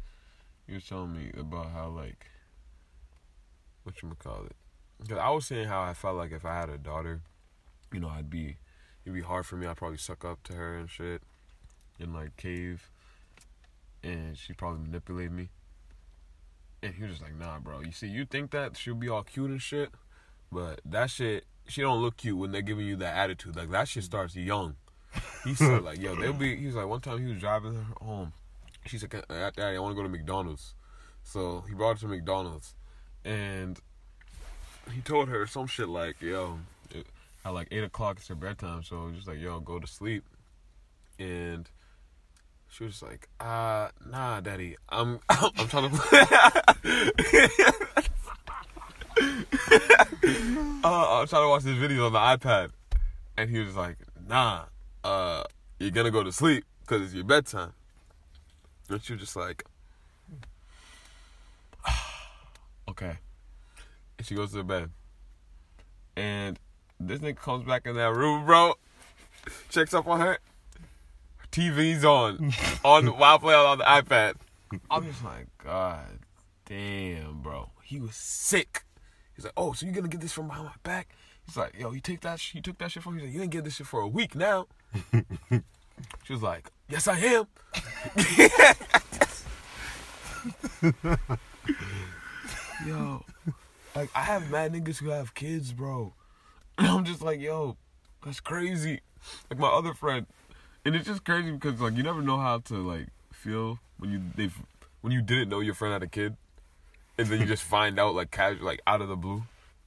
He 0.67 0.73
was 0.73 0.87
telling 0.87 1.13
me 1.13 1.31
about 1.37 1.71
how, 1.71 1.89
like, 1.89 2.25
what 3.83 4.01
you 4.01 4.11
call 4.19 4.45
it? 4.45 4.55
Because 4.99 5.17
I 5.17 5.29
was 5.29 5.45
saying 5.45 5.67
how 5.67 5.81
I 5.81 5.93
felt 5.93 6.17
like 6.17 6.31
if 6.31 6.45
I 6.45 6.55
had 6.59 6.69
a 6.69 6.77
daughter, 6.77 7.21
you 7.91 7.99
know, 7.99 8.09
I'd 8.09 8.29
be, 8.29 8.57
it'd 9.05 9.15
be 9.15 9.21
hard 9.21 9.45
for 9.45 9.55
me. 9.55 9.67
I'd 9.67 9.77
probably 9.77 9.97
suck 9.97 10.23
up 10.23 10.43
to 10.43 10.53
her 10.53 10.77
and 10.77 10.89
shit, 10.89 11.21
and 11.99 12.13
like 12.13 12.37
cave, 12.37 12.89
and 14.03 14.37
she'd 14.37 14.57
probably 14.57 14.81
manipulate 14.81 15.31
me. 15.31 15.49
And 16.83 16.93
he 16.95 17.03
was 17.03 17.11
just 17.11 17.21
like, 17.21 17.37
nah, 17.37 17.59
bro. 17.59 17.81
You 17.81 17.91
see, 17.91 18.07
you 18.07 18.25
think 18.25 18.51
that 18.51 18.77
she'll 18.77 18.95
be 18.95 19.09
all 19.09 19.23
cute 19.23 19.49
and 19.49 19.61
shit, 19.61 19.91
but 20.51 20.81
that 20.85 21.09
shit, 21.09 21.45
she 21.67 21.81
don't 21.81 22.01
look 22.01 22.17
cute 22.17 22.37
when 22.37 22.51
they're 22.51 22.61
giving 22.61 22.85
you 22.85 22.95
that 22.97 23.15
attitude. 23.15 23.55
Like 23.55 23.71
that 23.71 23.87
shit 23.87 24.03
starts 24.03 24.35
young. 24.35 24.75
He 25.43 25.53
said 25.55 25.83
like, 25.83 25.99
yo, 25.99 26.15
they'll 26.15 26.33
be. 26.33 26.55
He 26.55 26.65
was 26.67 26.75
like, 26.75 26.87
one 26.87 27.01
time 27.01 27.19
he 27.19 27.31
was 27.31 27.39
driving 27.39 27.75
her 27.75 27.85
home. 28.01 28.33
She 28.85 28.97
said, 28.97 29.13
uh, 29.13 29.33
uh, 29.33 29.51
Daddy, 29.55 29.77
I 29.77 29.79
want 29.79 29.91
to 29.91 29.95
go 29.95 30.03
to 30.03 30.09
McDonald's. 30.09 30.73
So 31.23 31.63
he 31.67 31.75
brought 31.75 31.99
her 31.99 32.07
to 32.07 32.07
McDonald's, 32.07 32.73
and 33.23 33.79
he 34.93 35.01
told 35.01 35.29
her 35.29 35.45
some 35.47 35.67
shit 35.67 35.89
like, 35.89 36.21
yo, 36.21 36.59
at 37.45 37.53
like 37.53 37.67
eight 37.71 37.83
o'clock 37.83 38.17
it's 38.17 38.27
her 38.27 38.35
bedtime. 38.35 38.83
So 38.83 39.11
just 39.15 39.27
like, 39.27 39.39
yo, 39.39 39.59
go 39.59 39.79
to 39.79 39.87
sleep, 39.87 40.23
and. 41.19 41.69
She 42.73 42.85
was 42.85 43.03
like, 43.03 43.27
uh, 43.41 43.89
nah, 44.09 44.39
daddy, 44.39 44.77
I'm, 44.87 45.19
I'm 45.29 45.67
trying 45.67 45.91
to, 45.91 45.97
uh, 50.81 51.19
I'm 51.19 51.27
trying 51.27 51.43
to 51.43 51.49
watch 51.49 51.63
this 51.63 51.77
video 51.77 52.05
on 52.05 52.13
the 52.13 52.19
iPad. 52.19 52.69
And 53.37 53.49
he 53.49 53.59
was 53.59 53.75
like, 53.75 53.97
nah, 54.25 54.63
uh, 55.03 55.43
you're 55.79 55.91
gonna 55.91 56.11
go 56.11 56.23
to 56.23 56.31
sleep 56.31 56.63
because 56.81 57.01
it's 57.01 57.13
your 57.13 57.25
bedtime. 57.25 57.73
And 58.89 59.03
she 59.03 59.13
was 59.13 59.21
just 59.21 59.35
like, 59.35 59.65
okay. 62.91 63.17
And 64.17 64.27
she 64.27 64.35
goes 64.35 64.51
to 64.51 64.57
the 64.57 64.63
bed. 64.63 64.89
And 66.15 66.59
this 66.99 67.19
nigga 67.19 67.37
comes 67.37 67.65
back 67.65 67.85
in 67.85 67.95
that 67.95 68.13
room, 68.13 68.45
bro. 68.45 68.75
Checks 69.69 69.93
up 69.93 70.07
on 70.07 70.19
her. 70.19 70.37
TV's 71.51 72.05
on, 72.05 72.53
on 72.85 73.07
while 73.17 73.39
playing 73.39 73.59
on 73.59 73.77
the 73.79 73.83
iPad. 73.83 74.35
I'm 74.89 75.05
just 75.05 75.23
like, 75.23 75.47
God 75.63 76.19
damn, 76.65 77.41
bro. 77.41 77.71
He 77.83 77.99
was 77.99 78.15
sick. 78.15 78.85
He's 79.35 79.43
like, 79.43 79.53
oh, 79.57 79.73
so 79.73 79.85
you're 79.85 79.95
gonna 79.95 80.07
get 80.07 80.21
this 80.21 80.31
from 80.31 80.47
behind 80.47 80.65
my 80.65 80.73
back? 80.83 81.09
He's 81.45 81.57
like, 81.57 81.77
yo, 81.77 81.91
you 81.91 81.99
take 81.99 82.21
that, 82.21 82.39
sh- 82.39 82.55
you 82.55 82.61
took 82.61 82.77
that 82.77 82.91
shit 82.91 83.03
from 83.03 83.15
me. 83.15 83.21
He's 83.21 83.27
like, 83.27 83.33
you 83.33 83.39
didn't 83.41 83.51
get 83.51 83.63
this 83.65 83.75
shit 83.75 83.87
for 83.87 83.99
a 84.01 84.07
week 84.07 84.35
now. 84.35 84.67
she 85.51 86.33
was 86.33 86.41
like, 86.41 86.71
yes, 86.87 87.07
I 87.07 87.17
am. 87.19 87.47
yo, 92.85 93.23
like 93.95 94.09
I 94.15 94.21
have 94.21 94.49
mad 94.49 94.73
niggas 94.73 94.97
who 94.97 95.09
have 95.09 95.33
kids, 95.33 95.73
bro. 95.73 96.13
And 96.77 96.87
I'm 96.87 97.05
just 97.05 97.21
like, 97.21 97.39
yo, 97.39 97.77
that's 98.23 98.39
crazy. 98.39 99.01
Like 99.49 99.59
my 99.59 99.67
other 99.67 99.93
friend, 99.93 100.25
and 100.85 100.95
it's 100.95 101.05
just 101.05 101.23
crazy 101.25 101.51
because 101.51 101.79
like 101.79 101.95
you 101.95 102.03
never 102.03 102.21
know 102.21 102.37
how 102.37 102.59
to 102.59 102.75
like 102.75 103.07
feel 103.31 103.79
when 103.97 104.11
you 104.11 104.21
they 104.35 104.49
when 105.01 105.13
you 105.13 105.21
didn't 105.21 105.49
know 105.49 105.59
your 105.59 105.73
friend 105.73 105.93
had 105.93 106.03
a 106.03 106.07
kid, 106.07 106.35
and 107.17 107.27
then 107.27 107.39
you 107.39 107.45
just 107.45 107.63
find 107.75 107.99
out 107.99 108.15
like 108.15 108.31
casual 108.31 108.65
like 108.65 108.81
out 108.87 109.01
of 109.01 109.09
the 109.09 109.15
blue, 109.15 109.43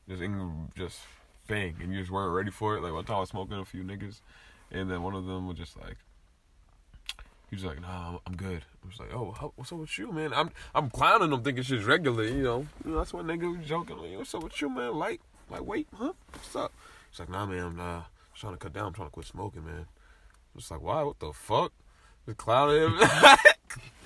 just 0.09 0.23
in, 0.23 0.69
just 0.77 1.01
bang, 1.49 1.77
and 1.81 1.93
you 1.93 2.01
just 2.01 2.11
weren't 2.11 2.35
ready 2.35 2.51
for 2.51 2.77
it. 2.77 2.83
Like 2.83 2.93
one 2.93 3.05
time 3.05 3.17
I 3.17 3.21
was 3.21 3.31
smoking 3.31 3.59
a 3.59 3.65
few 3.65 3.83
niggas, 3.83 4.21
and 4.71 4.91
then 4.91 5.03
one 5.03 5.15
of 5.15 5.27
them 5.27 5.49
was 5.49 5.59
just 5.59 5.77
like. 5.81 5.97
He 7.51 7.57
was 7.57 7.65
like, 7.65 7.81
"Nah, 7.81 8.19
I'm, 8.27 8.37
good." 8.37 8.63
I 8.83 8.87
was 8.87 8.99
like, 8.99 9.15
"Oh, 9.15 9.33
how, 9.39 9.53
what's 9.57 9.73
up 9.73 9.79
with 9.79 9.99
you, 9.99 10.13
man?" 10.13 10.33
I'm 10.35 10.51
I'm 10.75 10.91
clowning 10.91 11.31
them, 11.31 11.43
thinking 11.43 11.63
shit's 11.63 11.85
regular, 11.85 12.25
you 12.25 12.43
know. 12.43 12.67
You 12.85 12.93
know 12.93 12.99
that's 12.99 13.13
what 13.13 13.27
nigga 13.27 13.57
was 13.57 13.67
joking. 13.67 13.99
Like, 13.99 14.17
what's 14.17 14.35
up 14.35 14.43
with 14.43 14.61
you, 14.61 14.69
man? 14.69 14.95
Light, 14.95 15.21
like, 15.51 15.65
wait, 15.65 15.87
huh? 15.95 16.13
What's 16.33 16.57
up? 16.57 16.73
He's 17.11 17.21
like, 17.21 17.29
"Nah, 17.29 17.47
man, 17.47 17.65
I'm 17.65 17.81
uh, 17.81 18.03
trying 18.35 18.55
to 18.55 18.59
cut 18.59 18.73
down. 18.73 18.87
I'm 18.87 18.93
trying 18.93 19.09
to 19.09 19.13
quit 19.13 19.27
smoking, 19.27 19.65
man." 19.65 19.87
I'm 20.55 20.59
just 20.59 20.71
like, 20.71 20.83
"Why? 20.83 21.03
What 21.03 21.21
the 21.21 21.33
fuck?" 21.33 21.73
Just 22.27 22.39
clowning 22.39 22.83
him. 22.83 22.99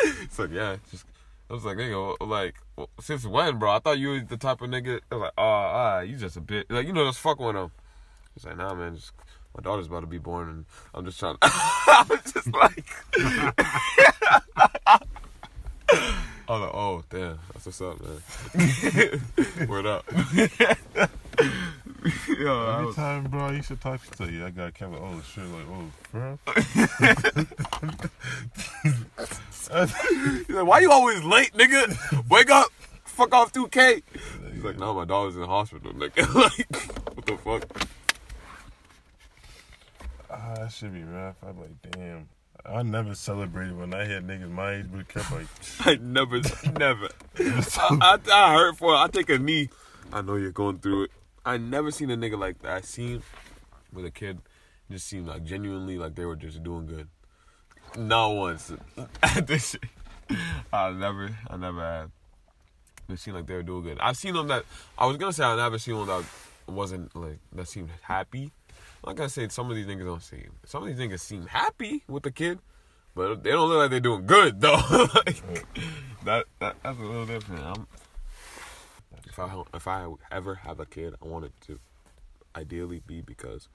it's 0.00 0.38
like, 0.38 0.50
yeah, 0.50 0.76
just. 0.90 1.04
I 1.50 1.54
was 1.54 1.64
like, 1.64 1.78
nigga, 1.78 2.14
like, 2.28 2.56
since 3.00 3.24
when, 3.24 3.58
bro? 3.58 3.70
I 3.70 3.78
thought 3.78 3.98
you 3.98 4.10
was 4.10 4.24
the 4.26 4.36
type 4.36 4.60
of 4.60 4.68
nigga. 4.68 5.00
I 5.10 5.14
was 5.14 5.22
like, 5.22 5.32
oh, 5.38 5.42
ah, 5.42 6.00
you 6.00 6.16
just 6.16 6.36
a 6.36 6.42
bit, 6.42 6.70
like, 6.70 6.86
you 6.86 6.92
know, 6.92 7.06
just 7.06 7.20
fuck 7.20 7.40
of 7.40 7.54
them. 7.54 7.70
He's 8.34 8.44
like, 8.44 8.58
nah, 8.58 8.74
man, 8.74 8.96
just 8.96 9.12
my 9.58 9.62
daughter's 9.62 9.86
about 9.88 10.00
to 10.00 10.06
be 10.06 10.18
born, 10.18 10.48
and 10.48 10.64
I'm 10.94 11.04
just 11.04 11.18
trying. 11.18 11.34
To 11.34 11.38
I 11.42 12.06
was 12.08 12.32
just 12.32 12.46
like, 12.52 12.84
like, 16.48 16.74
oh 16.74 17.02
damn, 17.10 17.40
that's 17.52 17.66
what's 17.66 17.80
up, 17.80 17.98
man. 18.00 18.20
Word 19.68 19.86
up. 19.86 20.04
Yo, 22.28 22.70
Every 22.70 22.86
was- 22.86 22.94
time, 22.94 23.24
bro, 23.24 23.46
I 23.46 23.52
used 23.54 23.66
to 23.68 23.74
talk 23.76 24.00
to 24.18 24.30
you. 24.30 24.46
I 24.46 24.50
got 24.50 24.74
Kevin. 24.74 25.00
Oh 25.00 25.20
shit, 25.34 25.44
like, 25.46 25.66
oh, 25.68 25.90
bro. 26.12 26.38
He's 30.46 30.54
like, 30.54 30.66
why 30.66 30.78
you 30.78 30.92
always 30.92 31.24
late, 31.24 31.52
nigga? 31.54 32.28
Wake 32.30 32.50
up, 32.50 32.68
fuck 33.04 33.34
off 33.34 33.52
2K. 33.52 34.02
He's 34.54 34.62
like, 34.62 34.78
no, 34.78 34.94
my 34.94 35.04
daughter's 35.04 35.34
in 35.34 35.40
the 35.40 35.48
hospital, 35.48 35.92
nigga. 35.94 36.32
like, 36.32 37.16
what 37.16 37.26
the 37.26 37.36
fuck? 37.38 37.88
Ah, 40.30 40.54
that 40.58 40.72
should 40.72 40.92
be 40.92 41.02
rough. 41.02 41.36
I'm 41.42 41.58
like, 41.58 41.92
damn. 41.92 42.28
I 42.66 42.82
never 42.82 43.14
celebrated 43.14 43.78
when 43.78 43.94
I 43.94 44.04
had 44.04 44.26
niggas 44.26 44.50
my 44.50 44.74
age, 44.74 44.86
but 44.90 45.00
it 45.00 45.08
kept 45.08 45.30
like, 45.32 45.46
I 45.80 45.98
never, 46.02 46.40
never. 46.78 47.08
I, 47.38 47.88
I, 48.00 48.18
I 48.32 48.54
hurt 48.54 48.76
for 48.76 48.94
it. 48.94 48.98
I 48.98 49.08
take 49.08 49.30
a 49.30 49.38
knee. 49.38 49.70
I 50.12 50.20
know 50.22 50.36
you're 50.36 50.50
going 50.50 50.78
through 50.78 51.04
it. 51.04 51.10
I 51.46 51.56
never 51.56 51.90
seen 51.90 52.10
a 52.10 52.16
nigga 52.16 52.38
like 52.38 52.60
that. 52.62 52.72
I 52.72 52.80
seen 52.82 53.22
with 53.92 54.04
a 54.04 54.10
kid, 54.10 54.40
just 54.90 55.06
seemed 55.06 55.28
like 55.28 55.44
genuinely 55.44 55.96
like 55.98 56.14
they 56.14 56.24
were 56.24 56.36
just 56.36 56.62
doing 56.62 56.86
good. 56.86 57.08
Not 57.96 58.28
once. 58.28 58.72
this. 59.46 59.76
I 60.72 60.90
never, 60.90 61.30
I 61.48 61.56
never 61.56 61.80
had. 61.80 62.10
They 63.08 63.16
seemed 63.16 63.36
like 63.36 63.46
they 63.46 63.54
were 63.54 63.62
doing 63.62 63.84
good. 63.84 63.98
I've 64.00 64.18
seen 64.18 64.34
them 64.34 64.48
that 64.48 64.64
I 64.98 65.06
was 65.06 65.16
gonna 65.16 65.32
say 65.32 65.44
I 65.44 65.56
never 65.56 65.78
seen 65.78 65.96
one 65.96 66.08
that 66.08 66.24
wasn't 66.66 67.16
like 67.16 67.38
that 67.52 67.66
seemed 67.66 67.88
happy. 68.02 68.52
Not 69.04 69.16
gonna 69.16 69.28
say 69.28 69.48
some 69.48 69.70
of 69.70 69.76
these 69.76 69.86
niggas 69.86 70.04
don't 70.04 70.22
seem. 70.22 70.52
Some 70.64 70.82
of 70.82 70.88
these 70.88 70.98
niggas 70.98 71.20
seem 71.20 71.46
happy 71.46 72.04
with 72.08 72.24
the 72.24 72.30
kid, 72.30 72.58
but 73.14 73.42
they 73.42 73.50
don't 73.50 73.68
look 73.68 73.78
like 73.78 73.90
they're 73.90 74.00
doing 74.00 74.26
good 74.26 74.60
though. 74.60 74.74
like, 75.26 75.42
that, 76.24 76.46
that 76.58 76.76
that's 76.82 76.98
a 76.98 77.02
little 77.02 77.26
different. 77.26 77.64
I'm, 77.64 77.86
if 79.26 79.38
I 79.38 79.62
if 79.74 79.86
I 79.86 80.08
ever 80.32 80.56
have 80.56 80.80
a 80.80 80.86
kid, 80.86 81.14
I 81.22 81.26
want 81.26 81.44
it 81.44 81.52
to 81.66 81.78
ideally 82.56 83.00
be 83.06 83.20
because 83.20 83.68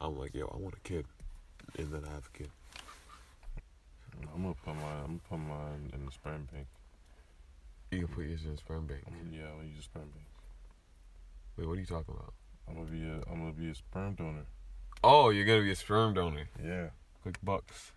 I'm 0.00 0.16
like, 0.16 0.34
yo, 0.34 0.46
I 0.54 0.56
want 0.56 0.74
a 0.74 0.80
kid, 0.80 1.06
and 1.76 1.92
then 1.92 2.04
I 2.04 2.10
have 2.10 2.28
a 2.32 2.38
kid. 2.38 2.50
I'm 4.34 4.42
gonna 4.42 4.54
put 4.64 4.74
mine. 4.74 4.84
I'm 5.04 5.06
gonna 5.06 5.20
put 5.28 5.38
mine 5.38 5.90
in 5.92 6.06
the 6.06 6.12
sperm 6.12 6.48
bank. 6.52 6.66
You 7.90 8.06
can 8.06 8.08
put 8.08 8.26
yours 8.26 8.44
in 8.44 8.52
the 8.52 8.58
sperm 8.58 8.86
bank. 8.86 9.02
I'm 9.06 9.32
yeah, 9.32 9.46
I'm 9.46 9.56
gonna 9.56 9.68
use 9.68 9.80
a 9.80 9.82
sperm 9.82 10.04
bank. 10.04 10.26
Wait, 11.56 11.66
what 11.66 11.76
are 11.76 11.80
you 11.80 11.86
talking 11.86 12.14
about? 12.14 12.34
I'm 12.68 12.74
gonna 12.74 12.90
be 12.90 13.02
a. 13.02 13.30
I'm 13.30 13.40
gonna 13.40 13.52
be 13.52 13.70
a 13.70 13.74
sperm 13.74 14.14
donor. 14.14 14.46
Oh, 15.04 15.30
you're 15.30 15.44
gonna 15.44 15.62
be 15.62 15.70
a 15.70 15.76
sperm 15.76 16.14
donor. 16.14 16.48
Yeah. 16.64 16.88
Quick 17.22 17.36
bucks. 17.42 17.92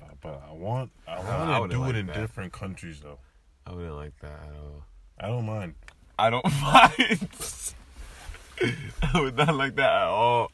Uh, 0.00 0.06
But 0.20 0.42
I 0.48 0.52
want. 0.52 0.90
I 1.08 1.14
I 1.16 1.58
want 1.60 1.70
to 1.72 1.76
do 1.76 1.80
like 1.82 1.90
it 1.90 1.96
in 1.96 2.06
that. 2.06 2.16
different 2.16 2.52
countries 2.52 3.00
though. 3.00 3.18
I 3.66 3.72
wouldn't 3.72 3.96
like 3.96 4.16
that 4.20 4.32
at 4.32 4.54
all. 4.60 4.84
I 5.18 5.26
don't 5.28 5.46
mind. 5.46 5.74
I 6.18 6.30
don't 6.30 6.44
mind. 6.62 7.28
I 9.02 9.20
would 9.20 9.36
not 9.36 9.54
like 9.54 9.74
that 9.76 9.90
at 9.90 10.08
all. 10.08 10.50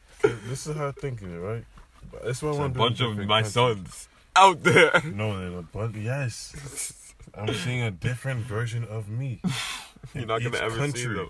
This 0.47 0.67
is 0.67 0.75
how 0.75 0.87
I'm 0.87 0.93
thinking 0.93 1.31
it, 1.33 1.37
right? 1.37 1.65
But 2.11 2.25
that's 2.25 2.41
what 2.41 2.53
I 2.53 2.55
a 2.55 2.59
want 2.59 2.73
do. 2.73 2.79
bunch 2.79 3.01
of 3.01 3.17
my 3.17 3.41
countries. 3.43 3.53
sons 3.53 4.07
out 4.35 4.63
there. 4.63 5.01
No, 5.13 5.37
there's 5.39 5.53
a 5.59 5.61
bunch. 5.61 5.95
Yes. 5.97 7.13
I'm 7.35 7.53
seeing 7.53 7.81
a 7.81 7.91
different 7.91 8.41
version 8.41 8.83
of 8.85 9.09
me. 9.09 9.41
You're 10.13 10.25
not 10.25 10.41
gonna 10.43 10.57
ever 10.57 10.91
see 10.91 11.05
them. 11.07 11.29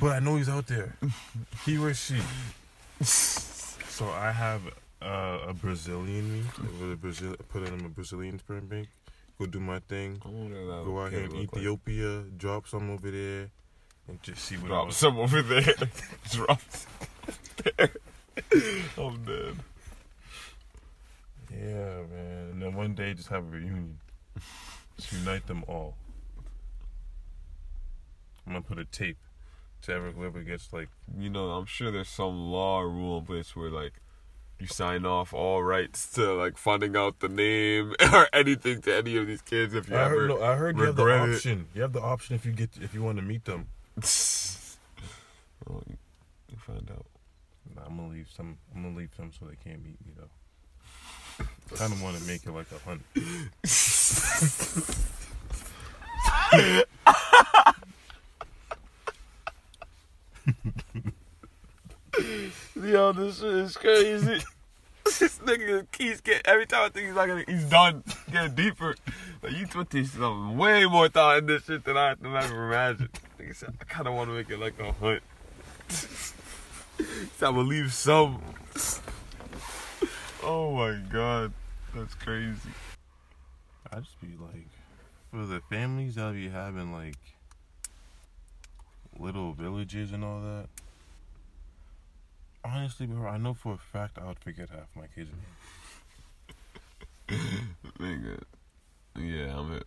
But 0.00 0.12
I 0.12 0.18
know 0.20 0.36
he's 0.36 0.48
out 0.48 0.66
there. 0.66 0.96
He 1.64 1.78
or 1.78 1.94
she. 1.94 2.16
So 4.00 4.08
I 4.08 4.32
have 4.32 4.62
uh, 5.02 5.40
a 5.48 5.52
Brazilian 5.52 6.32
me. 6.32 6.44
With 6.80 6.92
a 6.92 6.96
Brazil, 6.96 7.36
put 7.50 7.64
it 7.64 7.68
in 7.68 7.84
a 7.84 7.88
Brazilian 7.90 8.38
sperm 8.38 8.66
bank. 8.66 8.88
Go 9.38 9.44
do 9.44 9.60
my 9.60 9.78
thing. 9.80 10.22
I 10.24 10.28
wonder 10.28 10.66
what 10.66 10.76
that 10.78 10.84
Go 10.86 11.00
out 11.00 11.10
here 11.10 11.20
in 11.20 11.30
look 11.30 11.52
like. 11.52 11.56
Ethiopia. 11.58 12.22
Drop 12.38 12.66
some 12.66 12.90
over 12.90 13.10
there, 13.10 13.50
and 14.08 14.22
just 14.22 14.42
see 14.42 14.56
what. 14.56 14.68
Drop 14.68 14.86
else. 14.86 14.96
some 14.96 15.18
over 15.18 15.42
there. 15.42 15.62
Drop 16.30 16.60
some 16.70 16.86
there. 17.76 17.90
I'm 18.96 19.22
dead. 19.24 19.56
Yeah, 21.50 22.02
man. 22.10 22.48
And 22.52 22.62
then 22.62 22.74
one 22.74 22.94
day 22.94 23.12
just 23.12 23.28
have 23.28 23.44
a 23.44 23.50
reunion. 23.50 23.98
Just 24.96 25.12
unite 25.12 25.46
them 25.46 25.62
all. 25.68 25.94
I'm 28.46 28.54
gonna 28.54 28.62
put 28.62 28.78
a 28.78 28.86
tape 28.86 29.18
to 29.82 29.92
ever 29.92 30.10
whoever 30.12 30.42
gets 30.42 30.72
like 30.72 30.88
You 31.18 31.30
know, 31.30 31.50
I'm 31.50 31.66
sure 31.66 31.90
there's 31.90 32.08
some 32.08 32.50
law 32.50 32.80
or 32.80 32.88
rule 32.88 33.18
in 33.18 33.24
place 33.26 33.54
where 33.56 33.70
like 33.70 33.94
you 34.58 34.66
sign 34.66 35.06
off 35.06 35.32
all 35.32 35.62
rights 35.62 36.10
to 36.12 36.34
like 36.34 36.58
finding 36.58 36.94
out 36.96 37.20
the 37.20 37.28
name 37.28 37.94
or 38.12 38.28
anything 38.32 38.82
to 38.82 38.94
any 38.96 39.16
of 39.16 39.26
these 39.26 39.40
kids 39.42 39.72
if 39.74 39.88
you 39.88 39.96
I 39.96 40.04
ever 40.04 40.14
heard, 40.20 40.28
no, 40.28 40.42
I 40.42 40.54
heard 40.56 40.76
you 40.76 40.84
have 40.84 40.96
the 40.96 41.04
regret 41.04 41.28
it. 41.30 41.34
option. 41.36 41.66
You 41.74 41.82
have 41.82 41.92
the 41.94 42.00
option 42.02 42.34
if 42.34 42.44
you 42.44 42.52
get 42.52 42.70
if 42.80 42.92
you 42.94 43.02
want 43.02 43.16
to 43.18 43.22
meet 43.22 43.44
them. 43.46 43.68
you, 43.96 44.06
you 46.48 46.56
find 46.58 46.90
out. 46.90 47.06
Nah, 47.74 47.82
I'm 47.86 47.96
gonna 47.96 48.08
leave 48.12 48.28
some. 48.34 48.58
I'm 48.74 48.82
gonna 48.82 48.96
leave 48.96 49.12
some 49.16 49.30
so 49.32 49.46
they 49.46 49.56
can't 49.56 49.82
meet 49.84 49.96
me 50.04 50.12
though. 50.16 50.28
I 51.72 51.76
kind 51.76 51.92
of 51.92 52.02
want 52.02 52.18
to 52.18 52.24
make 52.24 52.44
it 52.44 52.52
like 52.52 52.66
a 52.72 52.78
hunt. 52.84 53.02
Yo, 62.82 63.12
this 63.12 63.40
shit 63.40 63.54
is 63.54 63.76
crazy. 63.76 64.42
this 65.04 65.38
nigga 65.38 65.90
keeps 65.92 66.20
getting 66.20 66.42
every 66.44 66.66
time 66.66 66.84
I 66.84 66.88
think 66.88 67.06
he's 67.06 67.14
not 67.14 67.26
gonna 67.26 67.44
he's 67.46 67.64
done 67.64 68.02
getting 68.30 68.54
deeper. 68.54 68.94
But 69.40 69.52
you 69.52 69.66
put 69.66 69.90
these 69.90 70.12
some 70.12 70.56
way 70.56 70.86
more 70.86 71.08
thought 71.08 71.38
in 71.38 71.46
this 71.46 71.64
shit 71.64 71.84
than 71.84 71.96
I 71.96 72.14
than 72.14 72.34
I 72.34 72.44
ever 72.44 72.68
imagined. 72.68 73.10
Nigga 73.38 73.56
said 73.56 73.74
I 73.80 73.84
kinda 73.84 74.12
wanna 74.12 74.32
make 74.32 74.50
it 74.50 74.58
like 74.58 74.78
a 74.78 74.92
hunt. 74.92 75.22
so 75.88 76.32
gonna 77.40 77.60
leave 77.60 77.92
some. 77.92 78.42
Oh 80.42 80.72
my 80.72 80.98
god. 81.12 81.52
That's 81.94 82.14
crazy. 82.14 82.70
I 83.92 84.00
just 84.00 84.18
be 84.22 84.28
like, 84.40 84.68
for 85.30 85.44
the 85.44 85.60
families 85.68 86.14
that 86.14 86.32
be 86.32 86.48
having 86.48 86.92
like 86.92 87.18
little 89.18 89.52
villages 89.52 90.12
and 90.12 90.24
all 90.24 90.40
that. 90.40 90.66
Honestly, 92.64 93.06
bro, 93.06 93.28
I 93.28 93.38
know 93.38 93.54
for 93.54 93.74
a 93.74 93.78
fact 93.78 94.18
I 94.18 94.26
would 94.26 94.38
forget 94.38 94.68
half 94.70 94.88
my 94.94 95.06
kids' 95.14 95.30
names. 97.28 97.40
Nigga. 97.98 98.42
Yeah, 99.18 99.58
I'm 99.58 99.72
a, 99.72 99.80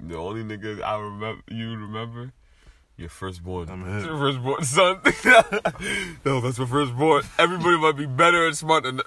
the 0.00 0.16
only 0.16 0.42
nigga 0.42 0.82
I 0.82 0.98
remember 0.98 1.42
you 1.48 1.70
remember 1.70 2.32
your 2.96 3.08
firstborn. 3.08 3.68
I'm 3.70 3.84
him. 3.84 4.04
Your 4.04 4.18
firstborn 4.18 4.64
son. 4.64 5.00
no, 6.24 6.40
that's 6.40 6.58
my 6.58 6.66
firstborn. 6.66 7.24
Everybody 7.38 7.78
might 7.78 7.96
be 7.96 8.06
better 8.06 8.46
and 8.46 8.56
smart 8.56 8.84
than 8.84 9.00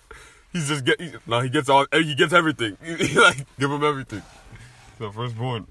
he's 0.52 0.68
just 0.68 0.86
get 0.86 1.00
he, 1.00 1.12
no, 1.26 1.40
he 1.42 1.50
gets 1.50 1.70
all 1.70 1.86
he 1.92 2.16
gets 2.16 2.34
everything. 2.34 2.78
like 3.16 3.46
give 3.60 3.72
him 3.72 3.84
everything. 3.84 4.24
So 4.98 5.12
firstborn. 5.12 5.68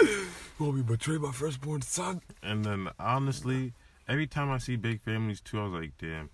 Yes. 0.00 0.26
Want 0.58 0.76
me 0.76 0.82
betray 0.82 1.18
my 1.18 1.32
firstborn 1.32 1.82
son? 1.82 2.22
And 2.42 2.64
then 2.64 2.88
honestly, 2.98 3.72
every 4.08 4.26
time 4.26 4.50
I 4.50 4.58
see 4.58 4.76
big 4.76 5.00
families 5.00 5.40
too, 5.40 5.60
I 5.60 5.64
was 5.64 5.72
like, 5.72 5.92
damn. 5.98 6.30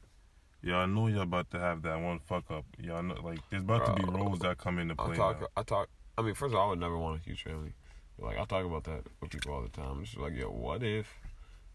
Y'all 0.64 0.86
know 0.86 1.08
y'all 1.08 1.22
about 1.22 1.50
to 1.50 1.58
have 1.58 1.82
that 1.82 2.00
one 2.00 2.20
fuck 2.20 2.48
up. 2.50 2.64
Y'all 2.80 3.02
know 3.02 3.16
like 3.24 3.40
there's 3.50 3.64
about 3.64 3.84
to 3.84 4.00
be 4.00 4.08
roles 4.08 4.38
that 4.40 4.58
come 4.58 4.78
into 4.78 4.94
I 4.96 5.06
play. 5.06 5.16
talk. 5.16 5.40
now. 5.40 5.46
I 5.56 5.62
talk. 5.64 5.88
I 6.16 6.22
mean, 6.22 6.34
first 6.34 6.54
of 6.54 6.60
all, 6.60 6.66
I 6.66 6.70
would 6.70 6.78
never 6.78 6.96
want 6.96 7.20
a 7.20 7.24
huge 7.24 7.42
family. 7.42 7.72
Like 8.18 8.38
I 8.38 8.44
talk 8.44 8.64
about 8.64 8.84
that 8.84 9.02
with 9.20 9.30
people 9.30 9.54
all 9.54 9.62
the 9.62 9.68
time. 9.70 9.98
It's 10.02 10.10
just 10.10 10.22
like, 10.22 10.36
yo, 10.36 10.46
what 10.46 10.84
if, 10.84 11.12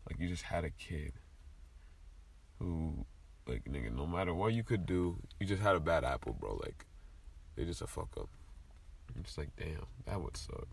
like, 0.10 0.20
you 0.22 0.30
just 0.30 0.44
had 0.44 0.64
a 0.64 0.70
kid 0.70 1.12
who, 2.60 3.06
like, 3.46 3.66
nigga, 3.66 3.94
no 3.94 4.08
matter 4.08 4.34
what 4.34 4.54
you 4.54 4.64
could 4.64 4.86
do, 4.86 5.18
you 5.40 5.46
just 5.46 5.62
had 5.62 5.76
a 5.76 5.82
bad 5.82 6.06
apple, 6.06 6.38
bro. 6.40 6.58
Like, 6.64 6.86
they 7.56 7.66
just 7.66 7.82
a 7.82 7.88
fuck 7.88 8.10
up. 8.18 8.30
I'm 9.16 9.24
just 9.24 9.38
like, 9.38 9.50
damn, 9.58 9.86
that 10.06 10.22
would 10.22 10.38
suck. 10.38 10.68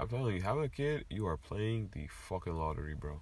I'm 0.00 0.08
telling 0.08 0.34
you, 0.34 0.40
having 0.40 0.64
a 0.64 0.68
kid, 0.70 1.04
you 1.10 1.26
are 1.26 1.36
playing 1.36 1.90
the 1.92 2.06
fucking 2.06 2.54
lottery, 2.54 2.94
bro. 2.94 3.20